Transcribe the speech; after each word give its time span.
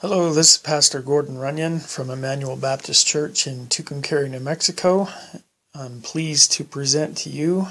Hello, 0.00 0.30
this 0.30 0.52
is 0.52 0.58
Pastor 0.58 1.00
Gordon 1.00 1.38
Runyon 1.38 1.80
from 1.80 2.10
Emmanuel 2.10 2.56
Baptist 2.56 3.06
Church 3.06 3.46
in 3.46 3.66
Tucumcari, 3.68 4.28
New 4.28 4.40
Mexico. 4.40 5.08
I'm 5.74 6.02
pleased 6.02 6.52
to 6.52 6.64
present 6.64 7.16
to 7.16 7.30
you 7.30 7.68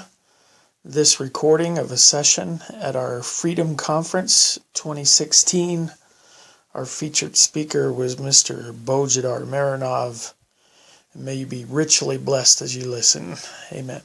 this 0.84 1.20
recording 1.20 1.78
of 1.78 1.92
a 1.92 1.96
session 1.96 2.62
at 2.74 2.96
our 2.96 3.22
Freedom 3.22 3.76
Conference 3.76 4.58
2016. 4.74 5.92
Our 6.74 6.84
featured 6.84 7.36
speaker 7.36 7.92
was 7.92 8.16
Mr. 8.16 8.72
Bojidar 8.72 9.46
Marinov. 9.46 10.34
May 11.14 11.34
you 11.34 11.46
be 11.46 11.64
richly 11.64 12.18
blessed 12.18 12.60
as 12.60 12.74
you 12.74 12.90
listen. 12.90 13.36
Amen. 13.70 14.02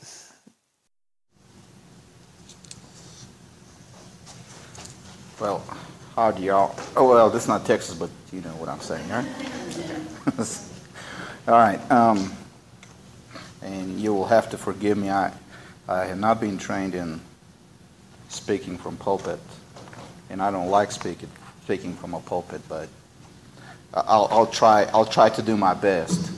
Well, 5.39 5.63
how 6.15 6.31
do 6.31 6.43
y'all? 6.43 6.75
Oh 6.95 7.09
well, 7.09 7.29
this 7.29 7.43
is 7.43 7.47
not 7.47 7.65
Texas, 7.65 7.95
but 7.95 8.09
you 8.33 8.41
know 8.41 8.49
what 8.49 8.67
I'm 8.67 8.81
saying, 8.81 9.07
right? 9.09 9.25
All 11.47 11.53
right. 11.53 11.91
Um, 11.91 12.33
and 13.61 13.99
you 13.99 14.13
will 14.13 14.25
have 14.27 14.49
to 14.49 14.57
forgive 14.57 14.97
me. 14.97 15.09
I, 15.09 15.31
I 15.87 16.05
have 16.05 16.19
not 16.19 16.41
been 16.41 16.57
trained 16.57 16.95
in 16.95 17.21
speaking 18.29 18.77
from 18.77 18.97
pulpit, 18.97 19.39
and 20.29 20.41
I 20.41 20.51
don't 20.51 20.69
like 20.69 20.91
speaking 20.91 21.29
speaking 21.63 21.93
from 21.93 22.13
a 22.13 22.19
pulpit, 22.19 22.61
but 22.67 22.89
I'll, 23.93 24.27
I'll 24.31 24.47
try. 24.47 24.83
I'll 24.93 25.05
try 25.05 25.29
to 25.29 25.41
do 25.41 25.55
my 25.55 25.73
best. 25.73 26.31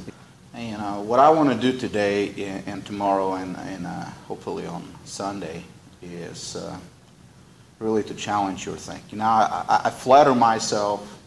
And 0.53 0.79
uh, 0.81 0.97
what 0.97 1.19
I 1.19 1.31
want 1.31 1.49
to 1.49 1.71
do 1.71 1.75
today 1.79 2.29
and, 2.45 2.67
and 2.67 2.85
tomorrow 2.85 3.33
and, 3.33 3.57
and 3.57 3.87
uh, 3.87 4.05
hopefully 4.27 4.67
on 4.67 4.87
Sunday 5.03 5.63
is. 6.03 6.55
Uh, 6.55 6.77
really 7.79 8.03
to 8.03 8.13
challenge 8.13 8.65
your 8.65 8.75
thinking. 8.75 9.19
Now, 9.19 9.31
I, 9.31 9.81
I 9.85 9.89
flatter 9.89 10.33
myself 10.33 11.19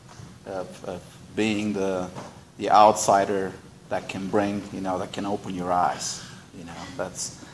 of, 0.46 0.84
of, 0.84 1.02
being 1.34 1.74
the, 1.74 2.08
the 2.56 2.70
outsider 2.70 3.52
that 3.90 4.08
can 4.08 4.26
bring, 4.28 4.62
you 4.72 4.80
know, 4.80 4.98
that 4.98 5.12
can 5.12 5.26
open 5.26 5.54
your 5.54 5.70
eyes. 5.70 6.24
You 6.56 6.64
know, 6.64 6.72
that's, 6.96 7.44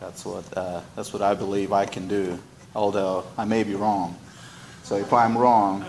that's, 0.00 0.26
what, 0.26 0.44
uh, 0.54 0.82
that's 0.94 1.14
what 1.14 1.22
I 1.22 1.32
believe 1.32 1.72
I 1.72 1.86
can 1.86 2.06
do, 2.06 2.38
although 2.74 3.24
I 3.38 3.46
may 3.46 3.62
be 3.62 3.74
wrong. 3.74 4.18
So 4.82 4.96
if 4.96 5.14
I'm 5.14 5.38
wrong, 5.38 5.84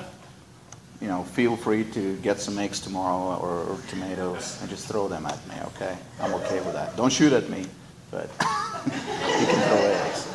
you 1.01 1.09
know, 1.09 1.23
feel 1.23 1.57
free 1.57 1.83
to 1.91 2.15
get 2.17 2.39
some 2.39 2.57
eggs 2.57 2.79
tomorrow 2.79 3.37
or, 3.41 3.63
or 3.63 3.77
tomatoes 3.89 4.57
and 4.61 4.69
just 4.69 4.87
throw 4.87 5.09
them 5.09 5.25
at 5.25 5.45
me, 5.49 5.55
okay? 5.75 5.97
I'm 6.21 6.33
okay 6.35 6.61
with 6.61 6.73
that. 6.75 6.95
Don't 6.95 7.11
shoot 7.11 7.33
at 7.33 7.49
me, 7.49 7.65
but 8.09 8.29
you 8.85 9.45
can 9.47 9.67
throw 9.67 9.79
eggs. 9.79 10.29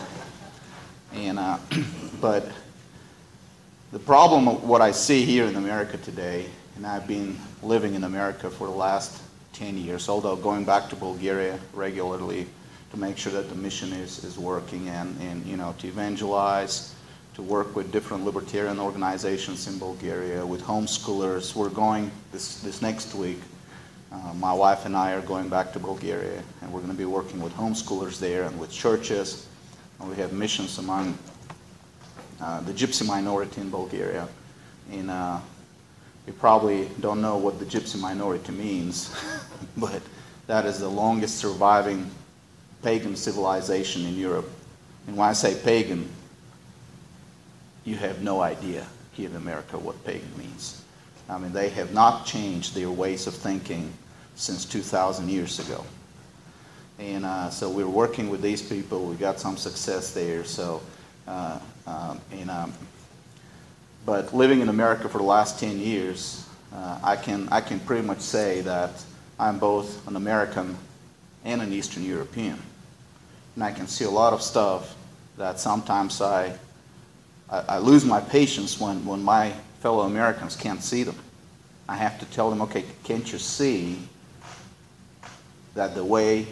And, 1.15 1.39
uh, 1.39 1.57
but 2.21 2.47
the 3.93 3.99
problem 3.99 4.49
of 4.49 4.65
what 4.65 4.81
I 4.81 4.91
see 4.91 5.25
here 5.25 5.47
in 5.47 5.57
America 5.57 5.97
today, 5.99 6.47
and 6.77 6.87
I've 6.87 7.07
been 7.07 7.39
living 7.63 7.95
in 7.95 8.05
America 8.05 8.51
for 8.51 8.67
the 8.67 8.75
last 8.75 9.23
10 9.55 9.79
years, 9.79 10.09
although 10.09 10.37
going 10.37 10.65
back 10.65 10.89
to 10.91 10.97
Bulgaria 10.97 11.59
regularly 11.73 12.47
to 12.91 12.97
make 12.97 13.19
sure 13.19 13.33
that 13.33 13.49
the 13.49 13.55
mission 13.55 13.93
is, 13.93 14.25
is 14.25 14.39
working 14.39 14.89
and, 14.89 15.21
and, 15.21 15.45
you 15.47 15.57
know, 15.57 15.75
to 15.79 15.89
evangelize, 15.89 16.95
to 17.35 17.43
work 17.43 17.75
with 17.77 17.93
different 17.93 18.25
libertarian 18.25 18.79
organizations 18.79 19.67
in 19.67 19.79
Bulgaria, 19.79 20.45
with 20.45 20.63
homeschoolers. 20.63 21.55
We're 21.55 21.69
going 21.69 22.11
this, 22.33 22.61
this 22.61 22.83
next 22.83 23.15
week. 23.15 23.41
Uh, 24.11 24.33
my 24.35 24.53
wife 24.53 24.87
and 24.87 24.97
I 24.97 25.13
are 25.13 25.21
going 25.21 25.49
back 25.49 25.73
to 25.75 25.79
Bulgaria, 25.79 26.43
and 26.63 26.73
we're 26.73 26.81
going 26.81 26.93
to 26.93 26.99
be 26.99 27.05
working 27.05 27.41
with 27.41 27.53
homeschoolers 27.55 28.19
there 28.19 28.45
and 28.45 28.59
with 28.59 28.71
churches. 28.71 29.47
And 30.01 30.09
we 30.09 30.17
have 30.17 30.33
missions 30.33 30.79
among 30.79 31.19
the 32.39 32.73
gypsy 32.73 33.07
minority 33.07 33.61
in 33.61 33.71
Bulgaria. 33.71 34.29
And 34.91 35.11
uh, 35.11 35.39
you 36.27 36.33
probably 36.35 36.89
don't 37.01 37.21
know 37.21 37.37
what 37.37 37.59
the 37.59 37.65
gypsy 37.65 38.01
minority 38.01 38.53
means, 38.53 39.15
but 39.77 40.03
that 40.47 40.67
is 40.67 40.79
the 40.79 40.89
longest 40.89 41.37
surviving 41.39 42.11
pagan 42.83 43.17
civilization 43.17 44.05
in 44.05 44.15
Europe. 44.15 44.49
And 45.07 45.17
when 45.17 45.29
I 45.29 45.33
say 45.33 45.59
pagan, 45.63 46.09
you 47.85 47.97
have 47.97 48.23
no 48.23 48.41
idea 48.41 48.87
here 49.13 49.29
in 49.29 49.37
America 49.37 49.79
what 49.79 50.05
pagan 50.05 50.31
means. 50.37 50.83
I 51.29 51.39
mean, 51.39 51.53
they 51.53 51.69
have 51.71 51.93
not 51.93 52.25
changed 52.25 52.75
their 52.75 52.91
ways 52.91 53.27
of 53.27 53.35
thinking 53.35 53.93
since 54.37 54.65
2,000 54.65 55.29
years 55.29 55.59
ago. 55.59 55.85
And 56.99 57.25
uh, 57.25 57.51
so 57.51 57.69
we're 57.71 57.89
working 57.89 58.29
with 58.29 58.43
these 58.43 58.63
people. 58.63 59.05
We 59.07 59.17
got 59.17 59.39
some 59.39 59.57
success 59.57 60.13
there. 60.13 60.45
So 60.45 60.81
uh, 61.27 61.59
um, 61.89 62.21
and, 62.33 62.51
um, 62.51 62.73
but 64.05 64.35
living 64.35 64.61
in 64.61 64.69
America 64.69 65.09
for 65.09 65.19
the 65.19 65.25
last 65.25 65.59
10 65.59 65.79
years, 65.79 66.47
uh, 66.75 66.99
I, 67.03 67.17
can, 67.17 67.49
I 67.51 67.63
can 67.63 67.81
pretty 67.81 68.07
much 68.07 68.21
say 68.21 68.61
that 68.63 68.91
I'm 69.39 69.59
both 69.59 70.07
an 70.07 70.17
American 70.17 70.77
and 71.45 71.63
an 71.63 71.73
Eastern 71.73 72.05
European. 72.05 72.59
And 73.55 73.65
I 73.65 73.73
can 73.73 73.87
see 73.87 74.05
a 74.05 74.11
lot 74.11 74.35
of 74.35 74.43
stuff 74.43 74.97
that 75.39 75.59
sometimes 75.61 76.21
I, 76.21 76.53
I, 77.49 77.61
I 77.69 77.79
lose 77.79 78.05
my 78.05 78.21
patience 78.21 78.79
when, 78.79 79.05
when 79.07 79.23
my 79.23 79.53
fellow 79.81 80.03
Americans 80.03 80.57
can't 80.57 80.83
see 80.83 81.05
them. 81.05 81.17
I 81.89 81.97
have 81.97 82.19
to 82.21 82.27
tell 82.27 82.51
them, 82.51 82.61
okay, 82.63 82.85
can't 83.05 83.33
you 83.33 83.39
see 83.39 83.99
that 85.75 85.95
the 85.95 86.05
way 86.05 86.47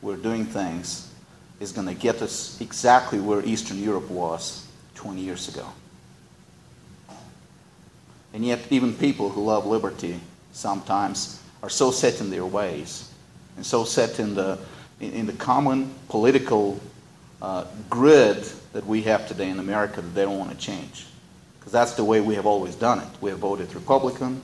we're 0.00 0.16
doing 0.16 0.46
things 0.46 1.12
is 1.60 1.72
going 1.72 1.88
to 1.88 1.94
get 1.94 2.22
us 2.22 2.58
exactly 2.60 3.20
where 3.20 3.44
Eastern 3.44 3.82
Europe 3.82 4.08
was 4.08 4.67
20 5.08 5.22
years 5.22 5.48
ago. 5.48 5.66
And 8.34 8.44
yet, 8.44 8.60
even 8.68 8.92
people 8.92 9.30
who 9.30 9.42
love 9.42 9.64
liberty 9.64 10.20
sometimes 10.52 11.42
are 11.62 11.70
so 11.70 11.90
set 11.90 12.20
in 12.20 12.28
their 12.28 12.44
ways 12.44 13.10
and 13.56 13.64
so 13.64 13.84
set 13.84 14.20
in 14.20 14.34
the, 14.34 14.58
in, 15.00 15.24
the 15.24 15.32
common 15.32 15.94
political 16.10 16.78
uh, 17.40 17.64
grid 17.88 18.36
that 18.74 18.84
we 18.84 19.00
have 19.04 19.26
today 19.26 19.48
in 19.48 19.58
America 19.60 20.02
that 20.02 20.14
they 20.14 20.24
don't 20.24 20.38
want 20.38 20.50
to 20.50 20.58
change. 20.58 21.06
Because 21.58 21.72
that's 21.72 21.94
the 21.94 22.04
way 22.04 22.20
we 22.20 22.34
have 22.34 22.44
always 22.44 22.74
done 22.74 22.98
it. 22.98 23.08
We 23.22 23.30
have 23.30 23.38
voted 23.38 23.74
Republican, 23.74 24.42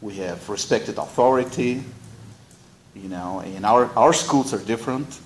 we 0.00 0.14
have 0.18 0.48
respected 0.48 0.98
authority, 0.98 1.82
you 2.94 3.08
know, 3.08 3.40
and 3.40 3.66
our, 3.66 3.86
our 3.98 4.12
schools 4.12 4.54
are 4.54 4.64
different 4.64 5.18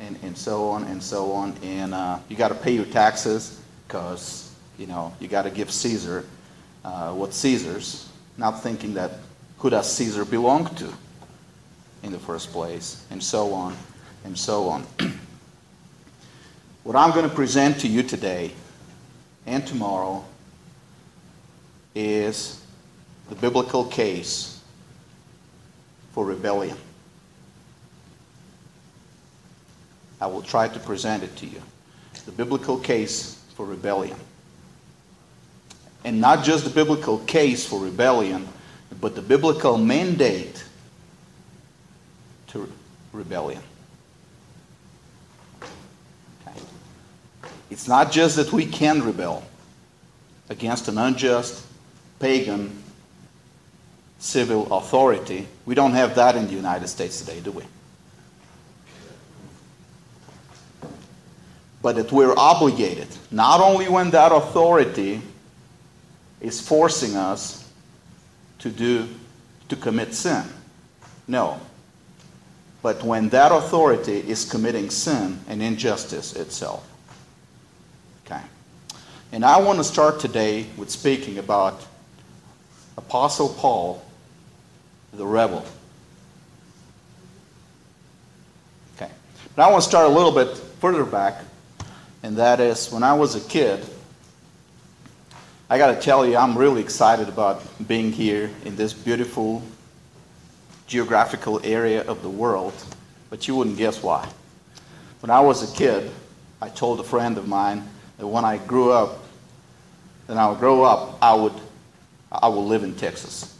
and, 0.00 0.18
and 0.22 0.36
so 0.36 0.68
on 0.68 0.84
and 0.84 1.02
so 1.02 1.32
on. 1.32 1.54
And 1.62 1.94
uh, 1.94 2.18
you 2.28 2.36
got 2.36 2.48
to 2.48 2.54
pay 2.54 2.72
your 2.72 2.84
taxes 2.86 3.60
because, 3.86 4.54
you 4.78 4.86
know, 4.86 5.14
you 5.20 5.28
got 5.28 5.42
to 5.42 5.50
give 5.50 5.70
Caesar 5.70 6.24
uh, 6.86 7.12
what 7.12 7.34
Caesar's, 7.34 8.08
not 8.38 8.62
thinking 8.62 8.94
that 8.94 9.10
who 9.58 9.70
does 9.70 9.92
Caesar 9.92 10.24
belong 10.24 10.72
to 10.76 10.92
in 12.04 12.12
the 12.12 12.18
first 12.18 12.52
place, 12.52 13.04
and 13.10 13.20
so 13.20 13.52
on 13.52 13.76
and 14.24 14.38
so 14.38 14.68
on. 14.68 14.86
what 16.84 16.94
I'm 16.94 17.10
going 17.10 17.28
to 17.28 17.34
present 17.34 17.80
to 17.80 17.88
you 17.88 18.04
today 18.04 18.52
and 19.46 19.66
tomorrow 19.66 20.24
is 21.94 22.62
the 23.28 23.34
biblical 23.34 23.84
case 23.86 24.60
for 26.12 26.24
rebellion. 26.24 26.76
I 30.20 30.26
will 30.26 30.42
try 30.42 30.68
to 30.68 30.78
present 30.78 31.22
it 31.22 31.36
to 31.36 31.46
you. 31.46 31.62
The 32.24 32.32
biblical 32.32 32.78
case 32.78 33.42
for 33.54 33.66
rebellion. 33.66 34.16
And 36.04 36.20
not 36.20 36.44
just 36.44 36.64
the 36.64 36.70
biblical 36.70 37.18
case 37.18 37.66
for 37.66 37.80
rebellion, 37.80 38.48
but 39.00 39.14
the 39.14 39.22
biblical 39.22 39.76
mandate 39.76 40.64
to 42.48 42.72
rebellion. 43.12 43.62
Okay. 46.46 46.60
It's 47.70 47.88
not 47.88 48.12
just 48.12 48.36
that 48.36 48.52
we 48.52 48.66
can 48.66 49.02
rebel 49.02 49.42
against 50.48 50.88
an 50.88 50.98
unjust, 50.98 51.64
pagan, 52.20 52.82
civil 54.18 54.72
authority. 54.72 55.46
We 55.66 55.74
don't 55.74 55.92
have 55.92 56.14
that 56.14 56.36
in 56.36 56.46
the 56.46 56.54
United 56.54 56.88
States 56.88 57.20
today, 57.20 57.40
do 57.40 57.50
we? 57.50 57.64
But 61.86 61.94
that 61.94 62.10
we're 62.10 62.34
obligated, 62.36 63.06
not 63.30 63.60
only 63.60 63.88
when 63.88 64.10
that 64.10 64.32
authority 64.32 65.22
is 66.40 66.60
forcing 66.60 67.14
us 67.14 67.70
to 68.58 68.70
do 68.70 69.08
to 69.68 69.76
commit 69.76 70.12
sin. 70.12 70.42
No. 71.28 71.60
But 72.82 73.04
when 73.04 73.28
that 73.28 73.52
authority 73.52 74.18
is 74.18 74.44
committing 74.44 74.90
sin 74.90 75.38
and 75.46 75.62
injustice 75.62 76.34
itself. 76.34 76.84
Okay. 78.26 78.42
And 79.30 79.44
I 79.44 79.60
want 79.60 79.78
to 79.78 79.84
start 79.84 80.18
today 80.18 80.66
with 80.76 80.90
speaking 80.90 81.38
about 81.38 81.86
Apostle 82.98 83.50
Paul, 83.50 84.04
the 85.12 85.24
rebel. 85.24 85.64
Okay. 88.96 89.12
But 89.54 89.62
I 89.62 89.70
want 89.70 89.84
to 89.84 89.88
start 89.88 90.06
a 90.06 90.12
little 90.12 90.32
bit 90.32 90.48
further 90.80 91.04
back 91.04 91.44
and 92.26 92.38
that 92.38 92.58
is 92.58 92.90
when 92.90 93.04
I 93.04 93.14
was 93.14 93.36
a 93.36 93.48
kid, 93.48 93.86
I 95.70 95.78
got 95.78 95.94
to 95.94 96.00
tell 96.00 96.26
you, 96.26 96.36
I'm 96.36 96.58
really 96.58 96.80
excited 96.80 97.28
about 97.28 97.62
being 97.86 98.10
here 98.10 98.50
in 98.64 98.74
this 98.74 98.92
beautiful 98.92 99.62
geographical 100.88 101.60
area 101.62 102.02
of 102.02 102.22
the 102.22 102.28
world, 102.28 102.74
but 103.30 103.46
you 103.46 103.54
wouldn't 103.54 103.76
guess 103.76 104.02
why. 104.02 104.28
When 105.20 105.30
I 105.30 105.38
was 105.38 105.72
a 105.72 105.76
kid, 105.76 106.10
I 106.60 106.68
told 106.68 106.98
a 106.98 107.04
friend 107.04 107.38
of 107.38 107.46
mine 107.46 107.88
that 108.18 108.26
when 108.26 108.44
I 108.44 108.56
grew 108.56 108.90
up, 108.90 109.24
then 110.26 110.36
I 110.36 110.50
would 110.50 110.58
grow 110.58 110.82
up, 110.82 111.18
I 111.22 111.32
would, 111.32 111.54
I 112.32 112.48
will 112.48 112.66
live 112.66 112.82
in 112.82 112.96
Texas. 112.96 113.56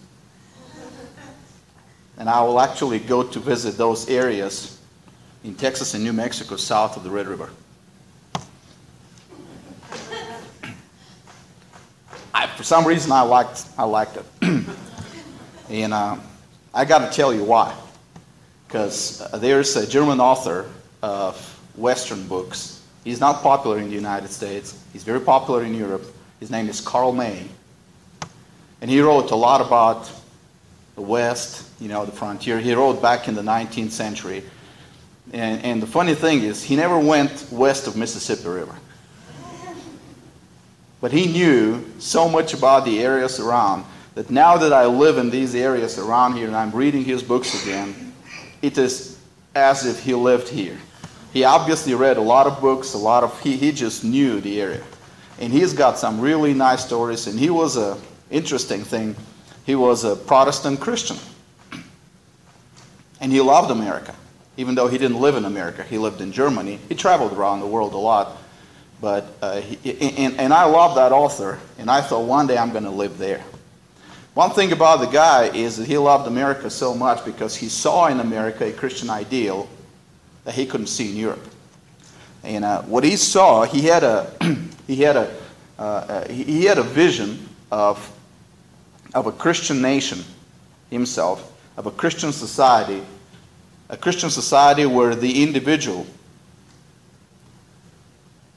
And 2.19 2.29
I 2.29 2.43
will 2.43 2.59
actually 2.59 2.99
go 2.99 3.23
to 3.23 3.39
visit 3.39 3.79
those 3.79 4.09
areas 4.09 4.77
in 5.45 5.55
Texas 5.55 5.95
and 5.95 6.03
New 6.03 6.13
Mexico 6.13 6.57
south 6.57 6.97
of 6.97 7.05
the 7.05 7.11
Red 7.11 7.29
River. 7.29 7.49
I, 12.37 12.47
for 12.49 12.65
some 12.65 12.87
reason, 12.87 13.13
I 13.13 13.23
liked, 13.23 13.65
I 13.79 13.85
liked 13.85 14.19
it. 14.19 14.27
and 15.71 15.95
uh, 15.95 16.19
I 16.75 16.85
got 16.85 17.11
to 17.11 17.17
tell 17.17 17.33
you 17.33 17.43
why. 17.43 17.75
Because 18.69 19.23
uh, 19.23 19.39
there's 19.39 19.75
a 19.75 19.87
German 19.87 20.21
author 20.21 20.71
of 21.03 21.39
Western 21.77 22.27
books. 22.27 22.83
He's 23.05 23.21
not 23.21 23.43
popular 23.43 23.79
in 23.79 23.89
the 23.89 23.95
United 23.95 24.29
States. 24.29 24.79
He's 24.93 25.03
very 25.03 25.21
popular 25.21 25.65
in 25.65 25.73
Europe. 25.73 26.05
His 26.39 26.51
name 26.51 26.69
is 26.69 26.79
Karl 26.79 27.13
May. 27.13 27.49
And 28.83 28.91
he 28.91 29.01
wrote 29.01 29.31
a 29.31 29.37
lot 29.37 29.63
about 29.63 30.13
the 30.95 31.01
West, 31.01 31.71
you 31.81 31.89
know, 31.89 32.05
the 32.05 32.13
frontier. 32.13 32.61
He 32.61 32.75
wrote 32.75 33.01
back 33.01 33.29
in 33.29 33.35
the 33.35 33.41
19th 33.41 33.93
century. 33.93 34.45
And, 35.33 35.65
and 35.65 35.83
the 35.83 35.87
funny 35.87 36.15
thing 36.15 36.43
is, 36.43 36.63
he 36.63 36.77
never 36.77 36.99
went 36.99 37.47
west 37.51 37.87
of 37.87 37.97
Mississippi 37.97 38.47
River. 38.47 38.75
But 41.07 41.13
he 41.13 41.29
knew 41.29 41.85
so 42.01 42.29
much 42.29 42.53
about 42.53 42.85
the 42.85 43.01
areas 43.01 43.39
around 43.39 43.85
that 44.17 44.29
now 44.29 44.57
that 44.57 44.73
I 44.73 44.87
live 44.87 45.19
in 45.19 45.31
these 45.31 45.55
areas 45.55 46.01
around 46.01 46.35
here 46.35 46.49
and 46.49 46.57
I'm 46.57 46.73
reading 46.73 47.05
his 47.05 47.23
books 47.23 47.63
again, 47.63 48.13
it 48.61 48.77
is 48.77 49.17
as 49.55 49.87
if 49.87 50.03
he 50.03 50.15
lived 50.15 50.49
here. 50.49 50.77
He 51.33 51.45
obviously 51.45 51.95
read 51.95 52.17
a 52.17 52.21
lot 52.21 52.49
of 52.49 52.61
books, 52.61 52.95
a 52.95 52.99
lot 52.99 53.23
of, 53.23 53.41
he, 53.41 53.57
he 53.57 53.71
just 53.71 54.03
knew 54.03 54.41
the 54.41 54.61
area. 54.61 54.83
And 55.39 55.53
he's 55.53 55.73
got 55.73 55.97
some 55.97 56.21
really 56.21 56.53
nice 56.55 56.85
stories, 56.85 57.29
and 57.29 57.39
he 57.39 57.51
was 57.51 57.77
a 57.77 57.97
interesting 58.33 58.83
thing. 58.83 59.15
He 59.65 59.77
was 59.77 60.03
a 60.03 60.17
Protestant 60.17 60.81
Christian. 60.81 61.19
And 63.21 63.31
he 63.31 63.41
loved 63.41 63.71
America, 63.71 64.17
even 64.57 64.75
though 64.75 64.89
he 64.89 64.99
didn't 64.99 65.21
live 65.21 65.37
in 65.37 65.45
America. 65.45 65.85
He 65.85 65.99
lived 65.99 66.21
in 66.21 66.33
Germany. 66.33 66.81
He 66.89 66.97
traveled 66.97 67.33
around 67.33 67.61
the 67.61 67.69
world 67.69 67.93
a 67.93 67.97
lot. 67.97 68.39
But, 69.01 69.27
uh, 69.43 69.61
he, 69.61 70.17
and, 70.17 70.39
and 70.39 70.55
I 70.55 70.65
love 70.65 70.97
that 70.97 71.13
author, 71.13 71.59
and 71.79 71.91
I 71.91 72.01
thought 72.01 72.27
one 72.27 72.47
day 72.47 72.57
I'm 72.57 72.71
going 72.71 72.85
to 72.85 72.91
live 72.91 73.19
there. 73.19 73.43
One 74.35 74.51
thing 74.51 74.73
about 74.73 75.01
the 75.01 75.07
guy 75.07 75.45
is 75.45 75.77
that 75.79 75.87
he 75.87 75.97
loved 75.97 76.27
America 76.27 76.69
so 76.69 76.95
much 76.95 77.25
because 77.25 77.57
he 77.57 77.69
saw 77.69 78.09
in 78.09 78.21
America 78.21 78.67
a 78.67 78.73
Christian 78.73 79.09
ideal 79.09 79.69
that 80.45 80.55
he 80.55 80.67
couldn't 80.67 80.89
see 80.89 81.11
in 81.11 81.17
Europe. 81.17 81.45
And 82.43 82.65
uh, 82.65 82.83
what 82.83 83.03
he 83.03 83.17
saw, 83.17 83.65
he 83.65 83.83
had 83.83 84.05
a, 84.05 84.31
he 84.87 84.97
had 84.97 85.17
a, 85.17 85.37
uh, 85.79 85.83
uh, 85.83 86.29
he 86.29 86.65
had 86.65 86.79
a 86.79 86.83
vision 86.83 87.49
of, 87.73 88.13
of 89.15 89.27
a 89.27 89.33
Christian 89.33 89.83
nation 89.83 90.23
himself, 90.91 91.53
of 91.77 91.87
a 91.87 91.91
Christian 91.91 92.33
society, 92.33 93.03
a 93.89 93.97
Christian 93.97 94.31
society 94.31 94.87
where 94.87 95.15
the 95.15 95.43
individual 95.43 96.07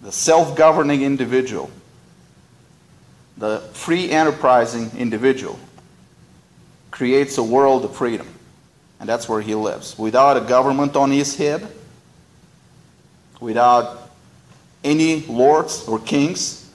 the 0.02 0.12
self 0.12 0.56
governing 0.56 1.02
individual, 1.02 1.70
the 3.38 3.60
free 3.74 4.12
enterprising 4.12 4.92
individual, 4.98 5.60
creates 6.92 7.38
a 7.38 7.44
world 7.44 7.86
of 7.86 7.96
freedom. 7.96 8.28
And 9.00 9.08
that's 9.08 9.30
where 9.30 9.42
he 9.42 9.56
lives. 9.56 9.98
Without 9.98 10.36
a 10.36 10.42
government 10.42 10.96
on 10.96 11.12
his 11.12 11.38
head, 11.38 11.66
without 13.40 14.10
any 14.84 15.22
lords 15.26 15.88
or 15.88 16.00
kings. 16.00 16.70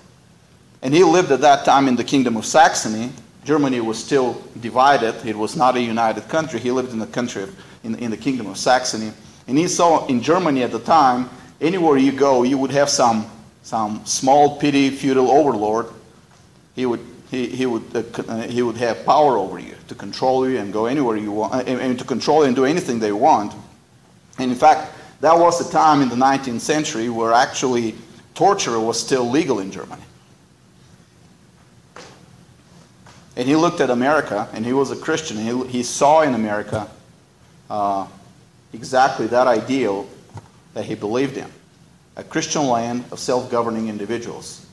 And 0.82 0.93
he 0.93 1.05
lived 1.05 1.31
at 1.32 1.41
that 1.41 1.65
time 1.65 1.88
in 1.88 1.97
the 1.97 2.05
kingdom 2.05 2.37
of 2.37 2.44
Saxony. 2.44 3.11
Germany 3.44 3.81
was 3.81 4.03
still 4.03 4.41
divided, 4.61 5.15
it 5.27 5.37
was 5.37 5.55
not 5.55 5.77
a 5.77 5.81
united 5.81 6.29
country. 6.29 6.59
He 6.59 6.70
lived 6.70 6.93
in 6.93 6.99
the 6.99 7.06
country, 7.06 7.47
in, 7.82 7.94
in 7.97 8.11
the 8.11 8.17
kingdom 8.17 8.47
of 8.47 8.56
Saxony. 8.56 9.12
And 9.47 9.59
he 9.59 9.69
saw 9.69 10.06
in 10.06 10.23
Germany 10.23 10.62
at 10.62 10.73
the 10.73 10.79
time 10.79 11.29
anywhere 11.65 11.97
you 11.97 12.13
go, 12.13 12.43
you 12.43 12.59
would 12.59 12.71
have 12.71 12.91
some, 12.91 13.27
some 13.63 14.05
small, 14.05 14.59
petty, 14.59 14.91
feudal 14.91 15.31
overlord. 15.31 15.87
He 16.77 16.87
would, 16.87 17.01
he, 17.31 17.47
he, 17.47 17.67
would, 17.67 17.83
uh, 18.29 18.43
he 18.43 18.63
would 18.63 18.77
have 18.77 19.05
power 19.05 19.39
over 19.39 19.59
you 19.59 19.75
to 19.89 19.95
control 19.95 20.49
you 20.49 20.59
and 20.59 20.73
go 20.73 20.87
anywhere 20.87 21.17
you 21.17 21.33
want, 21.33 21.67
and, 21.67 21.81
and 21.81 21.99
to 21.99 22.05
control 22.05 22.43
you 22.43 22.47
and 22.47 22.57
do 22.57 22.65
anything 22.65 22.99
they 22.99 23.13
want. 23.13 23.55
And 24.39 24.51
in 24.51 24.57
fact, 24.57 24.93
that 25.21 25.39
was 25.39 25.65
the 25.65 25.73
time 25.73 26.03
in 26.03 26.09
the 26.09 26.17
19th 26.17 26.61
century 26.61 27.09
where 27.09 27.33
actually 27.33 27.95
torture 28.35 28.79
was 28.79 29.01
still 29.01 29.29
legal 29.31 29.61
in 29.61 29.71
Germany. 29.71 30.03
And 33.37 33.49
he 33.49 33.57
looked 33.57 33.81
at 33.81 33.91
America, 33.91 34.49
and 34.53 34.65
he 34.65 34.73
was 34.73 34.91
a 34.91 34.97
Christian, 34.97 35.39
he, 35.39 35.67
he 35.67 35.83
saw 35.83 36.23
in 36.23 36.35
America 36.35 36.89
uh, 37.69 38.07
exactly 38.73 39.27
that 39.29 39.47
ideal 39.47 40.07
that 40.75 40.85
he 40.85 40.94
believed 40.94 41.37
in 41.37 41.50
a 42.17 42.25
Christian 42.25 42.67
land 42.67 43.05
of 43.11 43.19
self 43.19 43.50
governing 43.50 43.88
individuals. 43.88 44.67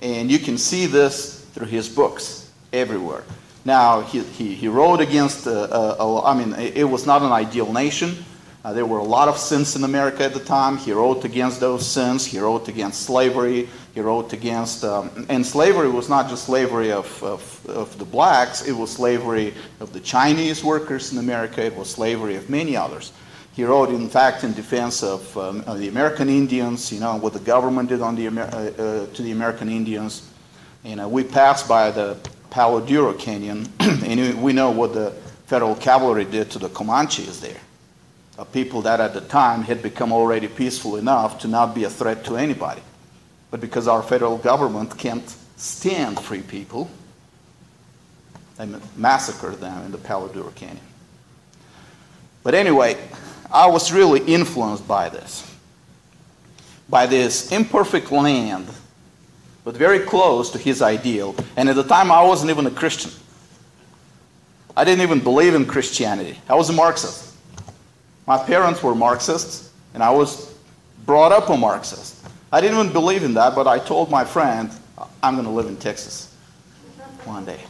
And 0.00 0.30
you 0.30 0.38
can 0.38 0.58
see 0.58 0.86
this 0.86 1.44
through 1.52 1.68
his 1.68 1.88
books 1.88 2.50
everywhere. 2.72 3.24
Now, 3.64 4.02
he, 4.02 4.20
he, 4.20 4.54
he 4.54 4.68
wrote 4.68 5.00
against, 5.00 5.46
uh, 5.46 5.94
uh, 5.98 6.22
I 6.22 6.34
mean, 6.34 6.54
it 6.58 6.84
was 6.84 7.06
not 7.06 7.22
an 7.22 7.32
ideal 7.32 7.72
nation. 7.72 8.14
Uh, 8.62 8.72
there 8.72 8.84
were 8.84 8.98
a 8.98 9.04
lot 9.04 9.28
of 9.28 9.38
sins 9.38 9.76
in 9.76 9.84
America 9.84 10.24
at 10.24 10.34
the 10.34 10.40
time. 10.40 10.76
He 10.76 10.92
wrote 10.92 11.24
against 11.24 11.60
those 11.60 11.86
sins. 11.86 12.26
He 12.26 12.38
wrote 12.38 12.68
against 12.68 13.02
slavery. 13.02 13.68
He 13.94 14.00
wrote 14.00 14.32
against, 14.32 14.84
um, 14.84 15.26
and 15.28 15.46
slavery 15.46 15.88
was 15.88 16.08
not 16.08 16.28
just 16.28 16.46
slavery 16.46 16.90
of, 16.90 17.22
of, 17.22 17.66
of 17.68 17.96
the 17.96 18.04
blacks, 18.04 18.66
it 18.66 18.72
was 18.72 18.90
slavery 18.90 19.54
of 19.78 19.92
the 19.92 20.00
Chinese 20.00 20.64
workers 20.64 21.12
in 21.12 21.18
America, 21.18 21.64
it 21.64 21.76
was 21.76 21.90
slavery 21.90 22.34
of 22.34 22.50
many 22.50 22.76
others. 22.76 23.12
He 23.54 23.62
wrote, 23.62 23.90
in 23.90 24.08
fact, 24.08 24.42
in 24.42 24.52
defense 24.52 25.04
of, 25.04 25.38
um, 25.38 25.62
the 25.78 25.88
American 25.88 26.28
Indians, 26.28 26.92
you 26.92 26.98
know, 26.98 27.16
what 27.16 27.34
the 27.34 27.38
government 27.38 27.88
did 27.88 28.00
on 28.00 28.16
the, 28.16 28.26
uh, 28.26 28.32
uh, 28.32 29.06
to 29.06 29.22
the 29.22 29.30
American 29.30 29.68
Indians. 29.68 30.28
You 30.82 30.96
know, 30.96 31.08
we 31.08 31.22
passed 31.22 31.68
by 31.68 31.92
the 31.92 32.16
Palo 32.50 32.80
Duro 32.80 33.12
Canyon, 33.12 33.68
and 33.80 34.42
we 34.42 34.52
know 34.52 34.70
what 34.70 34.92
the 34.92 35.12
federal 35.46 35.76
cavalry 35.76 36.24
did 36.24 36.50
to 36.50 36.58
the 36.58 36.68
Comanches 36.68 37.40
there. 37.40 37.60
A 38.38 38.44
people 38.44 38.82
that 38.82 38.98
at 39.00 39.14
the 39.14 39.20
time 39.20 39.62
had 39.62 39.82
become 39.82 40.12
already 40.12 40.48
peaceful 40.48 40.96
enough 40.96 41.38
to 41.40 41.48
not 41.48 41.76
be 41.76 41.84
a 41.84 41.90
threat 41.90 42.24
to 42.24 42.36
anybody. 42.36 42.82
But 43.52 43.60
because 43.60 43.86
our 43.86 44.02
federal 44.02 44.36
government 44.36 44.98
can't 44.98 45.28
stand 45.56 46.18
free 46.18 46.42
people, 46.42 46.90
they 48.56 48.66
massacred 48.96 49.60
them 49.60 49.84
in 49.86 49.92
the 49.92 49.98
Palo 49.98 50.26
Duro 50.26 50.50
Canyon. 50.50 50.80
But 52.42 52.54
anyway, 52.54 52.98
I 53.54 53.68
was 53.68 53.92
really 53.92 54.20
influenced 54.20 54.86
by 54.88 55.08
this. 55.08 55.48
By 56.88 57.06
this 57.06 57.52
imperfect 57.52 58.10
land, 58.10 58.66
but 59.62 59.76
very 59.76 60.00
close 60.00 60.50
to 60.50 60.58
his 60.58 60.82
ideal. 60.82 61.36
And 61.56 61.68
at 61.68 61.76
the 61.76 61.84
time, 61.84 62.10
I 62.10 62.22
wasn't 62.22 62.50
even 62.50 62.66
a 62.66 62.70
Christian. 62.70 63.12
I 64.76 64.82
didn't 64.82 65.02
even 65.02 65.20
believe 65.20 65.54
in 65.54 65.66
Christianity. 65.66 66.38
I 66.48 66.56
was 66.56 66.68
a 66.68 66.72
Marxist. 66.72 67.32
My 68.26 68.36
parents 68.36 68.82
were 68.82 68.94
Marxists, 68.94 69.70
and 69.94 70.02
I 70.02 70.10
was 70.10 70.52
brought 71.06 71.30
up 71.30 71.48
a 71.48 71.56
Marxist. 71.56 72.26
I 72.50 72.60
didn't 72.60 72.78
even 72.78 72.92
believe 72.92 73.22
in 73.22 73.34
that, 73.34 73.54
but 73.54 73.68
I 73.68 73.78
told 73.78 74.10
my 74.10 74.24
friend, 74.24 74.70
I'm 75.22 75.34
going 75.34 75.46
to 75.46 75.52
live 75.52 75.66
in 75.66 75.76
Texas 75.76 76.34
one 77.24 77.44
day. 77.44 77.60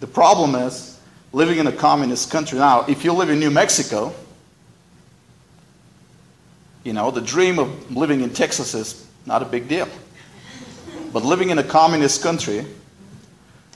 The 0.00 0.06
problem 0.06 0.54
is, 0.54 0.98
living 1.32 1.58
in 1.58 1.66
a 1.66 1.72
communist 1.72 2.30
country 2.30 2.58
now, 2.58 2.86
if 2.88 3.04
you 3.04 3.12
live 3.12 3.28
in 3.28 3.38
New 3.38 3.50
Mexico, 3.50 4.14
you 6.84 6.92
know, 6.92 7.10
the 7.10 7.20
dream 7.20 7.58
of 7.58 7.90
living 7.90 8.20
in 8.20 8.30
Texas 8.30 8.74
is 8.74 9.06
not 9.26 9.42
a 9.42 9.46
big 9.46 9.68
deal. 9.68 9.88
But 11.12 11.24
living 11.24 11.50
in 11.50 11.58
a 11.58 11.64
communist 11.64 12.22
country 12.22 12.66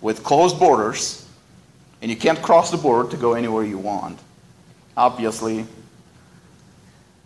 with 0.03 0.23
closed 0.23 0.59
borders, 0.59 1.27
and 2.03 2.11
you 2.11 2.17
can't 2.17 2.41
cross 2.43 2.71
the 2.71 2.77
border 2.77 3.11
to 3.11 3.17
go 3.17 3.33
anywhere 3.33 3.65
you 3.65 3.79
want, 3.79 4.19
obviously, 4.97 5.67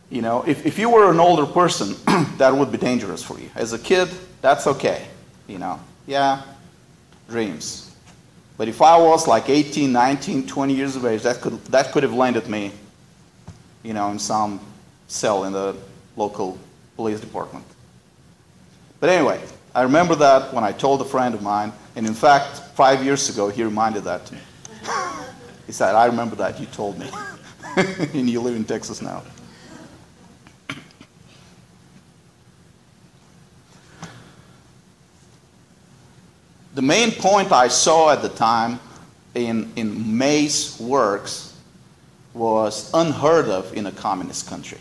you 0.09 0.23
know, 0.23 0.45
if, 0.47 0.65
if 0.65 0.79
you 0.79 0.91
were 0.91 1.11
an 1.11 1.19
older 1.19 1.47
person, 1.47 1.97
that 2.37 2.55
would 2.55 2.71
be 2.71 2.79
dangerous 2.79 3.23
for 3.23 3.39
you. 3.41 3.51
As 3.55 3.73
a 3.73 3.79
kid, 3.79 4.09
that's 4.41 4.67
okay, 4.67 5.07
you 5.49 5.59
know. 5.59 5.81
Yeah, 6.07 6.43
dreams. 7.29 7.95
But 8.59 8.69
if 8.69 8.83
I 8.83 8.99
was 8.99 9.27
like 9.27 9.49
18, 9.49 9.91
19, 9.91 10.47
20 10.47 10.75
years 10.75 10.97
of 10.97 11.07
age, 11.07 11.23
that 11.23 11.41
could, 11.41 11.65
that 11.67 11.93
could 11.93 12.03
have 12.03 12.13
landed 12.13 12.47
me, 12.47 12.73
you 13.83 13.95
know, 13.95 14.11
in 14.11 14.19
some 14.19 14.61
cell 15.13 15.45
in 15.45 15.53
the 15.53 15.77
local 16.17 16.59
police 16.97 17.21
department. 17.21 17.65
But 18.99 19.11
anyway, 19.11 19.41
I 19.75 19.83
remember 19.83 20.15
that 20.17 20.53
when 20.55 20.65
I 20.65 20.73
told 20.73 21.01
a 21.03 21.05
friend 21.05 21.35
of 21.35 21.43
mine, 21.43 21.73
and 21.97 22.07
in 22.07 22.15
fact, 22.15 22.59
five 22.75 23.05
years 23.05 23.29
ago, 23.29 23.49
he 23.49 23.63
reminded 23.63 24.05
that 24.05 24.25
to 24.27 24.35
me. 24.35 24.41
he 25.67 25.73
said, 25.73 25.95
I 25.95 26.07
remember 26.07 26.37
that, 26.37 26.59
you 26.59 26.67
told 26.67 26.99
me. 26.99 27.11
and 27.77 28.29
you 28.29 28.41
live 28.41 28.57
in 28.57 28.65
Texas 28.65 29.03
now. 29.03 29.23
The 36.75 36.83
main 36.83 37.11
point 37.11 37.53
I 37.53 37.69
saw 37.69 38.11
at 38.11 38.23
the 38.23 38.31
time 38.31 38.81
in, 39.35 39.71
in 39.77 40.17
May's 40.17 40.81
works 40.81 41.55
was 42.33 42.91
unheard 42.95 43.49
of 43.49 43.75
in 43.75 43.87
a 43.87 43.93
communist 43.93 44.49
country. 44.49 44.79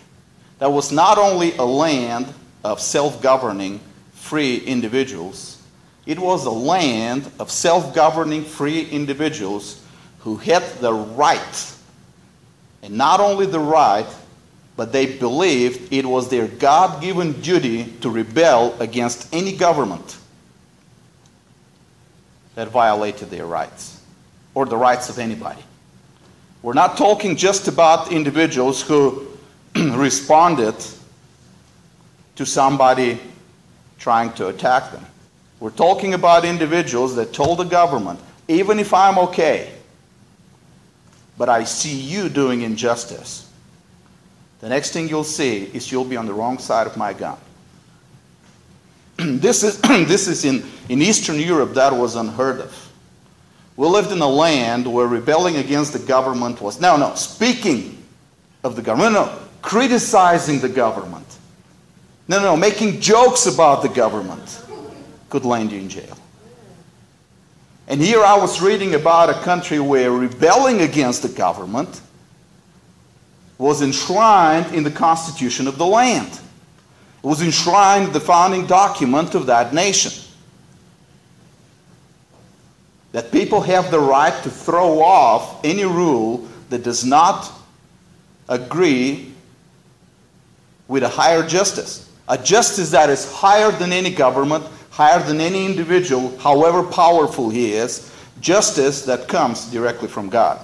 That 0.62 0.72
was 0.72 0.92
not 0.92 1.18
only 1.18 1.56
a 1.58 1.64
land 1.64 2.32
of 2.64 2.80
self 2.80 3.20
governing, 3.20 3.80
free 4.14 4.58
individuals, 4.58 5.60
it 6.06 6.20
was 6.20 6.46
a 6.46 6.52
land 6.52 7.32
of 7.40 7.50
self 7.50 7.96
governing, 7.96 8.44
free 8.44 8.84
individuals 8.84 9.84
who 10.20 10.38
had 10.38 10.62
the 10.74 10.94
right, 10.94 11.76
and 12.84 12.96
not 12.96 13.20
only 13.20 13.48
the 13.48 13.60
right, 13.60 14.06
but 14.76 14.92
they 14.92 15.18
believed 15.18 15.92
it 15.92 16.06
was 16.06 16.30
their 16.30 16.48
God 16.48 17.02
given 17.02 17.42
duty 17.42 17.86
to 18.02 18.12
rebel 18.12 18.80
against 18.80 19.34
any 19.34 19.58
government 19.58 20.16
that 22.54 22.68
violated 22.68 23.32
their 23.32 23.48
rights 23.48 24.00
or 24.54 24.68
the 24.68 24.78
rights 24.78 25.10
of 25.10 25.18
anybody. 25.18 25.64
We're 26.62 26.74
not 26.74 26.98
talking 26.98 27.36
just 27.36 27.68
about 27.68 28.12
individuals 28.12 28.84
who 28.84 29.31
responded 29.76 30.76
to 32.36 32.46
somebody 32.46 33.20
trying 34.00 34.34
to 34.34 34.48
attack 34.48 34.92
them. 34.92 35.06
We're 35.60 35.70
talking 35.70 36.16
about 36.16 36.44
individuals 36.44 37.16
that 37.16 37.34
told 37.34 37.60
the 37.60 37.66
government, 37.66 38.20
even 38.48 38.80
if 38.80 38.94
I'm 38.94 39.20
okay, 39.20 39.72
but 41.38 41.50
I 41.50 41.64
see 41.64 41.96
you 41.96 42.30
doing 42.30 42.62
injustice, 42.62 43.50
the 44.60 44.70
next 44.70 44.92
thing 44.92 45.10
you'll 45.10 45.24
see 45.24 45.64
is 45.74 45.92
you'll 45.92 46.06
be 46.06 46.18
on 46.18 46.26
the 46.26 46.34
wrong 46.34 46.60
side 46.60 46.88
of 46.88 46.96
my 46.96 47.14
gun. 47.14 47.38
this 49.18 49.64
is, 49.64 49.80
this 49.82 50.28
is 50.28 50.46
in, 50.46 50.64
in 50.90 51.02
Eastern 51.02 51.40
Europe, 51.40 51.74
that 51.74 51.94
was 51.94 52.16
unheard 52.16 52.62
of. 52.62 52.92
We 53.76 53.88
lived 53.88 54.12
in 54.12 54.20
a 54.22 54.28
land 54.28 54.92
where 54.92 55.08
rebelling 55.08 55.58
against 55.58 55.94
the 55.94 56.00
government 56.00 56.62
was, 56.62 56.80
no, 56.80 56.98
no, 56.98 57.16
speaking 57.16 58.04
of 58.64 58.76
the 58.76 58.82
government, 58.82 59.14
no, 59.14 59.40
criticizing 59.62 60.60
the 60.60 60.70
government. 60.70 61.28
No, 62.28 62.38
no, 62.38 62.44
no, 62.44 62.58
making 62.58 63.02
jokes 63.02 63.46
about 63.46 63.82
the 63.82 63.90
government 63.90 64.64
could 65.30 65.46
land 65.46 65.72
you 65.72 65.80
in 65.80 65.90
jail. 65.90 66.18
And 67.88 68.00
here 68.00 68.24
I 68.24 68.38
was 68.38 68.62
reading 68.62 68.96
about 68.96 69.30
a 69.30 69.34
country 69.42 69.80
where 69.80 70.12
rebelling 70.12 70.82
against 70.82 71.24
the 71.24 71.30
government 71.30 72.02
was 73.58 73.82
enshrined 73.82 74.74
in 74.74 74.84
the 74.84 74.92
constitution 74.92 75.68
of 75.68 75.78
the 75.78 75.86
land. 75.86 76.32
It 76.32 77.28
was 77.28 77.42
enshrined 77.42 78.08
in 78.08 78.14
the 78.14 78.20
founding 78.20 78.66
document 78.66 79.36
of 79.36 79.48
that 79.48 79.74
nation. 79.74 80.14
That 83.12 83.32
people 83.32 83.62
have 83.62 83.92
the 83.92 84.00
right 84.00 84.42
to 84.44 84.50
throw 84.50 85.02
off 85.02 85.64
any 85.66 85.84
rule 85.84 86.48
that 86.70 86.84
does 86.84 87.04
not 87.04 87.52
agree 88.48 89.31
with 90.92 91.04
a 91.04 91.08
higher 91.08 91.42
justice. 91.42 92.10
A 92.28 92.38
justice 92.38 92.92
that 92.92 93.10
is 93.10 93.32
higher 93.32 93.72
than 93.72 93.94
any 93.94 94.12
government, 94.12 94.66
higher 94.90 95.24
than 95.24 95.40
any 95.40 95.66
individual, 95.66 96.38
however 96.38 96.84
powerful 96.84 97.50
he 97.50 97.72
is, 97.72 98.14
justice 98.42 99.06
that 99.06 99.30
comes 99.30 99.72
directly 99.72 100.10
from 100.10 100.28
God. 100.28 100.60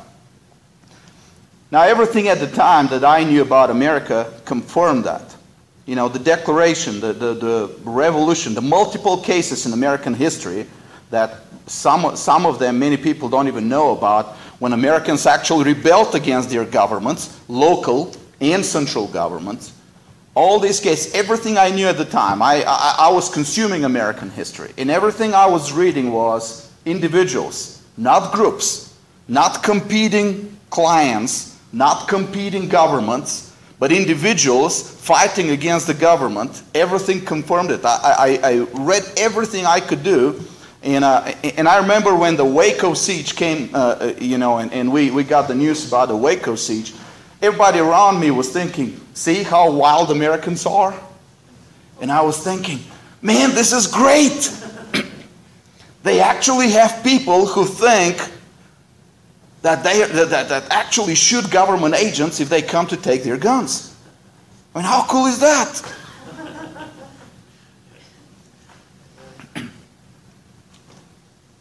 Now, 1.71 1.83
everything 1.83 2.27
at 2.27 2.39
the 2.39 2.47
time 2.47 2.87
that 2.87 3.05
I 3.05 3.23
knew 3.23 3.41
about 3.41 3.69
America 3.69 4.33
confirmed 4.43 5.05
that. 5.05 5.33
You 5.85 5.95
know, 5.95 6.09
the 6.09 6.19
Declaration, 6.19 6.99
the, 6.99 7.13
the, 7.13 7.33
the 7.33 7.75
Revolution, 7.85 8.53
the 8.53 8.61
multiple 8.61 9.21
cases 9.21 9.65
in 9.65 9.71
American 9.71 10.13
history 10.13 10.67
that 11.09 11.37
some, 11.67 12.17
some 12.17 12.45
of 12.45 12.59
them 12.59 12.79
many 12.79 12.97
people 12.97 13.29
don't 13.29 13.47
even 13.47 13.69
know 13.69 13.95
about 13.95 14.35
when 14.59 14.73
Americans 14.73 15.25
actually 15.25 15.73
rebelled 15.73 16.15
against 16.15 16.49
their 16.49 16.65
governments, 16.65 17.39
local 17.47 18.13
and 18.41 18.65
central 18.65 19.07
governments. 19.07 19.71
All 20.37 20.59
these 20.59 20.79
cases, 20.79 21.15
everything 21.15 21.57
I 21.57 21.71
knew 21.71 21.87
at 21.87 21.97
the 21.97 22.05
time, 22.05 22.43
I, 22.43 22.63
I, 22.67 22.95
I 22.99 23.09
was 23.09 23.27
consuming 23.27 23.85
American 23.85 24.29
history. 24.29 24.71
And 24.77 24.91
everything 24.91 25.33
I 25.33 25.47
was 25.47 25.73
reading 25.73 26.11
was 26.11 26.71
individuals, 26.85 27.81
not 27.97 28.31
groups, 28.31 28.95
not 29.27 29.63
competing 29.63 30.55
clients, 30.69 31.57
not 31.73 32.07
competing 32.07 32.67
governments, 32.67 33.51
but 33.79 33.91
individuals 33.91 34.87
fighting 34.87 35.49
against 35.49 35.87
the 35.87 35.95
government. 35.95 36.61
Everything 36.75 37.19
confirmed 37.25 37.71
it. 37.71 37.83
I, 37.83 38.39
I, 38.43 38.67
read 38.73 39.11
everything 39.17 39.65
I 39.65 39.79
could 39.79 40.03
do. 40.03 40.39
And, 40.83 41.03
uh, 41.03 41.33
and 41.57 41.67
I 41.67 41.79
remember 41.79 42.15
when 42.15 42.35
the 42.35 42.45
Waco 42.45 42.93
siege 42.93 43.35
came, 43.35 43.73
uh, 43.73 43.77
uh, 43.77 44.13
you 44.19 44.37
know, 44.37 44.59
and, 44.59 44.71
and 44.71 44.93
we, 44.93 45.09
we 45.09 45.23
got 45.23 45.47
the 45.47 45.55
news 45.55 45.87
about 45.87 46.09
the 46.09 46.15
Waco 46.15 46.53
siege, 46.53 46.93
everybody 47.41 47.79
around 47.79 48.19
me 48.19 48.29
was 48.29 48.51
thinking, 48.51 49.01
see 49.17 49.41
how 49.43 49.71
wild 49.71 50.11
Americans 50.11 50.65
are? 50.65 50.97
And 51.99 52.11
I 52.11 52.21
was 52.21 52.37
thinking, 52.37 52.79
man, 53.21 53.55
this 53.55 53.73
is 53.73 53.87
great. 53.87 54.53
they 56.03 56.19
actually 56.19 56.69
have 56.69 57.03
people 57.03 57.47
who 57.47 57.65
think 57.65 58.17
that 59.63 59.83
they 59.83 60.03
that, 60.05 60.49
that 60.49 60.71
actually 60.71 61.15
shoot 61.15 61.49
government 61.49 61.95
agents 61.95 62.39
if 62.39 62.47
they 62.47 62.61
come 62.61 62.85
to 62.87 62.95
take 62.95 63.23
their 63.23 63.37
guns. 63.37 63.95
I 64.75 64.79
mean, 64.79 64.85
how 64.85 65.03
cool 65.07 65.25
is 65.25 65.39
that? 65.39 65.95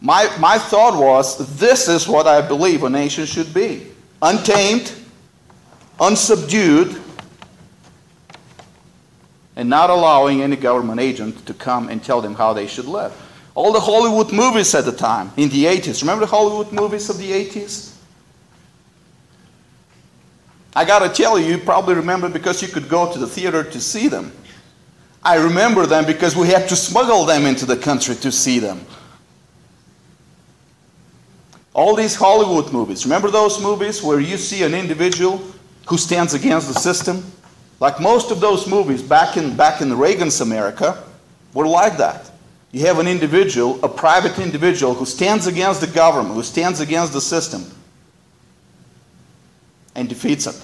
my, 0.03 0.31
my 0.39 0.59
thought 0.59 1.01
was 1.01 1.57
this 1.59 1.89
is 1.89 2.07
what 2.07 2.27
I 2.27 2.47
believe 2.47 2.83
a 2.85 2.91
nation 2.91 3.25
should 3.25 3.55
be 3.55 3.87
untamed, 4.21 4.93
unsubdued, 5.99 7.03
and 9.57 9.69
not 9.69 9.91
allowing 9.91 10.43
any 10.43 10.55
government 10.55 11.01
agent 11.01 11.45
to 11.47 11.55
come 11.55 11.89
and 11.89 12.05
tell 12.05 12.21
them 12.21 12.35
how 12.35 12.53
they 12.53 12.67
should 12.67 12.85
live. 12.85 13.13
All 13.55 13.73
the 13.73 13.81
Hollywood 13.81 14.33
movies 14.33 14.75
at 14.75 14.85
the 14.85 14.93
time, 14.93 15.33
in 15.39 15.49
the 15.49 15.65
80s. 15.65 16.03
Remember 16.03 16.27
the 16.27 16.31
Hollywood 16.31 16.73
movies 16.73 17.09
of 17.09 17.17
the 17.17 17.31
80s? 17.31 17.95
I 20.75 20.85
gotta 20.85 21.09
tell 21.09 21.39
you, 21.39 21.47
you 21.47 21.59
probably 21.59 21.95
remember 21.95 22.29
because 22.29 22.61
you 22.61 22.69
could 22.69 22.87
go 22.91 23.11
to 23.11 23.19
the 23.19 23.27
theater 23.27 23.65
to 23.65 23.81
see 23.81 24.09
them. 24.09 24.31
I 25.25 25.37
remember 25.37 25.87
them 25.87 26.05
because 26.05 26.37
we 26.37 26.49
had 26.49 26.69
to 26.69 26.77
smuggle 26.77 27.25
them 27.25 27.47
into 27.47 27.65
the 27.65 27.79
country 27.79 28.15
to 28.17 28.31
see 28.31 28.59
them. 28.59 28.85
All 31.73 31.97
these 31.97 32.15
Hollywood 32.15 32.73
movies, 32.75 33.07
remember 33.07 33.31
those 33.31 33.61
movies 33.61 34.03
where 34.03 34.21
you 34.21 34.37
see 34.37 34.65
an 34.65 34.75
individual 34.75 35.43
who 35.89 35.97
stands 35.97 36.35
against 36.35 36.69
the 36.69 36.79
system? 36.79 37.25
Like 37.81 38.01
most 38.01 38.31
of 38.31 38.41
those 38.41 38.67
movies 38.67 39.03
back 39.03 39.37
in, 39.37 39.57
back 39.57 39.81
in 39.81 39.97
Reagan's 39.97 40.41
America 40.41 41.03
were 41.53 41.67
like 41.67 41.99
that. 41.99 42.31
You 42.73 42.87
have 42.87 42.99
an 42.99 43.07
individual, 43.07 43.83
a 43.85 43.89
private 43.89 44.39
individual, 44.39 44.95
who 44.95 45.07
stands 45.07 45.47
against 45.47 45.81
the 45.81 45.87
government, 45.87 46.35
who 46.35 46.43
stands 46.43 46.81
against 46.81 47.13
the 47.13 47.21
system, 47.21 47.65
and 49.95 50.09
defeats 50.09 50.47
it. 50.47 50.63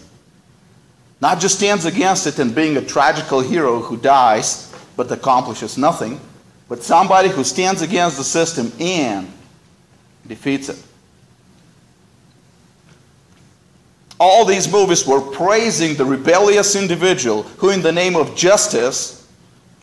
Not 1.20 1.40
just 1.40 1.56
stands 1.56 1.84
against 1.84 2.26
it 2.26 2.38
and 2.38 2.54
being 2.54 2.76
a 2.76 2.82
tragical 2.82 3.40
hero 3.40 3.80
who 3.80 3.96
dies 3.96 4.74
but 4.96 5.10
accomplishes 5.10 5.78
nothing, 5.78 6.20
but 6.68 6.82
somebody 6.82 7.28
who 7.28 7.44
stands 7.44 7.80
against 7.80 8.16
the 8.16 8.24
system 8.24 8.72
and 8.80 9.30
defeats 10.26 10.68
it. 10.68 10.82
All 14.24 14.44
these 14.44 14.70
movies 14.70 15.04
were 15.04 15.20
praising 15.20 15.96
the 15.96 16.04
rebellious 16.04 16.76
individual 16.76 17.42
who, 17.42 17.70
in 17.70 17.82
the 17.82 17.90
name 17.90 18.14
of 18.14 18.36
justice, 18.36 19.26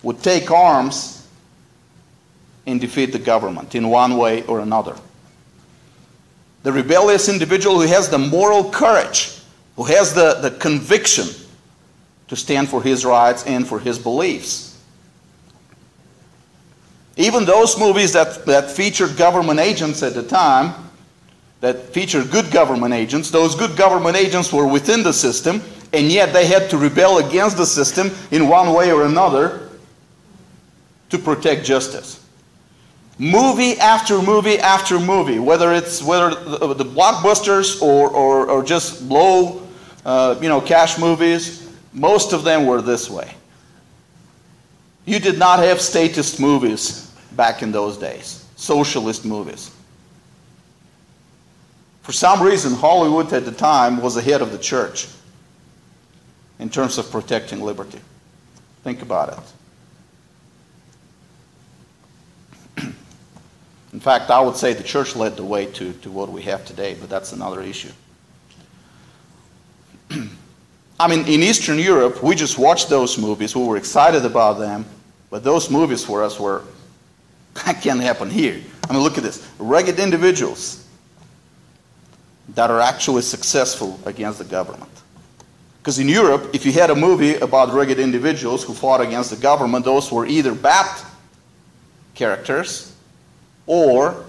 would 0.02 0.24
take 0.24 0.50
arms 0.50 1.28
and 2.66 2.80
defeat 2.80 3.08
the 3.08 3.20
government 3.20 3.76
in 3.76 3.90
one 3.90 4.16
way 4.16 4.44
or 4.44 4.62
another. 4.62 4.96
The 6.64 6.72
rebellious 6.72 7.28
individual 7.28 7.82
who 7.82 7.88
has 7.88 8.08
the 8.08 8.18
moral 8.18 8.72
courage, 8.72 9.42
who 9.76 9.84
has 9.84 10.14
the, 10.14 10.36
the 10.36 10.52
conviction 10.52 11.28
to 12.30 12.38
stand 12.38 12.70
for 12.70 12.82
his 12.82 13.04
rights 13.04 13.46
and 13.46 13.68
for 13.68 13.78
his 13.78 14.00
beliefs. 14.00 14.82
Even 17.18 17.44
those 17.44 17.78
movies 17.78 18.14
that, 18.14 18.46
that 18.46 18.72
featured 18.72 19.18
government 19.18 19.60
agents 19.60 20.02
at 20.02 20.14
the 20.14 20.24
time, 20.24 20.89
that 21.62 21.94
featured 21.94 22.32
good 22.32 22.52
government 22.52 22.94
agents, 22.94 23.30
those 23.32 23.56
good 23.56 23.76
government 23.76 24.16
agents 24.16 24.54
were 24.54 24.68
within 24.68 25.04
the 25.04 25.14
system, 25.14 25.62
and 25.94 26.12
yet 26.12 26.32
they 26.34 26.46
had 26.46 26.70
to 26.70 26.78
rebel 26.78 27.18
against 27.18 27.58
the 27.58 27.66
system 27.66 28.12
in 28.32 28.48
one 28.48 28.74
way 28.74 28.92
or 28.92 29.06
another. 29.06 29.70
to 31.10 31.18
protect 31.18 31.66
justice. 31.66 32.24
Movie 33.18 33.78
after 33.80 34.22
movie 34.22 34.60
after 34.60 35.00
movie, 35.00 35.40
whether 35.40 35.74
it's 35.74 36.02
whether 36.02 36.30
the, 36.30 36.86
blockbusters 36.86 37.82
or, 37.82 38.10
or, 38.10 38.50
or 38.50 38.64
just 38.64 39.02
low, 39.02 39.68
uh, 40.06 40.38
you 40.42 40.48
know, 40.48 40.62
cash 40.62 40.98
movies, 40.98 41.70
most 41.92 42.32
of 42.32 42.44
them 42.44 42.66
were 42.66 42.82
this 42.82 43.10
way. 43.10 43.34
You 45.06 45.20
did 45.20 45.38
not 45.38 45.60
have 45.60 45.82
statist 45.82 46.40
movies 46.40 47.12
back 47.34 47.62
in 47.62 47.72
those 47.72 47.98
days, 47.98 48.46
socialist 48.56 49.26
movies. 49.26 49.72
For 52.02 52.12
some 52.12 52.42
reason, 52.42 52.74
Hollywood 52.74 53.32
at 53.34 53.46
the 53.46 53.52
time 53.52 54.02
was 54.02 54.18
ahead 54.18 54.42
of 54.42 54.52
the 54.52 54.58
church 54.58 55.08
in 56.60 56.70
terms 56.70 56.98
of 56.98 57.10
protecting 57.12 57.62
liberty. 57.62 58.00
Think 58.84 59.02
about 59.02 59.44
it. 62.78 62.84
In 63.94 64.00
fact, 64.00 64.30
I 64.30 64.40
would 64.40 64.56
say 64.56 64.74
the 64.74 64.84
church 64.84 65.16
led 65.16 65.36
the 65.38 65.44
way 65.44 65.66
to, 65.68 65.94
to 65.94 66.12
what 66.12 66.30
we 66.30 66.42
have 66.44 66.66
today, 66.66 66.96
but 67.00 67.10
that's 67.10 67.34
another 67.34 67.62
issue. 67.62 67.92
I 71.00 71.08
mean, 71.08 71.22
in 71.28 71.42
Eastern 71.44 71.80
Europe, 71.80 72.22
we 72.22 72.36
just 72.36 72.58
watched 72.58 72.90
those 72.90 73.18
movies. 73.18 73.56
We 73.56 73.64
were 73.64 73.78
excited 73.78 74.26
about 74.26 74.60
them, 74.60 74.86
but 75.30 75.44
those 75.44 75.70
movies 75.70 76.04
for 76.04 76.24
us 76.24 76.40
were, 76.40 76.64
that 77.66 77.82
can't 77.82 78.02
happen 78.02 78.30
here. 78.30 78.62
I 78.90 78.94
mean, 78.94 79.04
look 79.04 79.18
at 79.18 79.24
this 79.24 79.48
rugged 79.60 80.00
individuals 80.00 80.86
that 82.56 82.72
are 82.72 82.80
actually 82.80 83.22
successful 83.22 84.00
against 84.06 84.40
the 84.40 84.46
government. 84.46 84.92
Because 85.80 86.00
in 86.00 86.10
Europe, 86.10 86.50
if 86.54 86.66
you 86.66 86.72
had 86.72 86.90
a 86.90 86.96
movie 86.96 87.36
about 87.36 87.74
rugged 87.74 88.00
individuals 88.00 88.64
who 88.64 88.74
fought 88.74 89.02
against 89.02 89.30
the 89.30 89.38
government, 89.38 89.86
those 89.86 90.12
were 90.12 90.26
either 90.26 90.54
bad 90.54 91.02
characters 92.16 92.94
or 93.66 94.26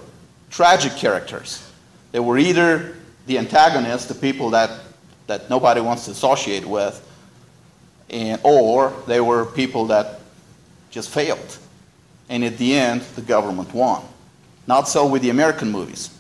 tragic 0.51 0.93
characters. 0.93 1.69
They 2.13 2.21
were 2.21 2.39
either 2.39 2.97
the 3.27 3.39
antagonists, 3.39 4.07
the 4.07 4.15
people 4.15 4.51
that, 4.51 4.71
that 5.27 5.51
nobody 5.51 5.81
wants 5.81 6.05
to 6.05 6.13
associate 6.13 6.65
with, 6.65 7.07
and, 8.11 8.41
or 8.43 8.93
they 9.07 9.21
were 9.21 9.47
people 9.47 9.87
that 9.87 10.21
just 10.91 11.11
failed. 11.11 11.59
And 12.29 12.45
at 12.45 12.59
the 12.59 12.75
end, 12.75 13.03
the 13.17 13.23
government 13.23 13.73
won. 13.75 14.03
Not 14.67 14.89
so 14.89 15.07
with 15.07 15.23
the 15.23 15.31
American 15.31 15.71
movies. 15.71 16.11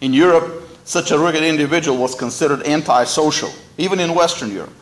In 0.00 0.12
Europe, 0.12 0.65
such 0.86 1.10
a 1.10 1.18
rugged 1.18 1.42
individual 1.42 1.98
was 1.98 2.14
considered 2.14 2.62
antisocial, 2.62 3.50
even 3.76 3.98
in 4.00 4.14
Western 4.14 4.52
Europe. 4.52 4.72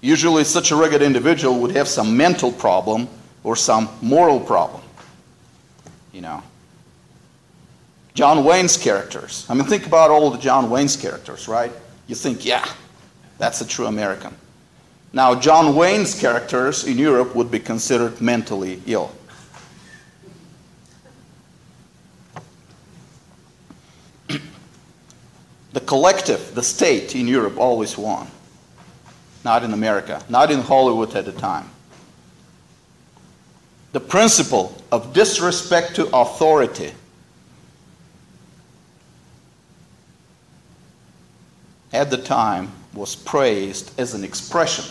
Usually, 0.00 0.44
such 0.44 0.70
a 0.70 0.76
rugged 0.76 1.02
individual 1.02 1.58
would 1.60 1.72
have 1.72 1.88
some 1.88 2.16
mental 2.16 2.52
problem 2.52 3.08
or 3.42 3.56
some 3.56 3.88
moral 4.00 4.38
problem. 4.38 4.82
You 6.12 6.20
know. 6.20 6.42
John 8.14 8.44
Wayne's 8.44 8.76
characters. 8.76 9.44
I 9.48 9.54
mean, 9.54 9.64
think 9.64 9.86
about 9.86 10.10
all 10.10 10.30
the 10.30 10.38
John 10.38 10.70
Wayne's 10.70 10.96
characters, 10.96 11.48
right? 11.48 11.72
You 12.06 12.14
think, 12.14 12.44
yeah, 12.44 12.64
that's 13.38 13.60
a 13.60 13.66
true 13.66 13.86
American. 13.86 14.36
Now, 15.12 15.34
John 15.34 15.74
Wayne's 15.74 16.18
characters 16.18 16.84
in 16.84 16.98
Europe 16.98 17.34
would 17.34 17.50
be 17.50 17.58
considered 17.58 18.20
mentally 18.20 18.80
ill. 18.86 19.10
The 25.74 25.80
collective, 25.80 26.54
the 26.54 26.62
state 26.62 27.16
in 27.16 27.26
Europe 27.26 27.58
always 27.58 27.98
won. 27.98 28.28
Not 29.44 29.64
in 29.64 29.72
America, 29.72 30.22
not 30.28 30.52
in 30.52 30.60
Hollywood 30.60 31.14
at 31.16 31.24
the 31.24 31.32
time. 31.32 31.68
The 33.92 33.98
principle 33.98 34.80
of 34.92 35.12
disrespect 35.12 35.96
to 35.96 36.06
authority 36.16 36.92
at 41.92 42.08
the 42.08 42.18
time 42.18 42.70
was 42.94 43.16
praised 43.16 43.98
as 43.98 44.14
an 44.14 44.22
expression 44.22 44.84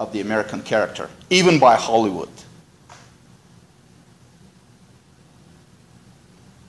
of 0.00 0.14
the 0.14 0.22
American 0.22 0.62
character, 0.62 1.10
even 1.28 1.58
by 1.58 1.76
Hollywood. 1.76 2.30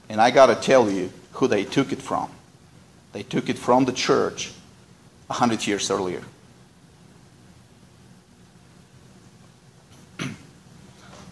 And 0.10 0.20
I 0.20 0.32
got 0.32 0.48
to 0.48 0.56
tell 0.56 0.92
you 0.92 1.12
who 1.32 1.48
they 1.48 1.64
took 1.64 1.94
it 1.94 2.02
from. 2.02 2.30
They 3.14 3.24
took 3.24 3.50
it 3.50 3.58
from 3.58 3.86
the 3.86 3.92
church 3.92 4.52
a 5.30 5.34
hundred 5.34 5.66
years 5.66 5.90
earlier. 5.90 6.22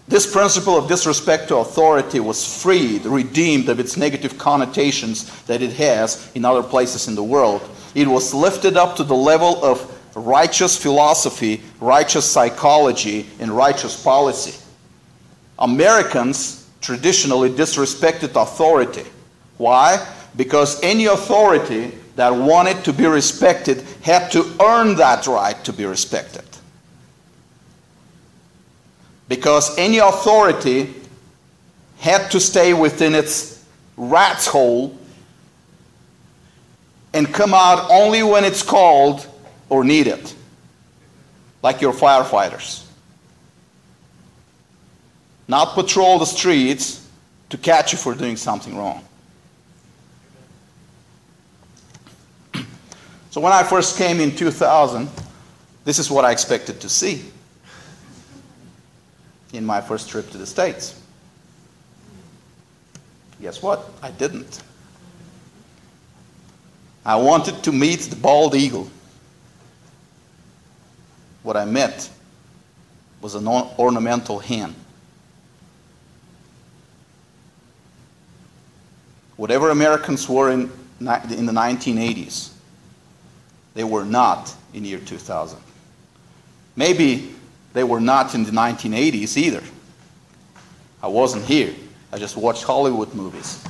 This 0.08 0.32
principle 0.32 0.78
of 0.78 0.88
disrespect 0.88 1.48
to 1.48 1.58
authority 1.58 2.20
was 2.20 2.62
freed, 2.62 3.06
redeemed 3.06 3.70
of 3.70 3.80
its 3.80 3.98
negative 3.98 4.38
connotations 4.38 5.44
that 5.44 5.64
it 5.64 5.74
has 5.74 6.32
in 6.36 6.46
other 6.46 6.62
places 6.62 7.08
in 7.08 7.16
the 7.16 7.24
world. 7.24 7.68
It 7.96 8.08
was 8.08 8.34
lifted 8.34 8.78
up 8.78 8.96
to 8.98 9.04
the 9.04 9.16
level 9.16 9.64
of 9.66 9.92
righteous 10.16 10.78
philosophy, 10.78 11.62
righteous 11.80 12.26
psychology, 12.26 13.28
and 13.40 13.52
righteous 13.52 14.02
policy. 14.02 14.62
Americans 15.60 16.70
traditionally 16.82 17.50
disrespected 17.50 18.40
authority. 18.40 19.06
Why? 19.58 20.06
Because 20.38 20.82
any 20.84 21.06
authority 21.06 21.92
that 22.16 22.30
wanted 22.30 22.84
to 22.86 22.94
be 22.94 23.06
respected 23.06 23.82
had 24.02 24.32
to 24.32 24.56
earn 24.62 24.96
that 24.96 25.28
right 25.28 25.62
to 25.66 25.74
be 25.74 25.86
respected. 25.86 26.44
Because 29.28 29.78
any 29.78 29.98
authority 29.98 30.94
had 32.00 32.30
to 32.32 32.40
stay 32.40 32.74
within 32.74 33.16
its 33.16 33.66
rat's 33.98 34.46
hole 34.46 34.98
and 37.14 37.34
come 37.34 37.54
out 37.54 37.90
only 37.90 38.24
when 38.24 38.44
it's 38.44 38.62
called 38.62 39.26
or 39.70 39.84
needed, 39.84 40.32
like 41.64 41.82
your 41.82 41.94
firefighters. 41.94 42.86
Not 45.48 45.76
patrol 45.76 46.20
the 46.20 46.26
streets 46.26 47.08
to 47.50 47.58
catch 47.58 47.94
you 47.94 47.98
for 47.98 48.14
doing 48.14 48.36
something 48.36 48.78
wrong. 48.78 49.04
So 53.36 53.42
when 53.42 53.52
I 53.52 53.64
first 53.64 53.98
came 53.98 54.22
in 54.22 54.34
2000, 54.34 55.10
this 55.84 56.00
is 56.00 56.10
what 56.10 56.24
I 56.24 56.32
expected 56.32 56.80
to 56.80 56.88
see 56.88 57.22
in 59.52 59.66
my 59.66 59.82
first 59.82 60.08
trip 60.08 60.30
to 60.30 60.38
the 60.38 60.46
States. 60.46 60.98
Guess 63.42 63.62
what? 63.62 63.90
I 64.02 64.12
didn't. 64.12 64.64
I 67.06 67.18
wanted 67.18 67.62
to 67.66 67.74
meet 67.74 68.04
the 68.04 68.16
bald 68.16 68.56
eagle. 68.56 68.90
What 71.44 71.58
I 71.58 71.66
met 71.66 72.10
was 73.20 73.36
an 73.36 73.50
ornamental 73.50 74.40
hen. 74.40 74.74
Whatever 79.36 79.72
Americans 79.72 80.30
were 80.30 80.52
in, 80.52 80.72
in 81.02 81.46
the 81.46 81.52
1980s, 81.52 82.55
they 83.76 83.84
were 83.84 84.06
not 84.06 84.56
in 84.74 84.84
year 84.84 85.00
2000. 85.00 85.60
Maybe 86.76 87.36
they 87.74 87.84
were 87.84 88.00
not 88.00 88.34
in 88.34 88.44
the 88.44 88.52
1980s 88.52 89.38
either. 89.38 89.62
I 91.04 91.08
wasn't 91.08 91.46
here. 91.46 91.76
I 92.12 92.18
just 92.18 92.38
watched 92.38 92.64
Hollywood 92.64 93.14
movies. 93.14 93.64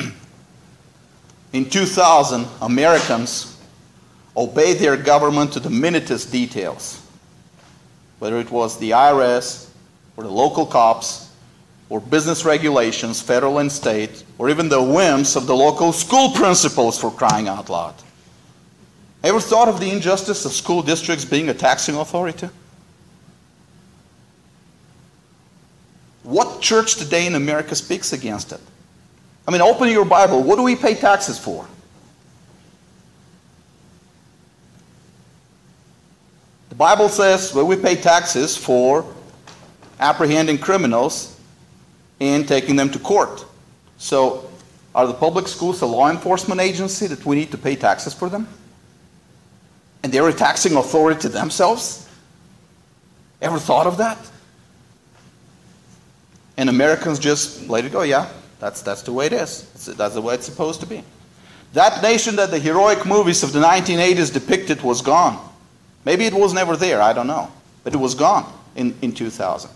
in 1.52 1.68
2000, 1.68 2.46
Americans 2.62 3.60
obeyed 4.36 4.78
their 4.78 4.96
government 4.96 5.52
to 5.52 5.60
the 5.60 5.70
minutest 5.70 6.32
details, 6.32 7.02
whether 8.18 8.38
it 8.38 8.50
was 8.50 8.78
the 8.78 8.90
IRS 8.90 9.68
or 10.16 10.24
the 10.24 10.30
local 10.30 10.64
cops 10.64 11.30
or 11.90 12.00
business 12.00 12.44
regulations, 12.44 13.20
federal 13.20 13.58
and 13.58 13.70
state, 13.70 14.24
or 14.38 14.48
even 14.48 14.68
the 14.68 14.82
whims 14.82 15.36
of 15.36 15.46
the 15.46 15.56
local 15.56 15.92
school 15.92 16.30
principals 16.32 16.98
for 16.98 17.10
crying 17.10 17.48
out 17.48 17.68
loud. 17.68 17.94
Ever 19.22 19.40
thought 19.40 19.68
of 19.68 19.80
the 19.80 19.90
injustice 19.90 20.44
of 20.44 20.52
school 20.52 20.82
districts 20.82 21.24
being 21.24 21.48
a 21.48 21.54
taxing 21.54 21.96
authority? 21.96 22.48
What 26.22 26.60
church 26.60 26.96
today 26.96 27.26
in 27.26 27.34
America 27.34 27.74
speaks 27.74 28.12
against 28.12 28.52
it? 28.52 28.60
I 29.46 29.50
mean, 29.50 29.62
open 29.62 29.88
your 29.88 30.04
Bible. 30.04 30.42
What 30.42 30.56
do 30.56 30.62
we 30.62 30.76
pay 30.76 30.94
taxes 30.94 31.38
for? 31.38 31.66
The 36.68 36.74
Bible 36.74 37.08
says 37.08 37.54
well, 37.54 37.66
we 37.66 37.76
pay 37.76 37.96
taxes 37.96 38.56
for 38.56 39.04
apprehending 39.98 40.58
criminals 40.58 41.40
and 42.20 42.46
taking 42.46 42.76
them 42.76 42.90
to 42.90 42.98
court. 42.98 43.44
So, 43.96 44.48
are 44.94 45.06
the 45.06 45.14
public 45.14 45.48
schools 45.48 45.80
a 45.80 45.86
law 45.86 46.10
enforcement 46.10 46.60
agency 46.60 47.06
that 47.06 47.24
we 47.24 47.36
need 47.36 47.50
to 47.50 47.58
pay 47.58 47.74
taxes 47.74 48.14
for 48.14 48.28
them? 48.28 48.46
And 50.02 50.12
they're 50.12 50.28
a 50.28 50.32
taxing 50.32 50.76
authority 50.76 51.28
themselves? 51.28 52.08
Ever 53.40 53.58
thought 53.58 53.86
of 53.86 53.98
that? 53.98 54.18
And 56.56 56.68
Americans 56.68 57.18
just 57.18 57.68
let 57.68 57.84
it 57.84 57.92
go. 57.92 58.02
Yeah, 58.02 58.28
that's, 58.58 58.82
that's 58.82 59.02
the 59.02 59.12
way 59.12 59.26
it 59.26 59.32
is. 59.32 59.62
That's 59.96 60.14
the 60.14 60.20
way 60.20 60.34
it's 60.34 60.46
supposed 60.46 60.80
to 60.80 60.86
be. 60.86 61.04
That 61.72 62.02
nation 62.02 62.36
that 62.36 62.50
the 62.50 62.58
heroic 62.58 63.06
movies 63.06 63.42
of 63.42 63.52
the 63.52 63.60
1980s 63.60 64.32
depicted 64.32 64.82
was 64.82 65.02
gone. 65.02 65.38
Maybe 66.04 66.24
it 66.24 66.34
was 66.34 66.52
never 66.52 66.76
there, 66.76 67.00
I 67.02 67.12
don't 67.12 67.26
know. 67.26 67.50
But 67.84 67.94
it 67.94 67.98
was 67.98 68.14
gone 68.14 68.50
in, 68.74 68.96
in 69.02 69.12
2000. 69.12 69.70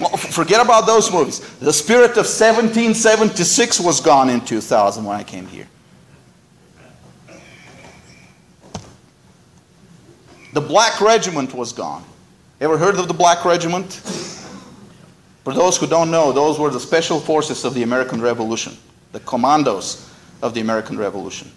Well, 0.00 0.16
forget 0.16 0.60
about 0.60 0.86
those 0.86 1.10
movies. 1.12 1.40
The 1.58 1.72
spirit 1.72 2.10
of 2.12 2.26
1776 2.26 3.80
was 3.80 4.00
gone 4.00 4.28
in 4.28 4.40
2000 4.40 5.04
when 5.04 5.16
I 5.16 5.22
came 5.22 5.46
here. 5.46 5.68
The 10.54 10.60
Black 10.60 11.00
Regiment 11.00 11.52
was 11.52 11.72
gone. 11.72 12.04
Ever 12.60 12.78
heard 12.78 12.94
of 12.94 13.08
the 13.08 13.14
Black 13.14 13.44
Regiment? 13.44 13.92
For 15.42 15.52
those 15.52 15.76
who 15.76 15.88
don't 15.88 16.12
know, 16.12 16.30
those 16.30 16.60
were 16.60 16.70
the 16.70 16.78
special 16.78 17.18
forces 17.18 17.64
of 17.64 17.74
the 17.74 17.82
American 17.82 18.22
Revolution, 18.22 18.76
the 19.10 19.18
commandos 19.18 20.08
of 20.42 20.54
the 20.54 20.60
American 20.60 20.96
Revolution, 20.96 21.50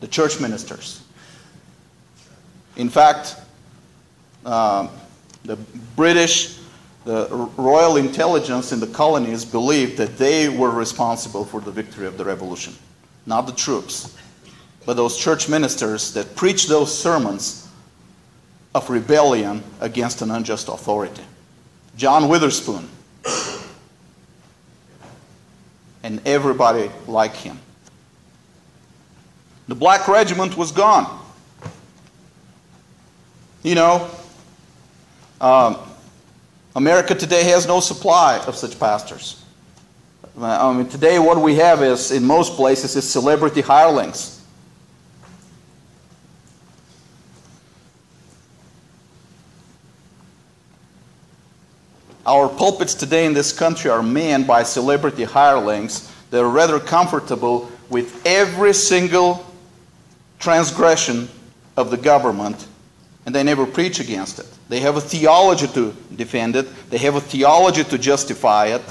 the 0.00 0.08
church 0.08 0.40
ministers. 0.40 1.02
In 2.76 2.90
fact, 2.90 3.36
um, 4.44 4.90
the 5.44 5.56
British, 5.96 6.58
the 7.06 7.28
Royal 7.56 7.96
Intelligence 7.96 8.72
in 8.72 8.78
the 8.78 8.86
colonies 8.88 9.42
believed 9.42 9.96
that 9.96 10.18
they 10.18 10.50
were 10.50 10.70
responsible 10.70 11.46
for 11.46 11.62
the 11.62 11.70
victory 11.70 12.06
of 12.06 12.18
the 12.18 12.26
revolution, 12.26 12.74
not 13.24 13.46
the 13.46 13.54
troops, 13.54 14.14
but 14.86 14.94
those 14.94 15.16
church 15.18 15.48
ministers 15.48 16.12
that 16.14 16.34
preach 16.34 16.66
those 16.66 16.96
sermons 16.96 17.68
of 18.74 18.88
rebellion 18.90 19.62
against 19.80 20.22
an 20.22 20.30
unjust 20.30 20.68
authority. 20.68 21.22
John 21.96 22.28
Witherspoon, 22.28 22.88
and 26.02 26.20
everybody 26.26 26.90
like 27.06 27.34
him. 27.34 27.58
The 29.66 29.74
Black 29.74 30.08
Regiment 30.08 30.56
was 30.56 30.72
gone. 30.72 31.22
You 33.62 33.74
know, 33.74 34.10
um, 35.40 35.76
America 36.74 37.14
today 37.14 37.42
has 37.44 37.66
no 37.66 37.80
supply 37.80 38.38
of 38.46 38.54
such 38.54 38.78
pastors. 38.78 39.44
I 40.40 40.72
mean, 40.72 40.88
today 40.88 41.18
what 41.18 41.42
we 41.42 41.56
have 41.56 41.82
is, 41.82 42.12
in 42.12 42.24
most 42.24 42.54
places, 42.54 42.94
is 42.94 43.08
celebrity 43.08 43.60
hirelings. 43.60 44.37
Our 52.28 52.50
pulpits 52.50 52.92
today 52.92 53.24
in 53.24 53.32
this 53.32 53.54
country 53.54 53.90
are 53.90 54.02
manned 54.02 54.46
by 54.46 54.62
celebrity 54.62 55.24
hirelings 55.24 56.12
that 56.28 56.44
are 56.44 56.50
rather 56.50 56.78
comfortable 56.78 57.72
with 57.88 58.20
every 58.26 58.74
single 58.74 59.46
transgression 60.38 61.30
of 61.78 61.90
the 61.90 61.96
government, 61.96 62.66
and 63.24 63.34
they 63.34 63.42
never 63.42 63.64
preach 63.64 63.98
against 63.98 64.40
it. 64.40 64.46
They 64.68 64.80
have 64.80 64.98
a 64.98 65.00
theology 65.00 65.68
to 65.68 65.96
defend 66.16 66.54
it, 66.56 66.68
they 66.90 66.98
have 66.98 67.14
a 67.14 67.20
theology 67.22 67.82
to 67.84 67.96
justify 67.96 68.66
it, 68.66 68.82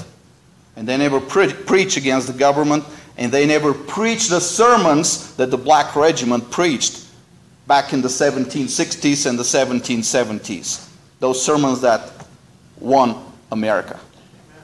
and 0.74 0.88
they 0.88 0.96
never 0.96 1.20
pre- 1.20 1.54
preach 1.54 1.96
against 1.96 2.26
the 2.26 2.32
government, 2.32 2.82
and 3.18 3.30
they 3.30 3.46
never 3.46 3.72
preach 3.72 4.26
the 4.26 4.40
sermons 4.40 5.36
that 5.36 5.52
the 5.52 5.56
Black 5.56 5.94
Regiment 5.94 6.50
preached 6.50 7.06
back 7.68 7.92
in 7.92 8.02
the 8.02 8.08
1760s 8.08 9.26
and 9.30 9.38
the 9.38 9.44
1770s. 9.44 10.90
Those 11.20 11.40
sermons 11.40 11.80
that 11.82 12.10
won 12.80 13.27
America 13.50 13.98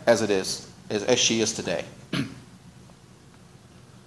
as 0.07 0.23
it 0.23 0.31
is, 0.31 0.71
as, 0.91 1.03
as 1.05 1.19
she 1.19 1.41
is 1.41 1.53
today. 1.53 1.85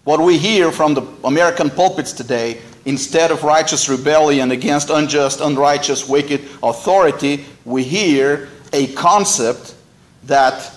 what 0.04 0.20
we 0.20 0.38
hear 0.38 0.72
from 0.72 0.94
the 0.94 1.02
American 1.24 1.70
pulpits 1.70 2.14
today, 2.14 2.62
instead 2.86 3.32
of 3.32 3.44
righteous 3.44 3.90
rebellion 3.90 4.52
against 4.52 4.90
unjust, 4.90 5.42
unrighteous, 5.42 6.08
wicked 6.08 6.42
authority, 6.64 7.46
we 7.66 7.84
hear 7.84 8.50
a 8.74 8.94
concept 8.94 9.76
that 10.24 10.72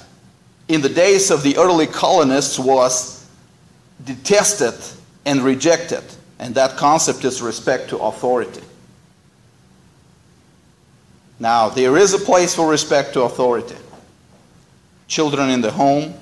in 0.68 0.80
the 0.80 0.88
days 0.88 1.30
of 1.30 1.42
the 1.42 1.56
early 1.56 1.86
colonists 1.86 2.58
was 2.58 3.28
detested 4.04 4.74
and 5.26 5.42
rejected. 5.42 6.04
And 6.38 6.54
that 6.54 6.76
concept 6.78 7.24
is 7.24 7.42
respect 7.42 7.90
to 7.90 7.98
authority. 7.98 8.62
Now, 11.38 11.68
there 11.68 11.96
is 11.96 12.14
a 12.14 12.18
place 12.18 12.54
for 12.54 12.70
respect 12.70 13.12
to 13.14 13.22
authority 13.22 13.76
children 15.10 15.50
in 15.50 15.60
the 15.60 15.72
home, 15.72 16.14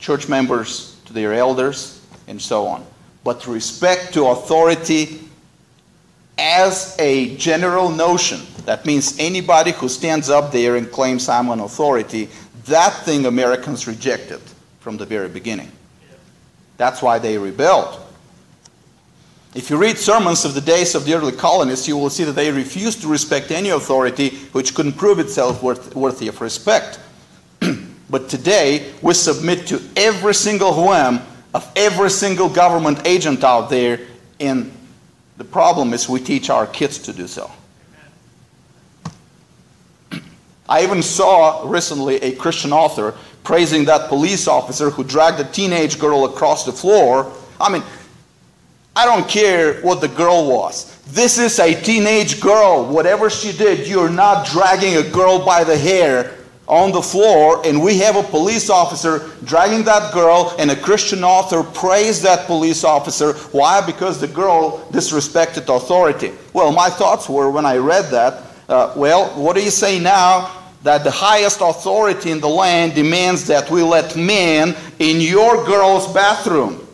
church 0.00 0.28
members 0.28 1.00
to 1.06 1.12
their 1.12 1.32
elders, 1.32 2.04
and 2.26 2.42
so 2.42 2.66
on. 2.66 2.84
But 3.22 3.46
respect 3.46 4.12
to 4.14 4.26
authority 4.26 5.20
as 6.36 6.96
a 6.98 7.36
general 7.36 7.88
notion, 7.88 8.40
that 8.66 8.84
means 8.84 9.18
anybody 9.20 9.70
who 9.70 9.88
stands 9.88 10.28
up 10.28 10.50
there 10.50 10.74
and 10.76 10.90
claims 10.90 11.28
I'm 11.28 11.48
an 11.50 11.60
authority, 11.60 12.28
that 12.64 12.92
thing 13.04 13.26
Americans 13.26 13.86
rejected 13.86 14.40
from 14.80 14.96
the 14.96 15.06
very 15.06 15.28
beginning. 15.28 15.70
That's 16.76 17.00
why 17.00 17.20
they 17.20 17.38
rebelled. 17.38 18.00
If 19.56 19.70
you 19.70 19.78
read 19.78 19.96
sermons 19.96 20.44
of 20.44 20.52
the 20.52 20.60
days 20.60 20.94
of 20.94 21.06
the 21.06 21.14
early 21.14 21.32
colonists, 21.32 21.88
you 21.88 21.96
will 21.96 22.10
see 22.10 22.24
that 22.24 22.32
they 22.32 22.52
refused 22.52 23.00
to 23.00 23.08
respect 23.08 23.50
any 23.50 23.70
authority 23.70 24.36
which 24.52 24.74
couldn't 24.74 24.98
prove 24.98 25.18
itself 25.18 25.62
worth, 25.62 25.96
worthy 25.96 26.28
of 26.28 26.42
respect. 26.42 27.00
but 28.10 28.28
today, 28.28 28.92
we 29.00 29.14
submit 29.14 29.66
to 29.68 29.80
every 29.96 30.34
single 30.34 30.74
whim 30.74 31.20
of 31.54 31.72
every 31.74 32.10
single 32.10 32.50
government 32.50 33.06
agent 33.06 33.42
out 33.44 33.70
there, 33.70 34.00
and 34.40 34.70
the 35.38 35.44
problem 35.44 35.94
is 35.94 36.06
we 36.06 36.20
teach 36.20 36.50
our 36.50 36.66
kids 36.66 36.98
to 36.98 37.14
do 37.14 37.26
so. 37.26 37.50
I 40.68 40.82
even 40.82 41.02
saw 41.02 41.66
recently 41.66 42.16
a 42.16 42.36
Christian 42.36 42.74
author 42.74 43.14
praising 43.42 43.86
that 43.86 44.10
police 44.10 44.48
officer 44.48 44.90
who 44.90 45.02
dragged 45.02 45.40
a 45.40 45.44
teenage 45.44 45.98
girl 45.98 46.26
across 46.26 46.66
the 46.66 46.72
floor. 46.72 47.32
I 47.58 47.72
mean, 47.72 47.82
I 48.96 49.04
don't 49.04 49.28
care 49.28 49.74
what 49.82 50.00
the 50.00 50.08
girl 50.08 50.48
was. 50.48 50.96
This 51.08 51.36
is 51.36 51.58
a 51.58 51.78
teenage 51.82 52.40
girl. 52.40 52.86
Whatever 52.86 53.28
she 53.28 53.52
did, 53.52 53.86
you're 53.86 54.08
not 54.08 54.46
dragging 54.46 54.96
a 54.96 55.02
girl 55.10 55.44
by 55.44 55.64
the 55.64 55.76
hair 55.76 56.34
on 56.66 56.92
the 56.92 57.02
floor. 57.02 57.60
And 57.66 57.82
we 57.82 57.98
have 57.98 58.16
a 58.16 58.22
police 58.22 58.70
officer 58.70 59.30
dragging 59.44 59.84
that 59.84 60.14
girl, 60.14 60.56
and 60.58 60.70
a 60.70 60.76
Christian 60.76 61.24
author 61.24 61.62
praised 61.62 62.22
that 62.22 62.46
police 62.46 62.84
officer. 62.84 63.34
Why? 63.52 63.84
Because 63.84 64.18
the 64.18 64.28
girl 64.28 64.88
disrespected 64.92 65.68
authority. 65.68 66.32
Well, 66.54 66.72
my 66.72 66.88
thoughts 66.88 67.28
were 67.28 67.50
when 67.50 67.66
I 67.66 67.76
read 67.76 68.10
that, 68.12 68.44
uh, 68.70 68.94
well, 68.96 69.26
what 69.38 69.56
do 69.56 69.62
you 69.62 69.70
say 69.70 69.98
now? 70.00 70.50
That 70.84 71.04
the 71.04 71.10
highest 71.10 71.60
authority 71.60 72.30
in 72.30 72.40
the 72.40 72.48
land 72.48 72.94
demands 72.94 73.46
that 73.48 73.70
we 73.70 73.82
let 73.82 74.16
men 74.16 74.74
in 74.98 75.20
your 75.20 75.66
girl's 75.66 76.10
bathroom. 76.14 76.85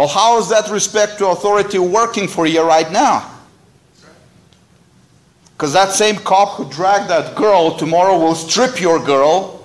Well, 0.00 0.08
how 0.08 0.38
is 0.38 0.48
that 0.48 0.70
respect 0.70 1.18
to 1.18 1.26
authority 1.26 1.78
working 1.78 2.26
for 2.26 2.46
you 2.46 2.62
right 2.62 2.90
now? 2.90 3.30
Because 5.52 5.74
that 5.74 5.90
same 5.90 6.16
cop 6.16 6.56
who 6.56 6.70
dragged 6.70 7.10
that 7.10 7.36
girl 7.36 7.76
tomorrow 7.76 8.16
will 8.18 8.34
strip 8.34 8.80
your 8.80 8.98
girl 8.98 9.62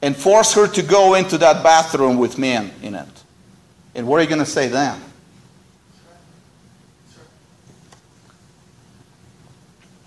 and 0.00 0.16
force 0.16 0.54
her 0.54 0.66
to 0.66 0.82
go 0.82 1.12
into 1.12 1.36
that 1.36 1.62
bathroom 1.62 2.16
with 2.16 2.38
men 2.38 2.70
in 2.82 2.94
it. 2.94 3.06
And 3.94 4.06
what 4.06 4.18
are 4.18 4.22
you 4.22 4.30
going 4.30 4.38
to 4.38 4.46
say 4.46 4.68
then? 4.68 4.98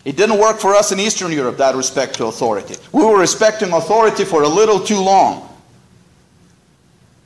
It 0.04 0.18
didn't 0.18 0.40
work 0.40 0.58
for 0.58 0.74
us 0.74 0.92
in 0.92 1.00
Eastern 1.00 1.32
Europe, 1.32 1.58
that 1.58 1.76
respect 1.76 2.16
to 2.16 2.26
authority. 2.26 2.76
We 2.92 3.06
were 3.06 3.20
respecting 3.20 3.72
authority 3.72 4.26
for 4.26 4.42
a 4.42 4.50
little 4.50 4.80
too 4.80 5.00
long. 5.00 5.48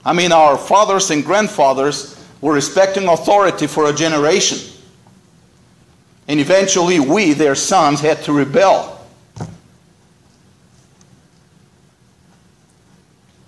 I 0.03 0.11
mean, 0.11 0.33
our 0.33 0.57
fathers 0.57 1.09
and 1.09 1.23
grandfathers 1.23 2.19
were 2.43 2.53
respecting 2.53 3.07
authority 3.07 3.67
for 3.67 3.89
a 3.89 3.93
generation. 3.93 4.59
And 6.27 6.41
eventually, 6.41 6.99
we, 6.99 7.31
their 7.31 7.55
sons, 7.55 8.01
had 8.01 8.21
to 8.23 8.33
rebel. 8.33 8.99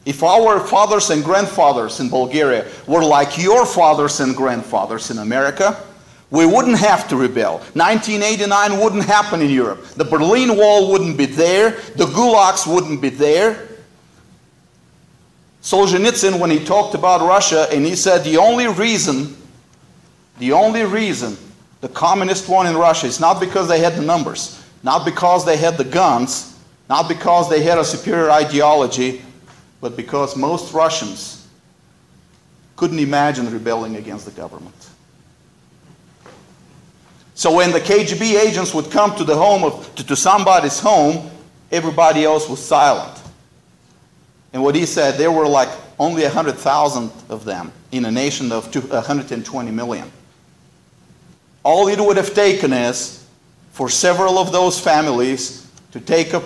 If 0.06 0.24
our 0.24 0.62
fathers 0.62 1.10
and 1.10 1.26
grandfathers 1.26 2.00
in 2.00 2.10
Bulgaria 2.10 2.72
were 2.88 3.04
like 3.04 3.38
your 3.38 3.66
fathers 3.66 4.22
and 4.22 4.34
grandfathers 4.34 5.12
in 5.12 5.18
America, 5.18 5.78
we 6.30 6.46
wouldn't 6.46 6.80
have 6.80 7.06
to 7.10 7.18
rebel. 7.18 7.58
1989 7.74 8.80
wouldn't 8.80 9.04
happen 9.04 9.42
in 9.42 9.50
Europe. 9.50 9.86
The 9.98 10.06
Berlin 10.06 10.56
Wall 10.56 10.90
wouldn't 10.90 11.18
be 11.18 11.26
there. 11.26 11.72
The 11.98 12.06
gulags 12.06 12.66
wouldn't 12.66 13.02
be 13.02 13.10
there. 13.10 13.75
Solzhenitsyn, 15.66 16.40
when 16.40 16.52
he 16.52 16.64
talked 16.64 16.94
about 16.94 17.22
Russia, 17.22 17.68
and 17.72 17.84
he 17.84 17.96
said 17.96 18.24
the 18.24 18.38
only 18.38 18.68
reason, 18.68 19.36
the 20.38 20.52
only 20.52 20.84
reason 20.84 21.36
the 21.82 21.90
communist 21.90 22.48
won 22.48 22.68
in 22.68 22.78
Russia, 22.78 23.08
is 23.08 23.20
not 23.20 23.40
because 23.40 23.68
they 23.68 23.80
had 23.80 23.96
the 23.96 24.04
numbers, 24.04 24.64
not 24.84 25.04
because 25.04 25.44
they 25.44 25.58
had 25.58 25.76
the 25.76 25.84
guns, 25.84 26.56
not 26.88 27.08
because 27.08 27.50
they 27.50 27.64
had 27.64 27.80
a 27.80 27.84
superior 27.84 28.30
ideology, 28.30 29.24
but 29.82 29.98
because 29.98 30.38
most 30.38 30.72
Russians 30.72 31.48
couldn't 32.76 33.00
imagine 33.00 33.52
rebelling 33.52 33.96
against 33.96 34.26
the 34.26 34.32
government. 34.32 34.90
So 37.34 37.52
when 37.52 37.72
the 37.72 37.82
KGB 37.82 38.40
agents 38.40 38.72
would 38.76 38.92
come 38.92 39.16
to 39.16 39.24
the 39.24 39.36
home 39.36 39.64
of 39.64 39.96
to, 39.96 40.06
to 40.06 40.16
somebody's 40.16 40.80
home, 40.80 41.32
everybody 41.72 42.24
else 42.24 42.48
was 42.48 42.64
silent. 42.64 43.25
And 44.56 44.64
what 44.64 44.74
he 44.74 44.86
said, 44.86 45.16
there 45.16 45.34
were 45.34 45.50
like 45.50 45.68
only 46.00 46.24
100,000 46.24 47.12
of 47.28 47.44
them 47.44 47.74
in 47.92 48.06
a 48.06 48.12
nation 48.12 48.54
of 48.54 48.74
120 48.74 49.72
million. 49.72 50.10
All 51.62 51.90
it 51.90 52.00
would 52.00 52.16
have 52.16 52.34
taken 52.34 52.72
is 52.72 53.28
for 53.74 53.90
several 53.90 54.38
of 54.38 54.54
those 54.54 54.80
families 54.80 55.70
to 55.92 56.00
take 56.00 56.34
up 56.34 56.46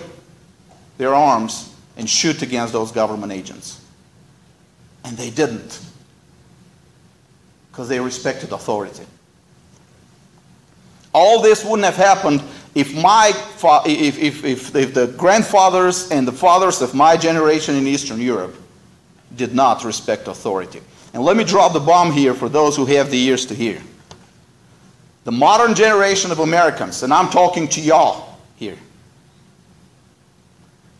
their 0.98 1.14
arms 1.14 1.72
and 1.96 2.10
shoot 2.10 2.42
against 2.42 2.72
those 2.72 2.90
government 2.90 3.30
agents. 3.30 3.80
And 5.04 5.16
they 5.16 5.30
didn't 5.30 5.80
because 7.70 7.88
they 7.88 8.00
respected 8.00 8.50
authority. 8.50 9.06
All 11.12 11.40
this 11.42 11.64
wouldn't 11.64 11.84
have 11.84 11.94
happened 11.94 12.42
if 12.74 12.94
my 12.94 13.32
if, 13.86 14.18
if, 14.18 14.44
if, 14.44 14.74
if 14.74 14.94
the 14.94 15.08
grandfathers 15.16 16.10
and 16.10 16.26
the 16.26 16.32
fathers 16.32 16.82
of 16.82 16.94
my 16.94 17.16
generation 17.16 17.74
in 17.74 17.86
Eastern 17.86 18.20
Europe 18.20 18.54
did 19.36 19.54
not 19.54 19.84
respect 19.84 20.28
authority. 20.28 20.80
And 21.12 21.22
let 21.22 21.36
me 21.36 21.44
drop 21.44 21.72
the 21.72 21.80
bomb 21.80 22.12
here 22.12 22.34
for 22.34 22.48
those 22.48 22.76
who 22.76 22.86
have 22.86 23.10
the 23.10 23.18
ears 23.18 23.46
to 23.46 23.54
hear. 23.54 23.80
The 25.24 25.32
modern 25.32 25.74
generation 25.74 26.30
of 26.30 26.38
Americans, 26.38 27.02
and 27.02 27.12
I'm 27.12 27.28
talking 27.28 27.68
to 27.68 27.80
y'all 27.80 28.38
here, 28.56 28.78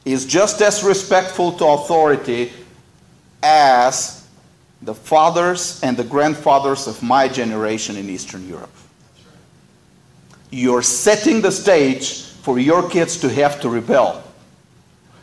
is 0.04 0.26
just 0.26 0.60
as 0.62 0.82
respectful 0.82 1.52
to 1.52 1.66
authority 1.66 2.52
as 3.42 4.26
the 4.82 4.94
fathers 4.94 5.80
and 5.82 5.96
the 5.96 6.04
grandfathers 6.04 6.86
of 6.86 7.02
my 7.02 7.28
generation 7.28 7.96
in 7.96 8.08
Eastern 8.08 8.48
Europe. 8.48 8.70
You're 10.50 10.82
setting 10.82 11.40
the 11.40 11.52
stage 11.52 12.22
for 12.22 12.58
your 12.58 12.88
kids 12.88 13.18
to 13.20 13.28
have 13.28 13.60
to 13.60 13.68
rebel. 13.68 14.22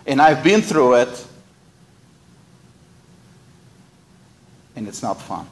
And 0.05 0.21
I've 0.21 0.43
been 0.43 0.61
through 0.61 0.95
it, 0.95 1.27
and 4.75 4.87
it's 4.87 5.03
not 5.03 5.21
fun. 5.21 5.47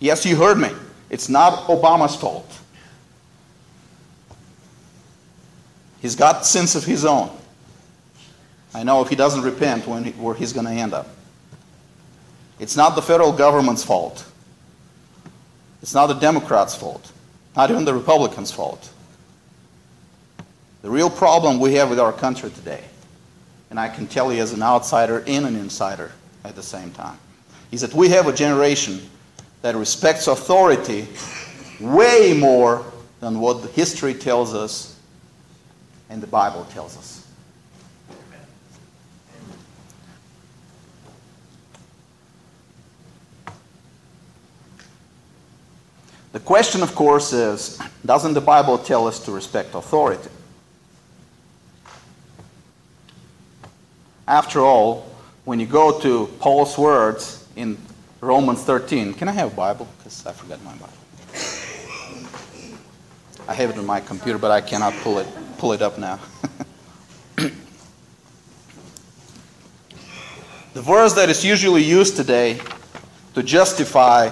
Yes, 0.00 0.26
you 0.26 0.36
heard 0.36 0.58
me. 0.58 0.70
It's 1.10 1.28
not 1.28 1.68
Obama's 1.68 2.16
fault. 2.16 2.50
He's 6.02 6.16
got 6.16 6.44
sins 6.44 6.74
of 6.74 6.84
his 6.84 7.04
own. 7.04 7.30
I 8.74 8.82
know 8.82 9.00
if 9.00 9.08
he 9.08 9.16
doesn't 9.16 9.42
repent, 9.42 9.86
when 9.86 10.04
he, 10.04 10.10
where 10.12 10.34
he's 10.34 10.52
going 10.52 10.66
to 10.66 10.72
end 10.72 10.92
up. 10.92 11.08
It's 12.58 12.76
not 12.76 12.96
the 12.96 13.02
federal 13.02 13.32
government's 13.32 13.84
fault. 13.84 14.24
It's 15.84 15.92
not 15.92 16.06
the 16.06 16.14
Democrats' 16.14 16.74
fault, 16.74 17.12
not 17.54 17.70
even 17.70 17.84
the 17.84 17.92
Republicans' 17.92 18.50
fault. 18.50 18.90
The 20.80 20.88
real 20.88 21.10
problem 21.10 21.60
we 21.60 21.74
have 21.74 21.90
with 21.90 22.00
our 22.00 22.10
country 22.10 22.48
today, 22.48 22.82
and 23.68 23.78
I 23.78 23.90
can 23.90 24.06
tell 24.06 24.32
you 24.32 24.40
as 24.40 24.54
an 24.54 24.62
outsider 24.62 25.22
and 25.26 25.44
an 25.44 25.56
insider 25.56 26.12
at 26.42 26.56
the 26.56 26.62
same 26.62 26.90
time, 26.92 27.18
is 27.70 27.82
that 27.82 27.92
we 27.92 28.08
have 28.08 28.26
a 28.28 28.32
generation 28.32 28.98
that 29.60 29.76
respects 29.76 30.26
authority 30.26 31.06
way 31.78 32.32
more 32.32 32.82
than 33.20 33.38
what 33.38 33.62
history 33.72 34.14
tells 34.14 34.54
us 34.54 34.98
and 36.08 36.22
the 36.22 36.26
Bible 36.26 36.64
tells 36.70 36.96
us. 36.96 37.13
The 46.34 46.40
question, 46.40 46.82
of 46.82 46.96
course, 46.96 47.32
is 47.32 47.78
doesn't 48.04 48.34
the 48.34 48.40
Bible 48.40 48.76
tell 48.76 49.06
us 49.06 49.20
to 49.20 49.30
respect 49.30 49.72
authority? 49.72 50.28
After 54.26 54.58
all, 54.58 55.08
when 55.44 55.60
you 55.60 55.66
go 55.66 56.00
to 56.00 56.26
Paul's 56.40 56.76
words 56.76 57.46
in 57.54 57.78
Romans 58.20 58.64
13, 58.64 59.14
can 59.14 59.28
I 59.28 59.30
have 59.30 59.52
a 59.52 59.54
Bible? 59.54 59.86
Because 59.98 60.26
I 60.26 60.32
forgot 60.32 60.60
my 60.64 60.72
Bible. 60.72 60.88
I 63.46 63.54
have 63.54 63.70
it 63.70 63.78
on 63.78 63.86
my 63.86 64.00
computer, 64.00 64.36
but 64.36 64.50
I 64.50 64.60
cannot 64.60 64.92
pull 65.04 65.20
it, 65.20 65.28
pull 65.58 65.72
it 65.72 65.82
up 65.82 65.98
now. 65.98 66.18
the 67.36 67.52
verse 70.82 71.12
that 71.12 71.28
is 71.28 71.44
usually 71.44 71.84
used 71.84 72.16
today 72.16 72.58
to 73.34 73.42
justify 73.44 74.30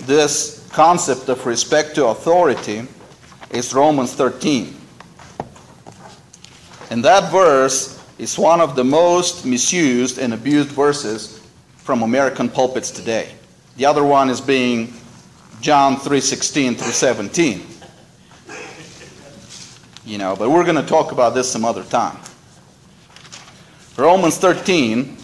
this 0.00 0.61
concept 0.72 1.28
of 1.28 1.44
respect 1.44 1.94
to 1.94 2.06
authority 2.06 2.86
is 3.50 3.74
Romans 3.74 4.14
13. 4.14 4.74
And 6.90 7.04
that 7.04 7.30
verse 7.30 8.02
is 8.18 8.38
one 8.38 8.60
of 8.60 8.74
the 8.74 8.84
most 8.84 9.44
misused 9.44 10.18
and 10.18 10.32
abused 10.32 10.70
verses 10.70 11.40
from 11.76 12.02
American 12.02 12.48
pulpits 12.48 12.90
today. 12.90 13.32
The 13.76 13.84
other 13.84 14.04
one 14.04 14.30
is 14.30 14.40
being 14.40 14.92
John 15.60 15.96
3:16 15.96 16.76
through 16.76 16.92
17. 16.92 17.66
You 20.04 20.18
know, 20.18 20.34
but 20.34 20.50
we're 20.50 20.64
going 20.64 20.76
to 20.76 20.82
talk 20.82 21.12
about 21.12 21.34
this 21.34 21.50
some 21.50 21.64
other 21.64 21.84
time. 21.84 22.18
Romans 23.96 24.38
13 24.38 25.16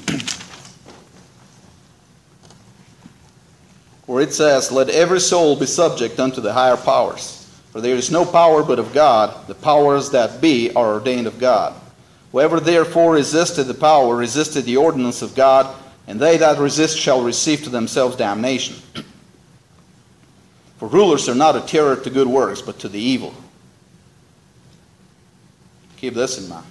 where 4.19 4.27
it 4.27 4.35
says, 4.35 4.73
Let 4.73 4.91
every 4.91 5.21
soul 5.21 5.55
be 5.55 5.67
subject 5.67 6.19
unto 6.19 6.41
the 6.41 6.53
higher 6.53 6.77
powers. 6.77 7.49
For 7.71 7.81
there 7.81 7.95
is 7.95 8.11
no 8.11 8.25
power 8.25 8.65
but 8.65 8.81
of 8.81 8.93
God. 8.93 9.47
The 9.47 9.55
powers 9.55 10.11
that 10.11 10.41
be 10.41 10.73
are 10.75 10.95
ordained 10.95 11.29
of 11.29 11.39
God. 11.39 11.73
Whoever 12.33 12.59
therefore 12.59 13.13
resisted 13.13 13.69
the 13.69 13.75
power 13.75 14.17
resisted 14.17 14.65
the 14.65 14.77
ordinance 14.77 15.23
of 15.23 15.37
God, 15.37 15.73
and 16.09 16.19
they 16.19 16.37
that 16.37 16.59
resist 16.59 16.99
shall 16.99 17.23
receive 17.23 17.63
to 17.63 17.71
themselves 17.71 18.17
damnation. 18.17 18.75
For 20.79 20.89
rulers 20.89 21.29
are 21.29 21.37
not 21.37 21.55
a 21.55 21.61
terror 21.61 21.95
to 21.95 22.11
good 22.11 22.27
works, 22.27 22.61
but 22.61 22.81
to 22.81 22.89
the 22.89 22.99
evil. 22.99 23.33
Keep 25.99 26.15
this 26.15 26.43
in 26.43 26.49
mind. 26.49 26.67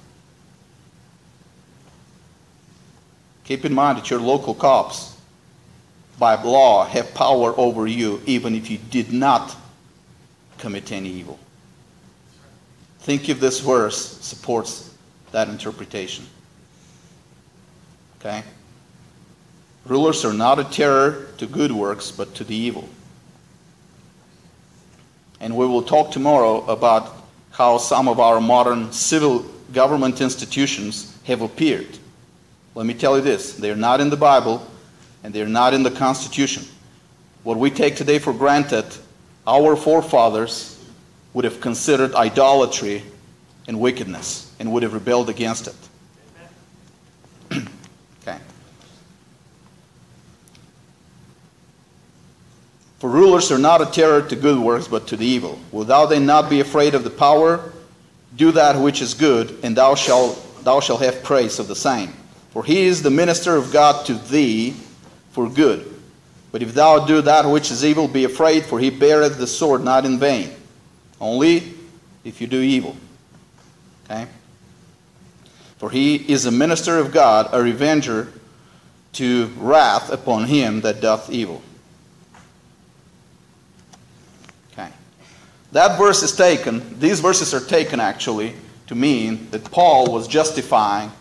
Keep 3.45 3.63
in 3.63 3.73
mind 3.73 3.99
that 3.99 4.09
your 4.09 4.19
local 4.19 4.53
cops 4.53 5.16
by 6.17 6.41
law 6.41 6.85
have 6.85 7.13
power 7.13 7.53
over 7.57 7.87
you 7.87 8.21
even 8.25 8.55
if 8.55 8.69
you 8.69 8.77
did 8.77 9.13
not 9.13 9.55
commit 10.57 10.91
any 10.91 11.09
evil. 11.09 11.39
Think 12.99 13.29
if 13.29 13.39
this 13.39 13.59
verse 13.59 14.17
supports 14.21 14.93
that 15.31 15.47
interpretation. 15.47 16.25
Okay? 18.19 18.43
Rulers 19.85 20.25
are 20.25 20.33
not 20.33 20.59
a 20.59 20.65
terror 20.65 21.27
to 21.37 21.45
good 21.45 21.71
works, 21.71 22.11
but 22.11 22.35
to 22.35 22.43
the 22.43 22.55
evil. 22.55 22.89
And 25.39 25.55
we 25.55 25.65
will 25.65 25.83
talk 25.83 26.11
tomorrow 26.11 26.65
about 26.65 27.15
how 27.51 27.77
some 27.77 28.07
of 28.07 28.19
our 28.19 28.41
modern 28.41 28.91
civil 28.91 29.45
government 29.71 30.19
institutions 30.19 31.17
have 31.23 31.41
appeared. 31.41 31.97
Let 32.75 32.85
me 32.85 32.93
tell 32.93 33.15
you 33.17 33.23
this 33.23 33.53
they're 33.53 33.75
not 33.75 34.01
in 34.01 34.09
the 34.09 34.17
Bible, 34.17 34.65
and 35.23 35.33
they're 35.33 35.47
not 35.47 35.73
in 35.73 35.83
the 35.83 35.91
Constitution. 35.91 36.63
What 37.43 37.57
we 37.57 37.71
take 37.71 37.95
today 37.95 38.19
for 38.19 38.33
granted, 38.33 38.85
our 39.45 39.75
forefathers 39.75 40.77
would 41.33 41.45
have 41.45 41.61
considered 41.61 42.13
idolatry 42.15 43.03
and 43.67 43.79
wickedness 43.79 44.53
and 44.59 44.71
would 44.71 44.83
have 44.83 44.93
rebelled 44.93 45.29
against 45.29 45.67
it. 45.67 45.75
okay. 48.21 48.37
For 52.99 53.09
rulers 53.09 53.51
are 53.51 53.59
not 53.59 53.81
a 53.81 53.85
terror 53.85 54.21
to 54.23 54.35
good 54.35 54.59
works, 54.59 54.87
but 54.87 55.07
to 55.07 55.17
the 55.17 55.25
evil. 55.25 55.59
Will 55.71 55.83
thou 55.83 56.05
then 56.05 56.25
not 56.25 56.49
be 56.49 56.59
afraid 56.59 56.95
of 56.95 57.03
the 57.03 57.09
power? 57.09 57.71
Do 58.35 58.51
that 58.53 58.75
which 58.75 59.01
is 59.01 59.13
good, 59.13 59.57
and 59.63 59.77
thou 59.77 59.95
shalt, 59.95 60.63
thou 60.63 60.79
shalt 60.79 61.01
have 61.01 61.23
praise 61.23 61.59
of 61.59 61.67
the 61.67 61.75
same. 61.75 62.13
For 62.51 62.63
he 62.63 62.81
is 62.81 63.03
the 63.03 63.11
minister 63.11 63.55
of 63.55 63.71
God 63.71 64.05
to 64.07 64.15
thee 64.15 64.75
for 65.37 65.47
good. 65.47 65.93
But 66.51 66.63
if 66.63 66.73
thou 66.73 67.05
do 67.05 67.21
that 67.21 67.45
which 67.45 67.69
is 67.69 67.85
evil, 67.85 68.07
be 68.07 68.23
afraid, 68.23 68.65
for 68.65 68.79
he 68.79 68.89
beareth 68.89 69.37
the 69.37 69.45
sword 69.45 69.83
not 69.83 70.03
in 70.03 70.17
vain, 70.17 70.49
only 71.21 71.75
if 72.23 72.41
you 72.41 72.47
do 72.47 72.59
evil. 72.59 72.97
Okay? 74.05 74.25
For 75.77 75.91
he 75.91 76.15
is 76.15 76.47
a 76.47 76.51
minister 76.51 76.97
of 76.97 77.11
God, 77.11 77.49
a 77.51 77.61
revenger 77.61 78.33
to 79.13 79.53
wrath 79.57 80.09
upon 80.11 80.45
him 80.45 80.81
that 80.81 81.01
doth 81.01 81.29
evil. 81.29 81.61
Okay. 84.73 84.89
That 85.71 85.99
verse 85.99 86.23
is 86.23 86.35
taken, 86.35 86.99
these 86.99 87.19
verses 87.19 87.53
are 87.53 87.63
taken 87.63 87.99
actually 87.99 88.55
to 88.87 88.95
mean 88.95 89.51
that 89.51 89.69
Paul 89.69 90.11
was 90.11 90.27
justifying 90.27 91.11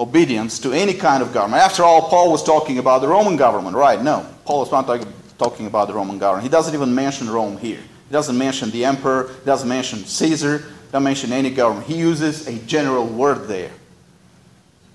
obedience 0.00 0.58
to 0.58 0.72
any 0.72 0.94
kind 0.94 1.22
of 1.22 1.32
government. 1.32 1.62
After 1.62 1.84
all, 1.84 2.08
Paul 2.08 2.32
was 2.32 2.42
talking 2.42 2.78
about 2.78 3.02
the 3.02 3.08
Roman 3.08 3.36
government, 3.36 3.76
right? 3.76 4.02
No, 4.02 4.26
Paul 4.46 4.62
is 4.62 4.72
not 4.72 4.86
talking 5.38 5.66
about 5.66 5.88
the 5.88 5.94
Roman 5.94 6.18
government. 6.18 6.42
He 6.42 6.48
doesn't 6.50 6.74
even 6.74 6.94
mention 6.94 7.28
Rome 7.28 7.58
here. 7.58 7.80
He 8.08 8.12
doesn't 8.12 8.36
mention 8.36 8.70
the 8.70 8.84
emperor, 8.86 9.28
he 9.28 9.44
doesn't 9.44 9.68
mention 9.68 9.98
Caesar, 10.00 10.64
doesn't 10.90 11.04
mention 11.04 11.32
any 11.32 11.50
government. 11.50 11.86
He 11.86 11.96
uses 11.96 12.48
a 12.48 12.58
general 12.60 13.06
word 13.06 13.46
there. 13.46 13.70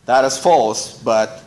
That 0.05 0.25
is 0.25 0.37
false, 0.37 1.01
but 1.01 1.43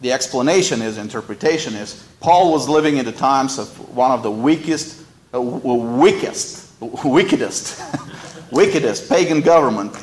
the 0.00 0.12
explanation 0.12 0.82
is, 0.82 0.98
interpretation 0.98 1.74
is, 1.74 2.06
Paul 2.20 2.52
was 2.52 2.68
living 2.68 2.96
in 2.96 3.04
the 3.04 3.12
times 3.12 3.58
of 3.58 3.68
one 3.94 4.12
of 4.12 4.22
the 4.22 4.30
weakest, 4.30 5.04
uh, 5.34 5.40
wickedest, 5.42 6.80
wickedest, 6.80 7.82
wickedest 8.52 9.08
pagan 9.08 9.40
government, 9.40 9.94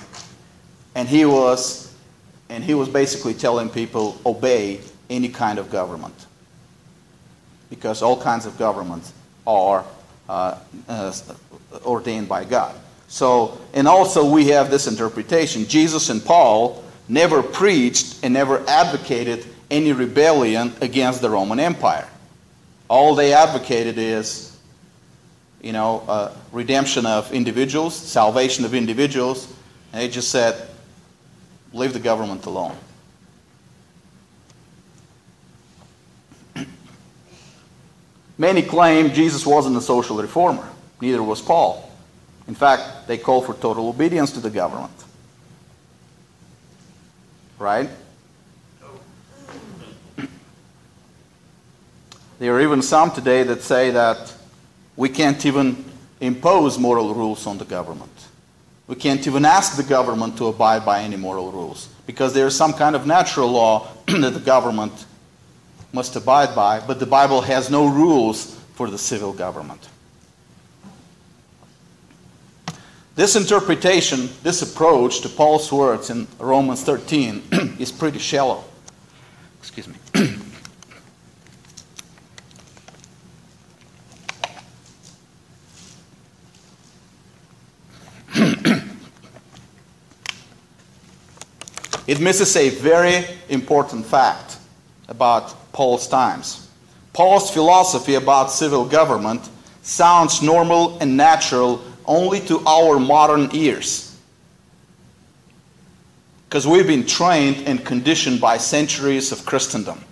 and 0.96 1.08
he 1.08 1.26
was, 1.26 1.89
and 2.50 2.64
he 2.64 2.74
was 2.74 2.90
basically 2.90 3.34
telling 3.34 3.70
people 3.70 4.20
obey 4.26 4.82
any 5.10 5.30
kind 5.30 5.60
of 5.60 5.72
government, 5.72 6.26
because 7.70 8.02
all 8.02 8.20
kinds 8.22 8.46
of 8.46 8.58
governments 8.58 9.14
are 9.46 9.86
uh, 10.28 10.58
uh, 10.88 11.14
ordained 11.86 12.28
by 12.28 12.44
God. 12.44 12.76
So, 13.08 13.58
and 13.74 13.88
also 13.88 14.30
we 14.30 14.48
have 14.50 14.70
this 14.70 14.88
interpretation: 14.88 15.66
Jesus 15.66 16.10
and 16.10 16.24
Paul 16.24 16.84
never 17.08 17.42
preached 17.42 18.20
and 18.24 18.34
never 18.34 18.64
advocated 18.68 19.46
any 19.72 19.94
rebellion 19.94 20.74
against 20.82 21.22
the 21.22 21.30
Roman 21.30 21.60
Empire. 21.60 22.08
All 22.88 23.16
they 23.16 23.34
advocated 23.34 23.98
is, 23.98 24.58
you 25.62 25.74
know, 25.74 26.04
uh, 26.08 26.34
redemption 26.52 27.06
of 27.06 27.32
individuals, 27.32 27.96
salvation 27.96 28.66
of 28.66 28.74
individuals, 28.74 29.52
and 29.92 30.02
they 30.02 30.08
just 30.08 30.30
said, 30.30 30.68
leave 31.74 31.94
the 31.94 32.00
government 32.00 32.46
alone. 32.46 32.76
Many 38.38 38.62
claim 38.62 39.12
Jesus 39.12 39.46
wasn't 39.46 39.76
a 39.76 39.82
social 39.82 40.16
reformer, 40.18 40.68
neither 41.02 41.22
was 41.22 41.42
Paul. 41.42 41.92
In 42.48 42.56
fact, 42.56 43.08
they 43.08 43.18
call 43.18 43.42
for 43.42 43.54
total 43.54 43.90
obedience 43.90 44.32
to 44.32 44.40
the 44.40 44.50
government. 44.50 44.94
Right? 47.60 47.90
There 52.40 52.56
are 52.56 52.62
even 52.62 52.82
some 52.82 53.12
today 53.12 53.44
that 53.44 53.62
say 53.62 53.92
that 53.92 54.34
we 54.96 55.10
can't 55.10 55.46
even 55.46 55.84
impose 56.22 56.80
moral 56.80 57.14
rules 57.14 57.46
on 57.46 57.58
the 57.58 57.66
government. 57.66 58.29
We 58.90 58.96
can't 58.96 59.26
even 59.28 59.46
ask 59.46 59.78
the 59.78 59.84
government 59.84 60.36
to 60.40 60.48
abide 60.48 60.84
by 60.84 61.04
any 61.04 61.16
moral 61.16 61.52
rules 61.52 61.90
because 62.08 62.34
there 62.34 62.48
is 62.48 62.56
some 62.56 62.74
kind 62.74 62.96
of 62.96 63.06
natural 63.06 63.48
law 63.48 63.88
that 64.08 64.32
the 64.32 64.40
government 64.40 65.06
must 65.94 66.16
abide 66.16 66.56
by, 66.56 66.80
but 66.80 67.00
the 67.00 67.06
Bible 67.06 67.42
has 67.42 67.70
no 67.70 67.86
rules 67.86 68.56
for 68.74 68.90
the 68.90 68.98
civil 68.98 69.32
government. 69.32 69.88
This 73.14 73.36
interpretation, 73.36 74.28
this 74.42 74.64
approach 74.64 75.22
to 75.22 75.30
Paul's 75.30 75.72
words 75.72 76.10
in 76.10 76.28
Romans 76.40 76.84
13 76.84 77.44
is 77.80 77.92
pretty 77.92 78.18
shallow. 78.18 78.64
Excuse 79.60 79.88
me. 79.88 79.96
It 92.10 92.20
misses 92.20 92.56
a 92.56 92.70
very 92.70 93.24
important 93.50 94.04
fact 94.04 94.58
about 95.10 95.54
Paul's 95.74 96.08
times. 96.08 96.68
Paul's 97.14 97.52
philosophy 97.52 98.16
about 98.16 98.50
civil 98.50 98.84
government 98.84 99.48
sounds 99.84 100.42
normal 100.42 100.98
and 101.02 101.16
natural 101.16 101.84
only 102.08 102.40
to 102.40 102.66
our 102.66 102.98
modern 102.98 103.50
ears. 103.54 104.18
Because 106.48 106.66
we've 106.66 106.88
been 106.88 107.06
trained 107.06 107.68
and 107.68 107.86
conditioned 107.86 108.42
by 108.42 108.58
centuries 108.58 109.32
of 109.32 109.46
Christendom. 109.46 110.04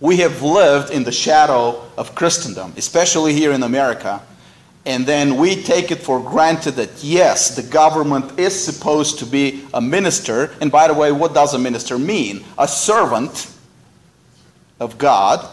We 0.00 0.18
have 0.18 0.42
lived 0.42 0.90
in 0.90 1.04
the 1.04 1.12
shadow 1.12 1.82
of 1.96 2.14
Christendom, 2.14 2.74
especially 2.76 3.32
here 3.32 3.52
in 3.52 3.62
America, 3.62 4.20
and 4.86 5.04
then 5.04 5.36
we 5.36 5.60
take 5.64 5.90
it 5.90 5.98
for 5.98 6.20
granted 6.20 6.76
that 6.76 7.02
yes, 7.02 7.56
the 7.56 7.62
government 7.64 8.38
is 8.38 8.54
supposed 8.58 9.18
to 9.18 9.26
be 9.26 9.66
a 9.74 9.80
minister. 9.80 10.54
And 10.60 10.70
by 10.70 10.86
the 10.86 10.94
way, 10.94 11.10
what 11.10 11.34
does 11.34 11.54
a 11.54 11.58
minister 11.58 11.98
mean? 11.98 12.44
A 12.56 12.68
servant 12.68 13.52
of 14.78 14.96
God. 14.96 15.44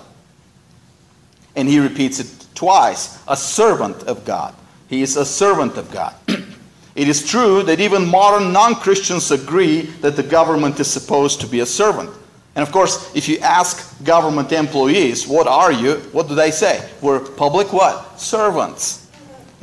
And 1.56 1.67
he 1.67 1.80
repeats 1.80 2.19
it 2.19 2.46
twice 2.54 3.24
a 3.28 3.36
servant 3.36 4.04
of 4.04 4.24
God. 4.24 4.54
He 4.88 5.02
is 5.02 5.17
a 5.17 5.26
servant 5.26 5.78
of 5.78 5.89
God. 5.89 6.13
it 6.28 7.08
is 7.10 7.28
true 7.28 7.63
that 7.63 7.80
even 7.80 8.08
modern 8.08 8.54
non 8.54 8.76
Christians 8.76 9.32
agree 9.32 9.82
that 10.02 10.15
the 10.15 10.22
government 10.22 10.80
is 10.80 10.88
supposed 10.88 11.41
to 11.41 11.48
be 11.48 11.62
a 11.62 11.65
servant. 11.65 12.12
And 12.56 12.62
of 12.62 12.72
course, 12.72 13.15
if 13.15 13.28
you 13.28 13.39
ask 13.39 14.04
government 14.04 14.52
employees, 14.52 15.28
what 15.28 15.48
are 15.48 15.72
you? 15.72 15.96
What 16.12 16.28
do 16.28 16.36
they 16.36 16.52
say? 16.52 16.88
We're 17.02 17.19
public 17.19 17.74
what? 17.74 18.19
Servants. 18.19 19.03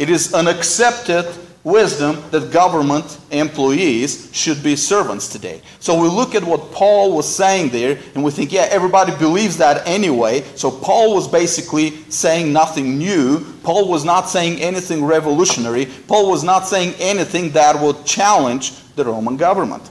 It 0.00 0.08
is 0.08 0.32
an 0.32 0.48
accepted 0.48 1.26
wisdom 1.62 2.24
that 2.30 2.50
government 2.50 3.18
employees 3.30 4.30
should 4.32 4.62
be 4.62 4.74
servants 4.74 5.28
today. 5.28 5.60
So 5.78 6.00
we 6.00 6.08
look 6.08 6.34
at 6.34 6.42
what 6.42 6.72
Paul 6.72 7.14
was 7.14 7.28
saying 7.28 7.68
there 7.68 7.98
and 8.14 8.24
we 8.24 8.30
think, 8.30 8.50
yeah, 8.50 8.66
everybody 8.70 9.14
believes 9.16 9.58
that 9.58 9.86
anyway. 9.86 10.40
So 10.56 10.70
Paul 10.70 11.14
was 11.14 11.28
basically 11.28 11.90
saying 12.08 12.50
nothing 12.50 12.96
new. 12.96 13.44
Paul 13.62 13.90
was 13.90 14.02
not 14.02 14.30
saying 14.30 14.58
anything 14.62 15.04
revolutionary. 15.04 15.84
Paul 16.08 16.30
was 16.30 16.42
not 16.42 16.66
saying 16.66 16.94
anything 16.98 17.50
that 17.50 17.78
would 17.78 18.06
challenge 18.06 18.72
the 18.94 19.04
Roman 19.04 19.36
government. 19.36 19.90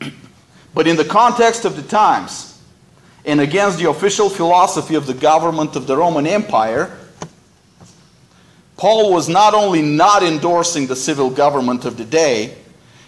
but 0.72 0.86
in 0.86 0.94
the 0.94 1.04
context 1.04 1.64
of 1.64 1.74
the 1.74 1.82
times 1.82 2.62
and 3.24 3.40
against 3.40 3.80
the 3.80 3.90
official 3.90 4.30
philosophy 4.30 4.94
of 4.94 5.08
the 5.08 5.14
government 5.14 5.74
of 5.74 5.88
the 5.88 5.96
Roman 5.96 6.28
Empire, 6.28 6.96
Paul 8.76 9.12
was 9.12 9.28
not 9.28 9.54
only 9.54 9.82
not 9.82 10.22
endorsing 10.22 10.86
the 10.86 10.96
civil 10.96 11.30
government 11.30 11.84
of 11.84 11.96
the 11.96 12.04
day, 12.04 12.56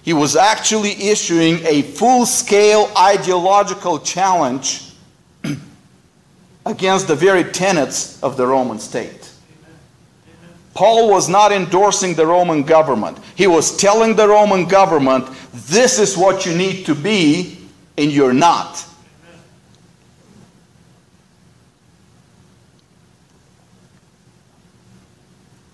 he 0.03 0.13
was 0.13 0.37
actually 0.37 0.93
issuing 1.09 1.59
a 1.67 1.83
full 1.83 2.27
scale 2.27 2.91
ideological 2.97 3.99
challenge 3.99 4.93
against 6.67 7.09
the 7.09 7.17
very 7.17 7.43
tenets 7.43 8.23
of 8.23 8.37
the 8.37 8.47
Roman 8.47 8.79
state. 8.79 9.33
Paul 10.75 11.11
was 11.11 11.29
not 11.29 11.53
endorsing 11.53 12.15
the 12.15 12.27
Roman 12.27 12.63
government. 12.63 13.19
He 13.35 13.47
was 13.47 13.77
telling 13.77 14.15
the 14.15 14.29
Roman 14.29 14.67
government, 14.67 15.27
this 15.53 15.99
is 15.99 16.17
what 16.17 16.45
you 16.45 16.55
need 16.55 16.85
to 16.87 16.95
be, 16.95 17.59
and 17.97 18.13
you're 18.13 18.35
not. 18.35 18.85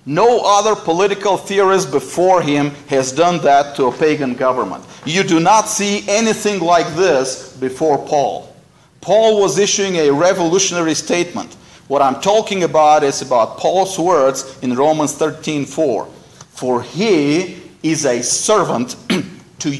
No 0.05 0.41
other 0.45 0.75
political 0.75 1.37
theorist 1.37 1.93
before 1.93 2.43
him 2.43 2.71
has 2.89 3.13
done 3.13 3.43
that 3.43 3.77
to 3.77 3.87
a 3.87 3.93
pagan 3.93 4.35
government. 4.35 4.85
You 5.05 5.23
do 5.23 5.39
not 5.39 5.69
see 5.69 6.05
anything 6.09 6.61
like 6.61 6.89
this 6.95 7.57
before 7.57 7.99
Paul. 7.99 8.55
Paul 9.01 9.41
was 9.41 9.59
issuing 9.59 9.97
a 9.97 10.11
revolutionary 10.11 10.95
statement. 10.95 11.55
What 11.87 12.03
I'm 12.03 12.21
talking 12.21 12.65
about 12.65 13.05
is 13.05 13.23
about 13.23 13.59
Paul's 13.59 13.99
words 13.99 14.59
in 14.63 14.75
Romans 14.75 15.15
13:4. 15.15 16.09
For 16.51 16.83
he 16.83 17.63
is 17.83 18.07
a 18.07 18.23
servant 18.23 18.97
to, 19.59 19.79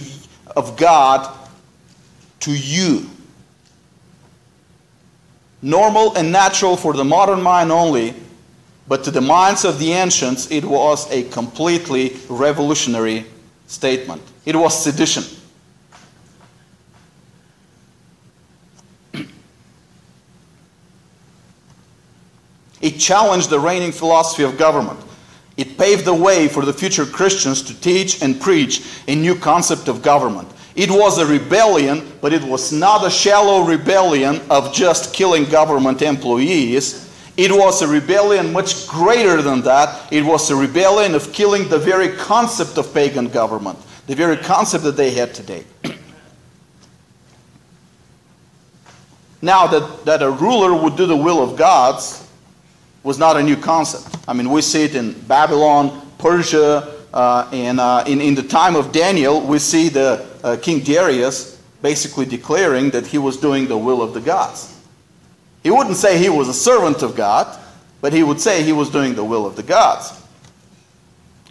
of 0.57 0.77
God 0.77 1.37
to 2.41 2.53
you. 2.53 3.09
Normal 5.63 6.15
and 6.17 6.33
natural 6.33 6.77
for 6.77 6.93
the 6.93 7.05
modern 7.05 7.41
mind 7.41 7.71
only, 7.71 8.15
but 8.89 9.05
to 9.05 9.11
the 9.11 9.21
minds 9.21 9.65
of 9.65 9.79
the 9.79 9.93
ancients, 9.93 10.51
it 10.51 10.65
was 10.65 11.11
a 11.11 11.23
completely 11.31 12.17
revolutionary 12.29 13.27
statement. 13.67 14.23
It 14.45 14.57
was 14.57 14.83
sedition. 14.83 15.25
It 22.81 22.99
challenged 22.99 23.49
the 23.49 23.61
reigning 23.61 23.93
philosophy 23.93 24.43
of 24.43 24.59
government. 24.59 24.99
It 25.57 25.79
paved 25.79 26.05
the 26.05 26.15
way 26.15 26.49
for 26.49 26.65
the 26.65 26.73
future 26.73 27.05
Christians 27.05 27.63
to 27.63 27.81
teach 27.81 28.23
and 28.23 28.41
preach 28.41 28.85
a 29.07 29.15
new 29.15 29.37
concept 29.37 29.87
of 29.87 30.03
government. 30.03 30.49
It 30.75 30.91
was 30.91 31.19
a 31.19 31.27
rebellion, 31.27 32.11
but 32.21 32.33
it 32.33 32.43
was 32.43 32.73
not 32.73 33.07
a 33.07 33.11
shallow 33.11 33.65
rebellion 33.65 34.41
of 34.49 34.73
just 34.73 35.13
killing 35.13 35.45
government 35.45 36.01
employees. 36.01 37.12
It 37.37 37.51
was 37.51 37.81
a 37.81 37.89
rebellion 37.89 38.53
much 38.53 38.87
greater 38.87 39.41
than 39.41 39.63
that. 39.63 40.13
It 40.13 40.25
was 40.25 40.51
a 40.51 40.57
rebellion 40.57 41.15
of 41.15 41.33
killing 41.33 41.69
the 41.69 41.79
very 41.79 42.15
concept 42.17 42.77
of 42.77 42.93
pagan 42.93 43.29
government, 43.29 43.79
the 44.07 44.15
very 44.15 44.37
concept 44.37 44.85
that 44.85 44.97
they 44.97 45.13
had 45.13 45.35
today. 45.35 45.65
now, 49.43 49.67
that, 49.67 50.05
that 50.05 50.23
a 50.23 50.31
ruler 50.31 50.75
would 50.75 50.97
do 50.97 51.07
the 51.07 51.17
will 51.17 51.43
of 51.43 51.57
God's 51.57 52.29
was 53.03 53.19
not 53.19 53.37
a 53.37 53.43
new 53.43 53.57
concept. 53.57 54.15
I 54.29 54.33
mean, 54.33 54.51
we 54.51 54.63
see 54.63 54.85
it 54.85 54.95
in 54.95 55.13
Babylon, 55.23 56.07
Persia, 56.19 56.99
uh, 57.13 57.49
and 57.53 57.81
uh, 57.81 58.05
in, 58.07 58.21
in 58.21 58.35
the 58.35 58.43
time 58.43 58.77
of 58.77 58.93
Daniel, 58.93 59.41
we 59.41 59.59
see 59.59 59.89
the 59.89 60.27
uh, 60.45 60.57
King 60.61 60.81
Darius 60.81 61.61
basically 61.83 62.27
declaring 62.27 62.91
that 62.91 63.07
he 63.07 63.19
was 63.19 63.37
doing 63.37 63.67
the 63.67 63.77
will 63.77 64.03
of 64.03 64.15
the 64.15 64.21
gods. 64.21 64.72
He 65.63 65.71
wouldn't 65.71 65.97
say 65.97 66.19
he 66.19 66.29
was 66.29 66.49
a 66.49 66.55
servant 66.55 67.03
of 67.03 67.15
God, 67.15 67.59
but 68.01 68.13
he 68.13 68.23
would 68.23 68.41
say 68.41 68.63
he 68.63 68.73
was 68.73 68.91
doing 68.91 69.15
the 69.15 69.25
will 69.25 69.47
of 69.47 69.57
the 69.57 69.63
gods. 69.63 70.21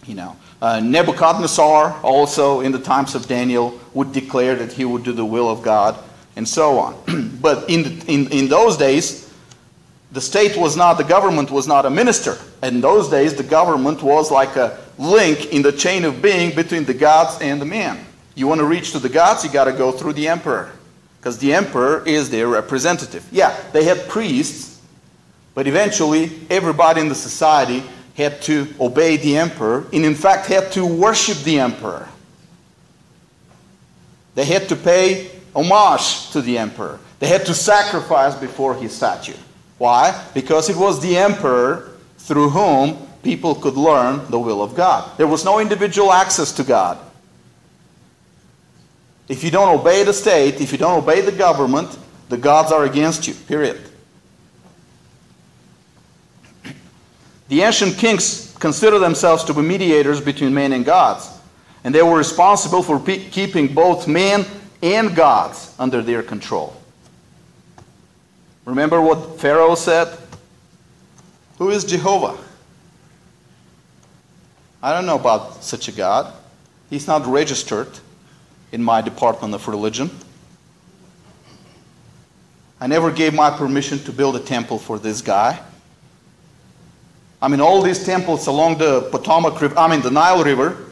You 0.06 0.14
know, 0.14 0.36
uh, 0.60 0.80
Nebuchadnezzar 0.80 2.00
also 2.02 2.60
in 2.60 2.72
the 2.72 2.78
times 2.78 3.14
of 3.14 3.26
Daniel 3.26 3.78
would 3.94 4.12
declare 4.12 4.54
that 4.56 4.72
he 4.72 4.84
would 4.84 5.02
do 5.02 5.12
the 5.12 5.24
will 5.24 5.48
of 5.48 5.62
God, 5.62 5.96
and 6.36 6.46
so 6.46 6.78
on. 6.78 7.38
but 7.40 7.68
in, 7.70 7.82
the, 7.82 8.12
in 8.12 8.30
in 8.32 8.48
those 8.48 8.76
days, 8.76 9.32
the 10.10 10.20
state 10.20 10.56
was 10.56 10.76
not 10.76 10.98
the 10.98 11.04
government 11.04 11.50
was 11.50 11.66
not 11.66 11.86
a 11.86 11.90
minister. 11.90 12.36
In 12.62 12.80
those 12.80 13.08
days, 13.08 13.34
the 13.34 13.42
government 13.42 14.02
was 14.02 14.30
like 14.30 14.56
a 14.56 14.78
link 14.98 15.52
in 15.52 15.62
the 15.62 15.72
chain 15.72 16.04
of 16.04 16.20
being 16.20 16.54
between 16.54 16.84
the 16.84 16.94
gods 16.94 17.40
and 17.40 17.60
the 17.60 17.64
man. 17.64 18.04
You 18.34 18.46
want 18.46 18.60
to 18.60 18.66
reach 18.66 18.92
to 18.92 18.98
the 18.98 19.08
gods, 19.08 19.44
you 19.44 19.50
got 19.50 19.64
to 19.64 19.72
go 19.72 19.90
through 19.92 20.14
the 20.14 20.28
emperor 20.28 20.72
because 21.22 21.38
the 21.38 21.54
emperor 21.54 22.02
is 22.04 22.30
their 22.30 22.48
representative. 22.48 23.24
Yeah, 23.30 23.56
they 23.70 23.84
had 23.84 24.08
priests, 24.08 24.80
but 25.54 25.68
eventually 25.68 26.32
everybody 26.50 27.00
in 27.00 27.08
the 27.08 27.14
society 27.14 27.84
had 28.16 28.42
to 28.42 28.66
obey 28.80 29.18
the 29.18 29.38
emperor 29.38 29.86
and, 29.92 30.04
in 30.04 30.16
fact, 30.16 30.46
had 30.46 30.72
to 30.72 30.84
worship 30.84 31.38
the 31.44 31.60
emperor. 31.60 32.08
They 34.34 34.44
had 34.44 34.68
to 34.70 34.74
pay 34.74 35.30
homage 35.54 36.30
to 36.32 36.42
the 36.42 36.58
emperor, 36.58 36.98
they 37.20 37.28
had 37.28 37.46
to 37.46 37.54
sacrifice 37.54 38.34
before 38.34 38.74
his 38.74 38.92
statue. 38.92 39.36
Why? 39.78 40.20
Because 40.34 40.68
it 40.70 40.76
was 40.76 41.00
the 41.00 41.16
emperor 41.16 41.92
through 42.18 42.48
whom 42.48 42.98
people 43.22 43.54
could 43.54 43.74
learn 43.74 44.28
the 44.28 44.40
will 44.40 44.60
of 44.60 44.74
God. 44.74 45.16
There 45.18 45.28
was 45.28 45.44
no 45.44 45.60
individual 45.60 46.12
access 46.12 46.50
to 46.54 46.64
God. 46.64 46.98
If 49.32 49.42
you 49.42 49.50
don't 49.50 49.80
obey 49.80 50.04
the 50.04 50.12
state, 50.12 50.60
if 50.60 50.72
you 50.72 50.76
don't 50.76 51.02
obey 51.02 51.22
the 51.22 51.32
government, 51.32 51.98
the 52.28 52.36
gods 52.36 52.70
are 52.70 52.84
against 52.84 53.26
you, 53.26 53.32
period. 53.32 53.80
The 57.48 57.62
ancient 57.62 57.96
kings 57.96 58.54
considered 58.60 58.98
themselves 58.98 59.42
to 59.44 59.54
be 59.54 59.62
mediators 59.62 60.20
between 60.20 60.52
men 60.52 60.74
and 60.74 60.84
gods, 60.84 61.30
and 61.82 61.94
they 61.94 62.02
were 62.02 62.18
responsible 62.18 62.82
for 62.82 62.98
pe- 62.98 63.30
keeping 63.30 63.72
both 63.72 64.06
men 64.06 64.44
and 64.82 65.16
gods 65.16 65.74
under 65.78 66.02
their 66.02 66.22
control. 66.22 66.76
Remember 68.66 69.00
what 69.00 69.40
Pharaoh 69.40 69.76
said? 69.76 70.14
Who 71.56 71.70
is 71.70 71.86
Jehovah? 71.86 72.36
I 74.82 74.92
don't 74.92 75.06
know 75.06 75.18
about 75.18 75.64
such 75.64 75.88
a 75.88 75.92
God. 75.92 76.34
He's 76.90 77.06
not 77.06 77.24
registered 77.24 77.88
in 78.72 78.82
my 78.82 79.00
department 79.00 79.54
of 79.54 79.68
religion. 79.68 80.10
I 82.80 82.88
never 82.88 83.12
gave 83.12 83.32
my 83.32 83.50
permission 83.50 83.98
to 84.00 84.12
build 84.12 84.34
a 84.34 84.40
temple 84.40 84.78
for 84.78 84.98
this 84.98 85.22
guy. 85.22 85.60
I 87.40 87.48
mean, 87.48 87.60
all 87.60 87.82
these 87.82 88.04
temples 88.04 88.46
along 88.46 88.78
the 88.78 89.02
Potomac 89.10 89.60
River, 89.60 89.78
I 89.78 89.88
mean, 89.88 90.00
the 90.00 90.10
Nile 90.10 90.42
River. 90.42 90.86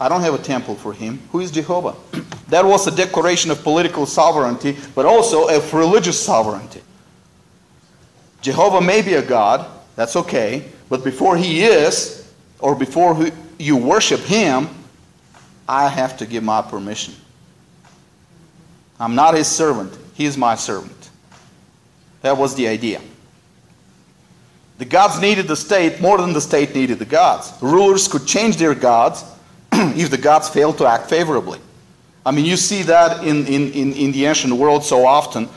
I 0.00 0.08
don't 0.08 0.20
have 0.20 0.34
a 0.34 0.38
temple 0.42 0.74
for 0.74 0.92
him. 0.92 1.20
Who 1.32 1.40
is 1.40 1.50
Jehovah? 1.50 1.94
that 2.48 2.64
was 2.64 2.86
a 2.86 2.90
declaration 2.90 3.50
of 3.50 3.62
political 3.62 4.06
sovereignty, 4.06 4.76
but 4.94 5.06
also 5.06 5.48
of 5.48 5.72
religious 5.72 6.22
sovereignty. 6.22 6.82
Jehovah 8.40 8.80
may 8.80 9.02
be 9.02 9.14
a 9.14 9.22
God, 9.22 9.66
that's 9.96 10.16
okay, 10.16 10.70
but 10.88 11.04
before 11.04 11.36
he 11.36 11.62
is, 11.62 12.32
or 12.60 12.74
before 12.74 13.28
you 13.58 13.76
worship 13.76 14.20
him, 14.20 14.68
I 15.68 15.88
have 15.88 16.16
to 16.18 16.26
give 16.26 16.42
my 16.42 16.62
permission. 16.62 17.14
I'm 18.98 19.14
not 19.14 19.34
his 19.34 19.46
servant, 19.46 19.96
he 20.14 20.24
is 20.24 20.36
my 20.36 20.54
servant. 20.54 21.10
That 22.22 22.36
was 22.36 22.54
the 22.54 22.66
idea. 22.66 23.00
The 24.78 24.84
gods 24.84 25.20
needed 25.20 25.48
the 25.48 25.56
state 25.56 26.00
more 26.00 26.18
than 26.18 26.32
the 26.32 26.40
state 26.40 26.74
needed 26.74 26.98
the 26.98 27.04
gods. 27.04 27.52
Rulers 27.60 28.08
could 28.08 28.26
change 28.26 28.56
their 28.56 28.74
gods 28.74 29.24
if 29.72 30.10
the 30.10 30.18
gods 30.18 30.48
failed 30.48 30.78
to 30.78 30.86
act 30.86 31.08
favorably. 31.08 31.60
I 32.24 32.30
mean, 32.30 32.44
you 32.44 32.56
see 32.56 32.82
that 32.82 33.26
in, 33.26 33.46
in, 33.46 33.72
in, 33.72 33.92
in 33.92 34.12
the 34.12 34.26
ancient 34.26 34.52
world 34.52 34.84
so 34.84 35.06
often. 35.06 35.48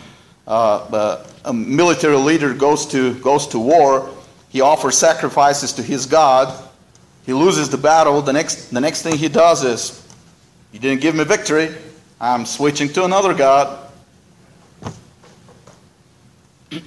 Uh, 0.47 1.23
a 1.45 1.53
military 1.53 2.15
leader 2.15 2.53
goes 2.53 2.85
to, 2.87 3.13
goes 3.21 3.47
to 3.47 3.59
war, 3.59 4.09
he 4.51 4.59
offers 4.59 4.97
sacrifices 4.97 5.71
to 5.73 5.81
his 5.81 6.05
God. 6.05 6.61
He 7.25 7.31
loses 7.31 7.69
the 7.69 7.77
battle. 7.77 8.21
The 8.21 8.33
next, 8.33 8.65
the 8.71 8.81
next 8.81 9.01
thing 9.01 9.17
he 9.17 9.29
does 9.29 9.63
is, 9.63 10.05
You 10.73 10.79
didn't 10.79 10.99
give 11.01 11.15
me 11.15 11.23
victory. 11.23 11.73
I'm 12.19 12.45
switching 12.45 12.89
to 12.89 13.05
another 13.05 13.33
God. 13.33 13.89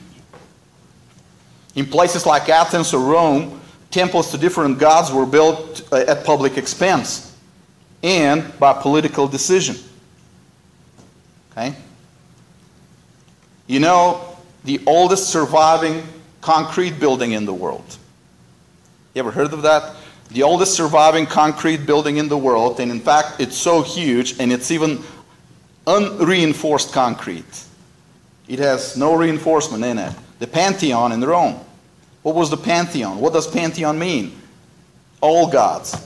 In 1.74 1.86
places 1.86 2.26
like 2.26 2.50
Athens 2.50 2.92
or 2.92 3.02
Rome, 3.02 3.62
temples 3.90 4.30
to 4.32 4.38
different 4.38 4.78
gods 4.78 5.10
were 5.10 5.24
built 5.24 5.88
uh, 5.90 6.04
at 6.06 6.22
public 6.22 6.58
expense 6.58 7.34
and 8.02 8.44
by 8.58 8.74
political 8.74 9.26
decision. 9.26 9.76
Okay? 11.52 11.74
You 13.66 13.80
know, 13.80 14.36
the 14.64 14.82
oldest 14.86 15.30
surviving 15.30 16.06
concrete 16.44 17.00
building 17.00 17.32
in 17.32 17.46
the 17.46 17.54
world. 17.54 17.96
You 19.14 19.20
ever 19.20 19.30
heard 19.30 19.54
of 19.54 19.62
that? 19.62 19.96
The 20.28 20.42
oldest 20.42 20.74
surviving 20.74 21.24
concrete 21.24 21.86
building 21.86 22.18
in 22.18 22.28
the 22.28 22.36
world, 22.36 22.80
and 22.80 22.90
in 22.90 23.00
fact, 23.00 23.40
it's 23.40 23.56
so 23.56 23.80
huge 23.80 24.38
and 24.38 24.52
it's 24.52 24.70
even 24.70 25.02
unreinforced 25.86 26.92
concrete. 26.92 27.64
It 28.46 28.58
has 28.58 28.94
no 28.94 29.14
reinforcement 29.14 29.84
in 29.84 29.98
it. 29.98 30.12
The 30.38 30.46
Pantheon 30.46 31.12
in 31.12 31.22
Rome. 31.22 31.58
What 32.22 32.34
was 32.34 32.50
the 32.50 32.58
Pantheon? 32.58 33.20
What 33.20 33.32
does 33.32 33.46
Pantheon 33.46 33.98
mean? 33.98 34.36
All 35.22 35.50
gods. 35.50 35.96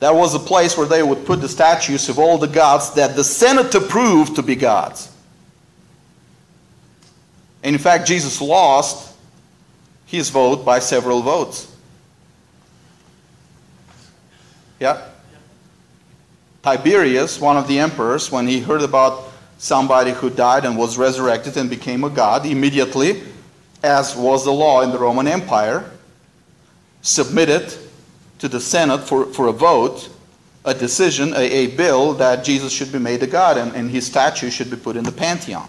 That 0.00 0.14
was 0.14 0.34
a 0.34 0.38
place 0.38 0.76
where 0.76 0.86
they 0.86 1.02
would 1.02 1.24
put 1.24 1.40
the 1.40 1.48
statues 1.48 2.10
of 2.10 2.18
all 2.18 2.36
the 2.36 2.48
gods 2.48 2.92
that 2.94 3.16
the 3.16 3.24
Senate 3.24 3.74
approved 3.74 4.36
to 4.36 4.42
be 4.42 4.56
gods. 4.56 5.10
And 7.62 7.74
in 7.74 7.80
fact, 7.80 8.06
Jesus 8.06 8.42
lost 8.42 9.15
his 10.06 10.30
vote 10.30 10.64
by 10.64 10.78
several 10.78 11.20
votes. 11.20 11.74
Yeah? 14.80 15.08
Tiberius, 16.62 17.40
one 17.40 17.56
of 17.56 17.68
the 17.68 17.78
emperors, 17.78 18.30
when 18.30 18.46
he 18.46 18.60
heard 18.60 18.82
about 18.82 19.24
somebody 19.58 20.12
who 20.12 20.30
died 20.30 20.64
and 20.64 20.76
was 20.76 20.98
resurrected 20.98 21.56
and 21.56 21.68
became 21.70 22.04
a 22.04 22.10
god, 22.10 22.46
immediately, 22.46 23.22
as 23.82 24.16
was 24.16 24.44
the 24.44 24.52
law 24.52 24.82
in 24.82 24.90
the 24.90 24.98
Roman 24.98 25.26
Empire, 25.26 25.90
submitted 27.02 27.72
to 28.38 28.48
the 28.48 28.60
Senate 28.60 28.98
for, 28.98 29.26
for 29.26 29.48
a 29.48 29.52
vote 29.52 30.10
a 30.66 30.74
decision, 30.74 31.32
a, 31.34 31.40
a 31.40 31.66
bill 31.68 32.12
that 32.14 32.44
Jesus 32.44 32.72
should 32.72 32.90
be 32.90 32.98
made 32.98 33.22
a 33.22 33.26
god 33.26 33.56
and, 33.56 33.72
and 33.74 33.88
his 33.88 34.04
statue 34.04 34.50
should 34.50 34.68
be 34.68 34.76
put 34.76 34.96
in 34.96 35.04
the 35.04 35.12
Pantheon. 35.12 35.68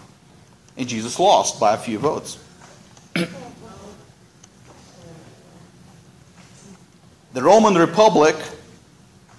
And 0.76 0.88
Jesus 0.88 1.20
lost 1.20 1.60
by 1.60 1.74
a 1.74 1.78
few 1.78 1.98
votes. 2.00 2.38
The 7.34 7.42
Roman 7.42 7.74
Republic, 7.74 8.36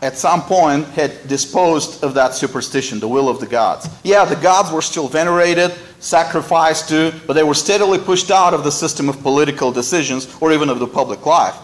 at 0.02 0.16
some 0.16 0.44
point, 0.44 0.86
had 0.90 1.28
disposed 1.28 2.04
of 2.04 2.14
that 2.14 2.36
superstition, 2.36 3.00
the 3.00 3.08
will 3.08 3.28
of 3.28 3.40
the 3.40 3.48
gods. 3.48 3.90
Yeah, 4.04 4.26
the 4.26 4.36
gods 4.36 4.72
were 4.72 4.82
still 4.82 5.08
venerated, 5.08 5.74
sacrificed 6.00 6.88
to, 6.90 7.14
but 7.26 7.34
they 7.34 7.44
were 7.44 7.56
steadily 7.56 7.98
pushed 7.98 8.30
out 8.30 8.54
of 8.54 8.64
the 8.64 8.72
system 8.72 9.10
of 9.10 9.22
political 9.22 9.72
decisions 9.72 10.34
or 10.40 10.52
even 10.54 10.70
of 10.70 10.80
the 10.80 10.88
public 10.88 11.26
life. 11.26 11.56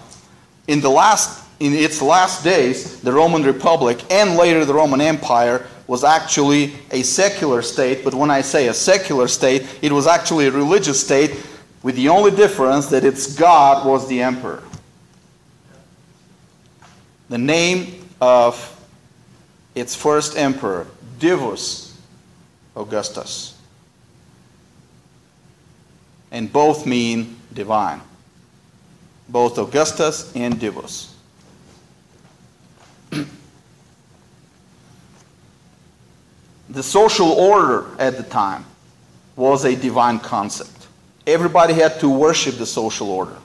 In, 0.68 0.82
the 0.82 0.90
last, 0.90 1.48
in 1.60 1.74
its 1.74 2.02
last 2.02 2.44
days, 2.44 3.00
the 3.02 3.14
Roman 3.14 3.44
Republic 3.44 4.04
and 4.12 4.36
later 4.36 4.66
the 4.66 4.74
Roman 4.74 5.02
Empire 5.02 5.66
was 5.88 6.04
actually 6.04 6.74
a 6.90 7.04
secular 7.04 7.62
state, 7.62 8.04
but 8.04 8.16
when 8.16 8.32
I 8.32 8.42
say 8.42 8.68
a 8.68 8.74
secular 8.74 9.28
state, 9.28 9.80
it 9.84 9.92
was 9.92 10.08
actually 10.08 10.48
a 10.48 10.52
religious 10.52 11.00
state 11.00 11.46
with 11.84 11.96
the 11.96 12.10
only 12.10 12.32
difference 12.32 12.88
that 12.88 13.06
its 13.06 13.36
God 13.36 13.86
was 13.86 14.08
the 14.08 14.24
emperor. 14.24 14.64
The 17.36 17.40
name 17.40 18.08
of 18.22 18.80
its 19.76 19.94
first 19.94 20.38
emperor, 20.38 20.88
Divus, 21.20 21.92
Augustus. 22.78 23.58
And 26.32 26.50
both 26.50 26.86
mean 26.86 27.36
divine. 27.52 28.00
Both 29.28 29.58
Augustus 29.58 30.34
and 30.34 30.54
Divus. 30.56 31.12
the 36.70 36.84
social 36.84 37.32
order 37.34 37.88
at 38.00 38.16
the 38.16 38.24
time 38.24 38.64
was 39.36 39.66
a 39.66 39.76
divine 39.76 40.20
concept. 40.20 40.88
Everybody 41.28 41.74
had 41.74 42.00
to 42.00 42.08
worship 42.08 42.56
the 42.56 42.66
social 42.66 43.12
order. 43.12 43.36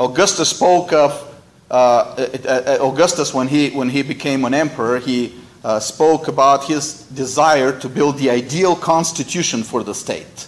Augustus 0.00 0.48
spoke 0.48 0.92
of 0.92 1.27
uh, 1.70 1.74
uh, 1.74 2.48
uh, 2.48 2.78
Augustus 2.80 3.34
when 3.34 3.48
he 3.48 3.70
when 3.70 3.90
he 3.90 4.02
became 4.02 4.44
an 4.44 4.54
emperor, 4.54 4.98
he 4.98 5.34
uh, 5.64 5.78
spoke 5.78 6.28
about 6.28 6.64
his 6.64 7.02
desire 7.02 7.78
to 7.78 7.88
build 7.88 8.16
the 8.18 8.30
ideal 8.30 8.74
constitution 8.74 9.62
for 9.62 9.82
the 9.82 9.94
state. 9.94 10.46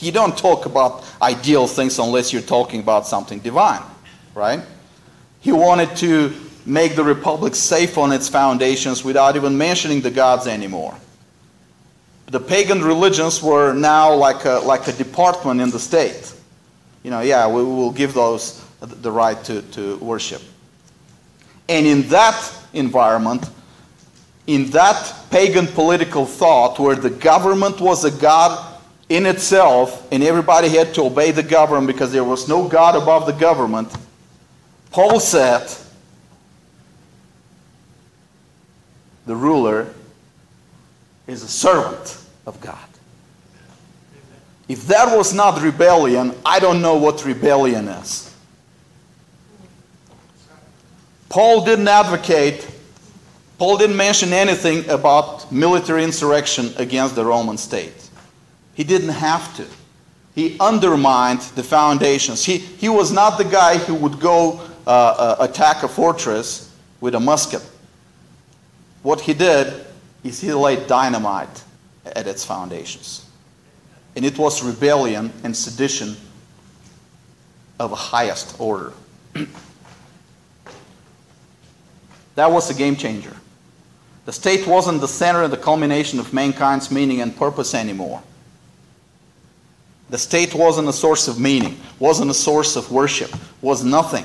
You 0.00 0.12
don't 0.12 0.36
talk 0.36 0.66
about 0.66 1.04
ideal 1.22 1.66
things 1.66 1.98
unless 1.98 2.32
you're 2.32 2.42
talking 2.42 2.80
about 2.80 3.06
something 3.06 3.38
divine, 3.38 3.82
right? 4.34 4.60
He 5.40 5.52
wanted 5.52 5.96
to 5.96 6.34
make 6.66 6.96
the 6.96 7.04
republic 7.04 7.54
safe 7.54 7.96
on 7.98 8.12
its 8.12 8.28
foundations 8.28 9.04
without 9.04 9.36
even 9.36 9.56
mentioning 9.56 10.00
the 10.00 10.10
gods 10.10 10.46
anymore. 10.46 10.94
The 12.26 12.40
pagan 12.40 12.82
religions 12.82 13.42
were 13.42 13.74
now 13.74 14.14
like 14.14 14.44
a, 14.46 14.60
like 14.64 14.88
a 14.88 14.92
department 14.92 15.60
in 15.60 15.70
the 15.70 15.78
state. 15.78 16.32
You 17.02 17.10
know, 17.10 17.20
yeah, 17.20 17.46
we 17.46 17.62
will 17.62 17.92
give 17.92 18.14
those 18.14 18.63
the 18.86 19.10
right 19.10 19.42
to, 19.44 19.62
to 19.62 19.96
worship. 19.98 20.42
And 21.68 21.86
in 21.86 22.08
that 22.08 22.54
environment, 22.72 23.48
in 24.46 24.70
that 24.70 25.14
pagan 25.30 25.66
political 25.66 26.26
thought 26.26 26.78
where 26.78 26.96
the 26.96 27.10
government 27.10 27.80
was 27.80 28.04
a 28.04 28.10
god 28.10 28.72
in 29.08 29.26
itself 29.26 30.06
and 30.12 30.22
everybody 30.22 30.68
had 30.68 30.94
to 30.94 31.02
obey 31.02 31.30
the 31.30 31.42
government 31.42 31.86
because 31.86 32.12
there 32.12 32.24
was 32.24 32.48
no 32.48 32.68
god 32.68 32.94
above 33.00 33.26
the 33.26 33.32
government, 33.32 33.92
Paul 34.90 35.18
said, 35.20 35.74
the 39.26 39.34
ruler 39.34 39.88
is 41.26 41.42
a 41.42 41.48
servant 41.48 42.18
of 42.46 42.60
God. 42.60 42.78
If 44.68 44.86
that 44.86 45.14
was 45.16 45.34
not 45.34 45.60
rebellion, 45.62 46.34
I 46.44 46.58
don't 46.58 46.80
know 46.80 46.96
what 46.96 47.24
rebellion 47.24 47.88
is. 47.88 48.33
Paul 51.34 51.64
didn't 51.64 51.88
advocate, 51.88 52.64
Paul 53.58 53.76
didn't 53.76 53.96
mention 53.96 54.32
anything 54.32 54.88
about 54.88 55.50
military 55.50 56.04
insurrection 56.04 56.72
against 56.76 57.16
the 57.16 57.24
Roman 57.24 57.58
state. 57.58 58.08
He 58.74 58.84
didn't 58.84 59.08
have 59.08 59.56
to. 59.56 59.66
He 60.36 60.56
undermined 60.60 61.40
the 61.56 61.64
foundations. 61.64 62.44
He, 62.44 62.58
he 62.58 62.88
was 62.88 63.10
not 63.10 63.36
the 63.36 63.44
guy 63.44 63.78
who 63.78 63.96
would 63.96 64.20
go 64.20 64.60
uh, 64.86 64.90
uh, 64.90 65.36
attack 65.40 65.82
a 65.82 65.88
fortress 65.88 66.72
with 67.00 67.16
a 67.16 67.20
musket. 67.20 67.68
What 69.02 69.20
he 69.20 69.34
did 69.34 69.86
is 70.22 70.40
he 70.40 70.52
laid 70.52 70.86
dynamite 70.86 71.64
at 72.06 72.28
its 72.28 72.44
foundations. 72.44 73.28
And 74.14 74.24
it 74.24 74.38
was 74.38 74.62
rebellion 74.62 75.32
and 75.42 75.56
sedition 75.56 76.14
of 77.80 77.90
the 77.90 77.96
highest 77.96 78.54
order. 78.60 78.92
that 82.34 82.50
was 82.50 82.70
a 82.70 82.74
game 82.74 82.96
changer. 82.96 83.36
The 84.24 84.32
state 84.32 84.66
wasn't 84.66 85.00
the 85.00 85.08
center 85.08 85.42
and 85.42 85.52
the 85.52 85.58
culmination 85.58 86.18
of 86.18 86.32
mankind's 86.32 86.90
meaning 86.90 87.20
and 87.20 87.36
purpose 87.36 87.74
anymore. 87.74 88.22
The 90.10 90.18
state 90.18 90.54
wasn't 90.54 90.88
a 90.88 90.92
source 90.92 91.28
of 91.28 91.38
meaning, 91.38 91.78
wasn't 91.98 92.30
a 92.30 92.34
source 92.34 92.76
of 92.76 92.90
worship, 92.90 93.34
was 93.60 93.84
nothing. 93.84 94.24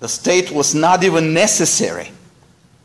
The 0.00 0.08
state 0.08 0.50
was 0.50 0.74
not 0.74 1.02
even 1.02 1.32
necessary. 1.32 2.10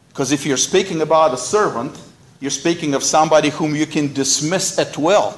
Because 0.10 0.32
if 0.32 0.46
you're 0.46 0.58
speaking 0.58 1.02
about 1.02 1.34
a 1.34 1.38
servant, 1.38 2.00
you're 2.40 2.52
speaking 2.52 2.94
of 2.94 3.04
somebody 3.04 3.50
whom 3.50 3.76
you 3.76 3.86
can 3.86 4.14
dismiss 4.14 4.78
at 4.80 4.98
will. 4.98 5.38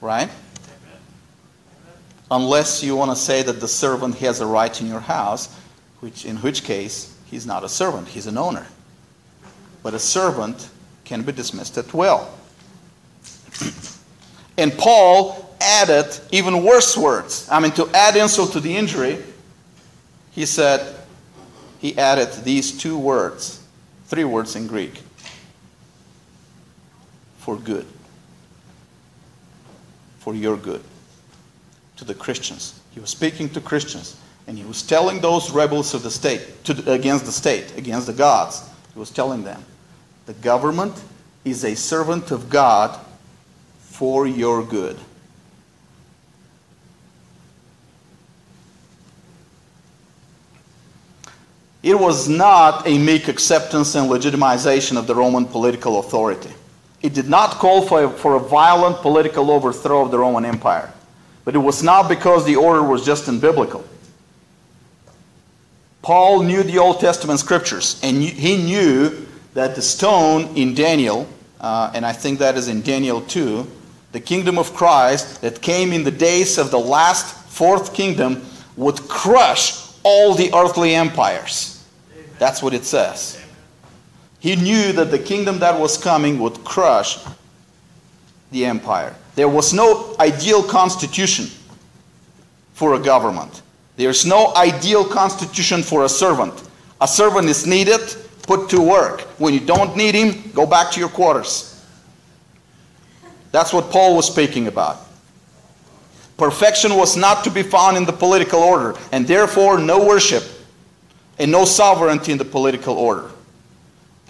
Right? 0.00 0.30
Unless 2.30 2.82
you 2.82 2.94
want 2.94 3.10
to 3.10 3.16
say 3.16 3.42
that 3.42 3.60
the 3.60 3.68
servant 3.68 4.16
has 4.18 4.40
a 4.40 4.46
right 4.46 4.80
in 4.80 4.86
your 4.86 5.00
house, 5.00 5.54
which 6.00 6.24
in 6.24 6.36
which 6.38 6.62
case 6.62 7.16
he's 7.26 7.46
not 7.46 7.64
a 7.64 7.68
servant, 7.68 8.08
he's 8.08 8.26
an 8.26 8.38
owner. 8.38 8.66
But 9.82 9.94
a 9.94 9.98
servant 9.98 10.68
can 11.04 11.22
be 11.22 11.32
dismissed 11.32 11.76
at 11.78 11.92
will. 11.92 12.28
and 14.58 14.72
Paul 14.78 15.56
added 15.60 16.18
even 16.30 16.64
worse 16.64 16.96
words. 16.96 17.48
I 17.50 17.60
mean, 17.60 17.72
to 17.72 17.88
add 17.94 18.16
insult 18.16 18.52
to 18.52 18.60
the 18.60 18.76
injury, 18.76 19.18
he 20.30 20.46
said, 20.46 20.96
he 21.80 21.96
added 21.96 22.44
these 22.44 22.76
two 22.78 22.98
words, 22.98 23.62
three 24.06 24.24
words 24.24 24.54
in 24.54 24.66
Greek 24.66 25.02
for 27.38 27.56
good, 27.56 27.86
for 30.18 30.34
your 30.34 30.56
good, 30.56 30.82
to 32.00 32.06
the 32.06 32.14
Christians. 32.14 32.80
He 32.92 32.98
was 32.98 33.10
speaking 33.10 33.50
to 33.50 33.60
Christians, 33.60 34.16
and 34.46 34.56
he 34.56 34.64
was 34.64 34.82
telling 34.82 35.20
those 35.20 35.50
rebels 35.50 35.92
of 35.92 36.02
the 36.02 36.10
state, 36.10 36.64
to, 36.64 36.90
against 36.90 37.26
the 37.26 37.30
state, 37.30 37.76
against 37.76 38.06
the 38.06 38.14
gods, 38.14 38.66
he 38.94 38.98
was 38.98 39.10
telling 39.10 39.44
them, 39.44 39.62
the 40.24 40.32
government 40.32 40.94
is 41.44 41.62
a 41.62 41.76
servant 41.76 42.30
of 42.30 42.48
God 42.48 42.98
for 43.80 44.26
your 44.26 44.64
good. 44.64 44.96
It 51.82 51.98
was 51.98 52.30
not 52.30 52.86
a 52.86 52.96
meek 52.96 53.28
acceptance 53.28 53.94
and 53.94 54.10
legitimization 54.10 54.96
of 54.96 55.06
the 55.06 55.14
Roman 55.14 55.44
political 55.44 55.98
authority. 55.98 56.52
It 57.02 57.12
did 57.12 57.28
not 57.28 57.56
call 57.56 57.82
for 57.82 58.04
a, 58.04 58.10
for 58.10 58.36
a 58.36 58.40
violent 58.40 59.02
political 59.02 59.50
overthrow 59.50 60.02
of 60.02 60.10
the 60.10 60.18
Roman 60.18 60.46
Empire. 60.46 60.94
But 61.44 61.54
it 61.54 61.58
was 61.58 61.82
not 61.82 62.08
because 62.08 62.44
the 62.44 62.56
order 62.56 62.82
was 62.82 63.04
just 63.04 63.26
unbiblical. 63.26 63.84
Paul 66.02 66.42
knew 66.42 66.62
the 66.62 66.78
Old 66.78 67.00
Testament 67.00 67.40
scriptures, 67.40 68.00
and 68.02 68.22
he 68.22 68.56
knew 68.56 69.26
that 69.54 69.74
the 69.74 69.82
stone 69.82 70.56
in 70.56 70.74
Daniel, 70.74 71.28
uh, 71.60 71.90
and 71.94 72.06
I 72.06 72.12
think 72.12 72.38
that 72.38 72.56
is 72.56 72.68
in 72.68 72.82
Daniel 72.82 73.20
2, 73.20 73.66
the 74.12 74.20
kingdom 74.20 74.58
of 74.58 74.74
Christ 74.74 75.40
that 75.42 75.60
came 75.60 75.92
in 75.92 76.04
the 76.04 76.10
days 76.10 76.58
of 76.58 76.70
the 76.70 76.78
last 76.78 77.36
fourth 77.48 77.94
kingdom 77.94 78.42
would 78.76 78.96
crush 79.08 79.92
all 80.02 80.34
the 80.34 80.52
earthly 80.54 80.94
empires. 80.94 81.84
That's 82.38 82.62
what 82.62 82.72
it 82.72 82.84
says. 82.84 83.38
He 84.38 84.56
knew 84.56 84.92
that 84.92 85.10
the 85.10 85.18
kingdom 85.18 85.58
that 85.58 85.78
was 85.78 85.98
coming 85.98 86.38
would 86.38 86.64
crush 86.64 87.18
the 88.50 88.64
empire. 88.64 89.14
There 89.34 89.48
was 89.48 89.72
no 89.72 90.14
ideal 90.18 90.62
constitution 90.62 91.46
for 92.72 92.94
a 92.94 92.98
government. 92.98 93.62
There's 93.96 94.24
no 94.24 94.54
ideal 94.56 95.04
constitution 95.04 95.82
for 95.82 96.04
a 96.04 96.08
servant. 96.08 96.54
A 97.00 97.08
servant 97.08 97.48
is 97.48 97.66
needed, 97.66 98.00
put 98.42 98.68
to 98.70 98.80
work. 98.80 99.22
When 99.38 99.54
you 99.54 99.60
don't 99.60 99.96
need 99.96 100.14
him, 100.14 100.50
go 100.52 100.66
back 100.66 100.90
to 100.92 101.00
your 101.00 101.08
quarters. 101.08 101.84
That's 103.52 103.72
what 103.72 103.90
Paul 103.90 104.16
was 104.16 104.26
speaking 104.26 104.66
about. 104.66 104.98
Perfection 106.36 106.96
was 106.96 107.16
not 107.16 107.44
to 107.44 107.50
be 107.50 107.62
found 107.62 107.96
in 107.96 108.06
the 108.06 108.12
political 108.12 108.60
order, 108.60 108.96
and 109.12 109.26
therefore 109.26 109.78
no 109.78 110.04
worship 110.06 110.44
and 111.38 111.50
no 111.50 111.64
sovereignty 111.64 112.32
in 112.32 112.38
the 112.38 112.44
political 112.44 112.94
order. 112.96 113.30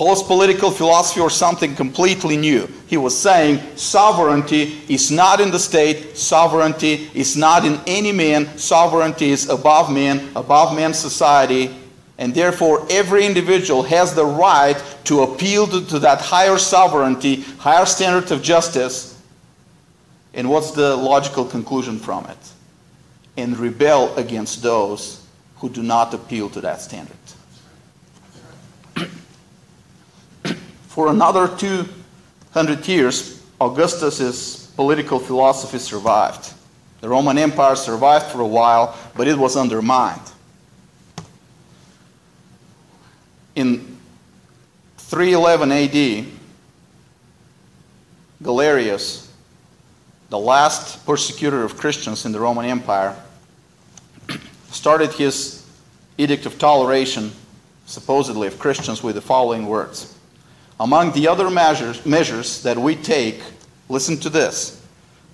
Paul's 0.01 0.23
political 0.23 0.71
philosophy 0.71 1.21
or 1.21 1.29
something 1.29 1.75
completely 1.75 2.39
new. 2.39 2.67
He 2.87 2.97
was 2.97 3.15
saying 3.15 3.61
sovereignty 3.77 4.81
is 4.89 5.11
not 5.11 5.43
in 5.43 5.51
the 5.51 5.59
state, 5.59 6.17
sovereignty 6.17 7.11
is 7.13 7.37
not 7.37 7.67
in 7.67 7.79
any 7.87 8.11
man, 8.11 8.57
sovereignty 8.57 9.31
is 9.31 9.51
above 9.51 9.93
man, 9.93 10.31
above 10.35 10.75
man's 10.75 10.99
society, 10.99 11.77
and 12.17 12.35
therefore 12.35 12.87
every 12.89 13.27
individual 13.27 13.83
has 13.83 14.15
the 14.15 14.25
right 14.25 14.83
to 15.05 15.21
appeal 15.21 15.67
to, 15.67 15.85
to 15.89 15.99
that 15.99 16.23
higher 16.23 16.57
sovereignty, 16.57 17.43
higher 17.59 17.85
standard 17.85 18.33
of 18.33 18.41
justice 18.41 19.21
and 20.33 20.49
what's 20.49 20.71
the 20.71 20.97
logical 20.97 21.45
conclusion 21.45 21.99
from 21.99 22.25
it? 22.25 22.39
And 23.37 23.55
rebel 23.59 24.17
against 24.17 24.63
those 24.63 25.23
who 25.57 25.69
do 25.69 25.83
not 25.83 26.15
appeal 26.15 26.49
to 26.49 26.63
that 26.63 26.81
standard. 26.81 27.19
For 30.91 31.07
another 31.07 31.47
200 31.47 32.89
years, 32.89 33.41
Augustus's 33.61 34.73
political 34.75 35.21
philosophy 35.21 35.79
survived. 35.79 36.53
The 37.01 37.09
Roman 37.09 37.39
Empire 37.39 37.77
survived 37.77 38.27
for 38.27 38.41
a 38.41 38.47
while, 38.47 38.99
but 39.15 39.29
it 39.29 39.39
was 39.39 39.57
undermined. 39.57 40.21
In 43.55 43.97
311 44.97 45.71
AD, 45.71 46.27
Galerius, 48.43 49.33
the 50.29 50.39
last 50.41 51.07
persecutor 51.07 51.63
of 51.63 51.77
Christians 51.77 52.27
in 52.27 52.33
the 52.33 52.41
Roman 52.41 52.65
Empire, 52.65 53.15
started 54.73 55.13
his 55.13 55.65
edict 56.19 56.47
of 56.47 56.59
toleration, 56.59 57.31
supposedly 57.87 58.49
of 58.49 58.59
Christians, 58.59 59.05
with 59.05 59.15
the 59.15 59.21
following 59.21 59.67
words 59.67 60.17
Among 60.81 61.13
the 61.13 61.29
other 61.29 61.51
measures, 61.51 62.07
measures 62.07 62.63
that 62.63 62.79
we 62.79 62.97
take, 62.97 63.43
listen 63.91 64.17
to 64.21 64.31
this, 64.31 64.83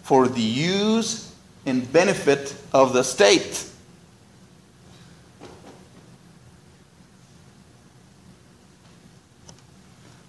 for 0.03 0.27
the 0.27 0.43
use 0.43 1.33
and 1.65 1.91
benefit 1.93 2.53
of 2.73 2.93
the 2.93 3.05
state. 3.05 3.65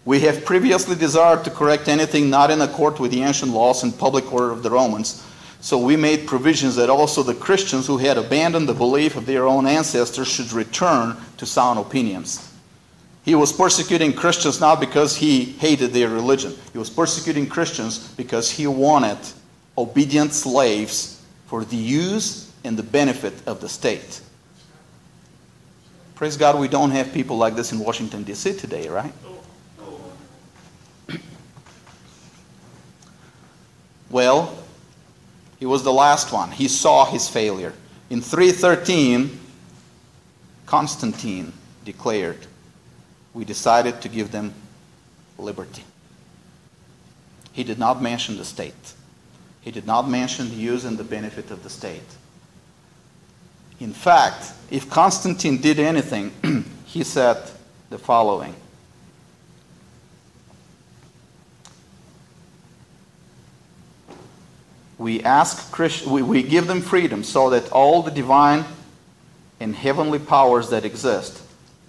We 0.05 0.20
have 0.20 0.45
previously 0.45 0.95
desired 0.95 1.43
to 1.45 1.49
correct 1.49 1.88
anything 1.88 2.30
not 2.30 2.51
in 2.51 2.61
accord 2.61 2.99
with 2.99 3.09
the 3.09 3.24
ancient 3.24 3.51
laws 3.51 3.82
and 3.82 3.97
public 3.97 4.32
order 4.32 4.51
of 4.51 4.61
the 4.61 4.70
Romans. 4.70 5.26
So 5.61 5.80
we 5.80 5.95
made 5.95 6.28
provisions 6.28 6.76
that 6.76 6.91
also 6.91 7.24
the 7.24 7.34
Christians 7.34 7.88
who 7.88 7.97
had 7.97 8.18
abandoned 8.18 8.70
the 8.70 8.74
belief 8.76 9.15
of 9.15 9.26
their 9.26 9.47
own 9.47 9.65
ancestors 9.65 10.28
should 10.28 10.53
return 10.53 11.18
to 11.38 11.45
sound 11.47 11.80
opinions. 11.80 12.53
He 13.28 13.36
was 13.36 13.52
persecuting 13.52 14.14
Christians 14.14 14.62
not 14.62 14.80
because 14.80 15.18
he 15.18 15.44
hated 15.44 15.92
their 15.92 16.08
religion. 16.08 16.56
He 16.72 16.78
was 16.78 16.90
persecuting 16.90 17.46
Christians 17.46 18.08
because 18.14 18.50
he 18.50 18.68
wanted 18.68 19.18
obedient 19.78 20.32
slaves 20.32 21.22
for 21.48 21.66
the 21.66 21.76
use 21.76 22.50
and 22.64 22.78
the 22.78 22.84
benefit 22.84 23.34
of 23.46 23.60
the 23.60 23.68
state. 23.68 24.22
Praise 26.16 26.38
God, 26.38 26.58
we 26.58 26.70
don't 26.70 26.92
have 26.92 27.12
people 27.12 27.38
like 27.38 27.58
this 27.58 27.74
in 27.74 27.80
Washington, 27.80 28.24
D.C. 28.24 28.54
today, 28.54 28.88
right? 28.88 29.12
Well, 34.10 34.58
he 35.60 35.66
was 35.66 35.84
the 35.84 35.92
last 35.92 36.32
one. 36.32 36.50
He 36.52 36.70
saw 36.70 37.04
his 37.04 37.28
failure. 37.28 37.74
In 38.10 38.22
313, 38.22 39.38
Constantine 40.66 41.52
declared, 41.84 42.48
We 43.34 43.46
decided 43.46 44.02
to 44.02 44.10
give 44.10 44.32
them 44.32 44.54
liberty. 45.38 45.84
He 47.52 47.64
did 47.64 47.80
not 47.80 48.02
mention 48.02 48.38
the 48.38 48.46
state. 48.46 48.94
He 49.62 49.72
did 49.72 49.86
not 49.86 50.10
mention 50.10 50.50
the 50.50 50.56
use 50.56 50.86
and 50.86 50.98
the 50.98 51.04
benefit 51.04 51.52
of 51.52 51.64
the 51.64 51.70
state. 51.70 52.02
In 53.80 53.94
fact, 53.94 54.54
if 54.72 54.90
Constantine 54.90 55.62
did 55.62 55.80
anything, 55.80 56.32
he 56.86 57.04
said 57.04 57.38
the 57.90 57.98
following 57.98 58.56
we 64.98 65.22
ask 65.24 65.72
Christ, 65.72 66.06
we, 66.08 66.22
we 66.22 66.44
give 66.44 66.68
them 66.68 66.82
freedom 66.82 67.24
so 67.24 67.50
that 67.52 67.72
all 67.72 68.02
the 68.02 68.12
divine 68.12 68.66
and 69.60 69.76
heavenly 69.76 70.20
powers 70.20 70.70
that 70.70 70.86
exist 70.86 71.42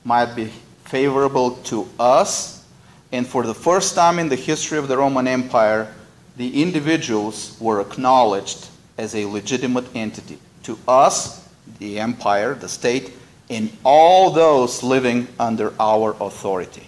might 0.05 0.35
be 0.35 0.53
favorable 0.89 1.53
to 1.57 1.89
us 1.99 2.67
and 3.13 3.27
for 3.27 3.45
the 3.45 3.55
first 3.55 3.95
time 3.95 4.19
in 4.19 4.29
the 4.29 4.37
history 4.37 4.79
of 4.79 4.89
the 4.89 4.97
roman 4.97 5.29
empire 5.29 5.93
the 6.37 6.63
individuals 6.63 7.57
were 7.61 7.81
acknowledged 7.81 8.69
as 8.97 9.15
a 9.15 9.27
legitimate 9.27 9.87
entity 9.95 10.39
to 10.63 10.79
us 10.87 11.49
the 11.79 11.99
empire 11.99 12.55
the 12.55 12.69
state 12.69 13.13
and 13.51 13.71
all 13.85 14.31
those 14.31 14.83
living 14.83 15.27
under 15.39 15.73
our 15.81 16.17
authority 16.21 16.87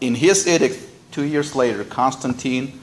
in 0.00 0.14
his 0.14 0.46
edict 0.46 0.78
two 1.10 1.24
years 1.24 1.54
later 1.54 1.84
constantine 1.84 2.80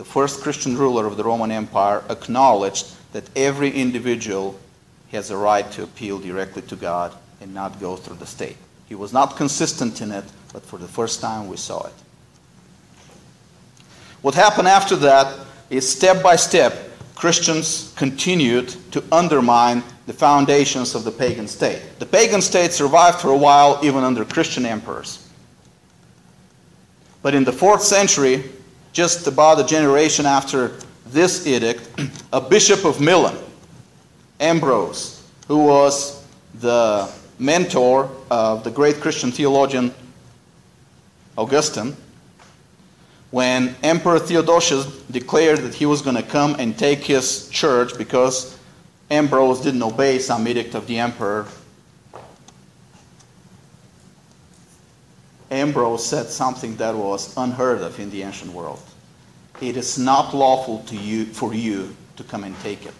the 0.00 0.06
first 0.06 0.40
Christian 0.40 0.78
ruler 0.78 1.04
of 1.04 1.18
the 1.18 1.24
Roman 1.24 1.50
Empire, 1.50 2.02
acknowledged 2.08 2.86
that 3.12 3.28
every 3.36 3.70
individual 3.70 4.58
has 5.12 5.30
a 5.30 5.36
right 5.36 5.70
to 5.72 5.82
appeal 5.82 6.18
directly 6.18 6.62
to 6.62 6.74
God 6.74 7.12
and 7.42 7.52
not 7.52 7.78
go 7.78 7.96
through 7.96 8.16
the 8.16 8.24
state. 8.24 8.56
He 8.90 8.96
was 8.96 9.12
not 9.12 9.36
consistent 9.36 10.02
in 10.02 10.10
it, 10.10 10.24
but 10.52 10.64
for 10.64 10.76
the 10.76 10.88
first 10.88 11.20
time 11.20 11.46
we 11.46 11.56
saw 11.56 11.86
it. 11.86 11.92
What 14.20 14.34
happened 14.34 14.66
after 14.66 14.96
that 14.96 15.46
is 15.70 15.88
step 15.88 16.24
by 16.24 16.34
step, 16.34 16.90
Christians 17.14 17.94
continued 17.96 18.74
to 18.90 19.04
undermine 19.12 19.84
the 20.06 20.12
foundations 20.12 20.96
of 20.96 21.04
the 21.04 21.12
pagan 21.12 21.46
state. 21.46 21.80
The 22.00 22.06
pagan 22.06 22.42
state 22.42 22.72
survived 22.72 23.20
for 23.20 23.30
a 23.30 23.36
while 23.36 23.78
even 23.80 24.02
under 24.02 24.24
Christian 24.24 24.66
emperors. 24.66 25.30
But 27.22 27.32
in 27.32 27.44
the 27.44 27.52
fourth 27.52 27.84
century, 27.84 28.42
just 28.92 29.28
about 29.28 29.60
a 29.60 29.64
generation 29.64 30.26
after 30.26 30.72
this 31.06 31.46
edict, 31.46 31.88
a 32.32 32.40
bishop 32.40 32.84
of 32.84 33.00
Milan, 33.00 33.38
Ambrose, 34.40 35.30
who 35.46 35.58
was 35.58 36.26
the 36.54 37.08
mentor 37.40 38.10
of 38.30 38.62
the 38.62 38.70
great 38.70 39.00
Christian 39.00 39.32
theologian 39.32 39.92
Augustine, 41.36 41.96
when 43.30 43.74
Emperor 43.82 44.18
Theodosius 44.18 44.86
declared 45.10 45.60
that 45.60 45.74
he 45.74 45.86
was 45.86 46.02
going 46.02 46.16
to 46.16 46.22
come 46.22 46.54
and 46.58 46.78
take 46.78 46.98
his 46.98 47.48
church 47.48 47.96
because 47.96 48.58
Ambrose 49.10 49.60
didn't 49.60 49.82
obey 49.82 50.18
some 50.18 50.46
edict 50.46 50.74
of 50.74 50.86
the 50.86 50.98
emperor, 50.98 51.46
Ambrose 55.50 56.04
said 56.04 56.26
something 56.26 56.76
that 56.76 56.94
was 56.94 57.36
unheard 57.36 57.80
of 57.80 57.98
in 57.98 58.10
the 58.10 58.22
ancient 58.22 58.52
world. 58.52 58.82
It 59.60 59.76
is 59.76 59.98
not 59.98 60.34
lawful 60.34 60.80
to 60.84 60.96
you, 60.96 61.24
for 61.24 61.54
you 61.54 61.96
to 62.16 62.24
come 62.24 62.44
and 62.44 62.58
take 62.60 62.86
it. 62.86 62.94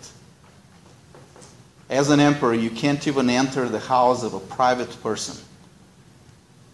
As 1.90 2.08
an 2.08 2.20
emperor, 2.20 2.54
you 2.54 2.70
can't 2.70 3.04
even 3.08 3.28
enter 3.28 3.68
the 3.68 3.80
house 3.80 4.22
of 4.22 4.32
a 4.32 4.38
private 4.38 5.02
person. 5.02 5.36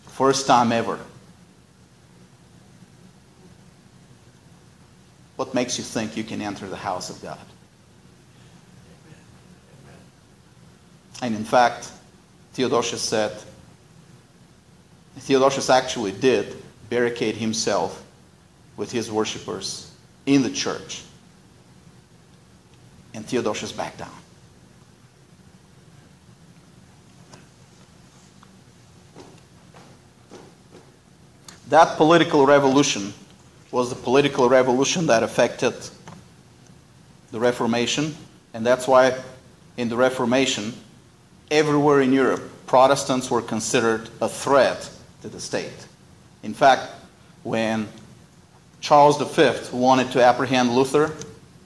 First 0.09 0.47
time 0.47 0.73
ever. 0.73 1.01
What 5.37 5.55
makes 5.55 5.79
you 5.79 5.85
think 5.85 6.19
you 6.19 6.25
can 6.25 6.43
enter 6.43 6.69
the 6.69 6.77
house 6.77 7.09
of 7.09 7.23
God? 7.23 7.39
And 11.23 11.35
in 11.35 11.45
fact, 11.45 11.91
Theodosius 12.53 13.01
said, 13.01 13.33
Theodosius 15.17 15.71
actually 15.71 16.13
did 16.13 16.63
barricade 16.91 17.37
himself 17.37 18.05
with 18.77 18.93
his 18.93 19.11
worshippers 19.11 19.91
in 20.27 20.43
the 20.43 20.51
church. 20.51 21.05
And 23.15 23.25
Theodosius 23.25 23.73
backed 23.73 23.99
down. 23.99 24.11
That 31.77 31.99
political 31.99 32.47
revolution 32.47 33.13
was 33.71 33.91
the 33.91 33.97
political 33.97 34.49
revolution 34.49 35.09
that 35.09 35.23
affected 35.23 35.75
the 37.33 37.39
Reformation, 37.39 38.17
and 38.55 38.65
that's 38.65 38.89
why 38.89 39.15
in 39.77 39.91
the 39.91 39.97
Reformation, 39.97 40.73
everywhere 41.51 42.01
in 42.01 42.15
Europe, 42.15 42.41
Protestants 42.67 43.31
were 43.31 43.43
considered 43.43 44.09
a 44.23 44.27
threat 44.27 44.89
to 45.21 45.29
the 45.29 45.39
state. 45.39 45.87
In 46.43 46.55
fact, 46.55 46.93
when 47.43 47.87
Charles 48.81 49.19
V 49.19 49.77
wanted 49.77 50.11
to 50.13 50.25
apprehend 50.25 50.75
Luther 50.75 51.13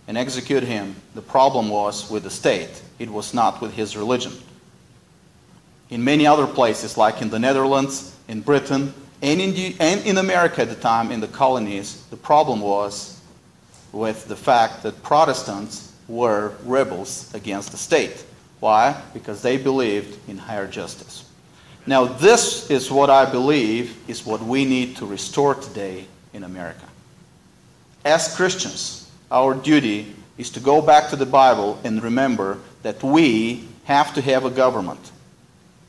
and 0.09 0.19
execute 0.19 0.65
him, 0.65 0.97
the 1.15 1.23
problem 1.23 1.69
was 1.69 2.11
with 2.11 2.25
the 2.25 2.31
state. 2.31 2.83
It 2.99 3.11
was 3.11 3.33
not 3.33 3.61
with 3.61 3.75
his 3.75 3.97
religion. 3.97 4.33
In 5.89 6.03
many 6.03 6.27
other 6.27 6.49
places, 6.49 6.97
like 6.97 7.23
in 7.23 7.31
the 7.31 7.39
Netherlands, 7.39 8.17
in 8.27 8.41
Britain, 8.41 8.93
and 9.23 9.41
in, 9.41 9.53
the, 9.55 9.77
and 9.79 10.05
in 10.07 10.19
America 10.19 10.63
at 10.63 10.69
the 10.69 10.75
time, 10.75 11.11
in 11.11 11.21
the 11.21 11.29
colonies, 11.29 12.05
the 12.11 12.17
problem 12.17 12.61
was 12.61 13.21
with 13.93 14.27
the 14.29 14.37
fact 14.37 14.83
that 14.83 15.03
Protestants 15.03 15.95
were 16.09 16.55
rebels 16.65 17.33
against 17.35 17.71
the 17.71 17.77
state. 17.77 18.25
Why? 18.61 19.01
Because 19.13 19.43
they 19.43 19.57
believed 19.57 20.19
in 20.29 20.39
higher 20.39 20.67
justice. 20.67 21.25
Now, 21.87 22.05
this 22.05 22.71
is 22.71 22.91
what 22.91 23.11
I 23.11 23.31
believe 23.31 23.97
is 24.09 24.27
what 24.27 24.43
we 24.43 24.65
need 24.65 24.97
to 24.97 25.07
restore 25.07 25.55
today 25.55 26.07
in 26.33 26.45
America. 26.45 26.87
As 28.05 28.35
Christians, 28.35 29.11
our 29.31 29.55
duty 29.55 30.15
is 30.39 30.51
to 30.51 30.61
go 30.61 30.81
back 30.81 31.11
to 31.11 31.17
the 31.17 31.27
Bible 31.27 31.79
and 31.85 32.03
remember 32.03 32.59
that 32.83 33.03
we 33.03 33.69
have 33.85 34.15
to 34.15 34.23
have 34.23 34.45
a 34.45 34.51
government 34.51 35.01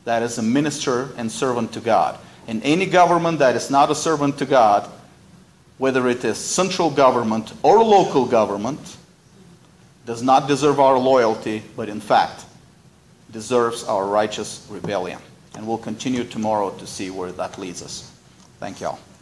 that 0.06 0.24
is 0.24 0.38
a 0.38 0.42
minister 0.42 1.10
and 1.18 1.32
servant 1.32 1.74
to 1.74 1.80
God. 1.80 2.18
And 2.52 2.62
any 2.66 2.86
government 2.86 3.40
that 3.40 3.56
is 3.56 3.72
not 3.72 3.90
a 3.92 3.96
servant 3.96 4.38
to 4.40 4.46
God, 4.46 4.90
whether 5.78 6.10
it 6.10 6.26
is 6.26 6.38
central 6.38 6.90
government 6.90 7.54
or 7.64 7.82
local 7.82 8.26
government, 8.26 8.98
does 10.06 10.22
not 10.22 10.50
deserve 10.50 10.78
our 10.78 11.00
loyalty, 11.00 11.64
but 11.78 11.88
in 11.88 12.02
fact 12.02 12.44
deserves 13.32 13.86
our 13.86 14.06
righteous 14.06 14.68
rebellion. 14.70 15.22
And 15.56 15.66
we'll 15.66 15.78
continue 15.78 16.26
tomorrow 16.26 16.72
to 16.72 16.86
see 16.86 17.10
where 17.10 17.32
that 17.32 17.58
leads 17.58 17.82
us. 17.82 18.12
Thank 18.60 18.82
y'all. 18.82 19.00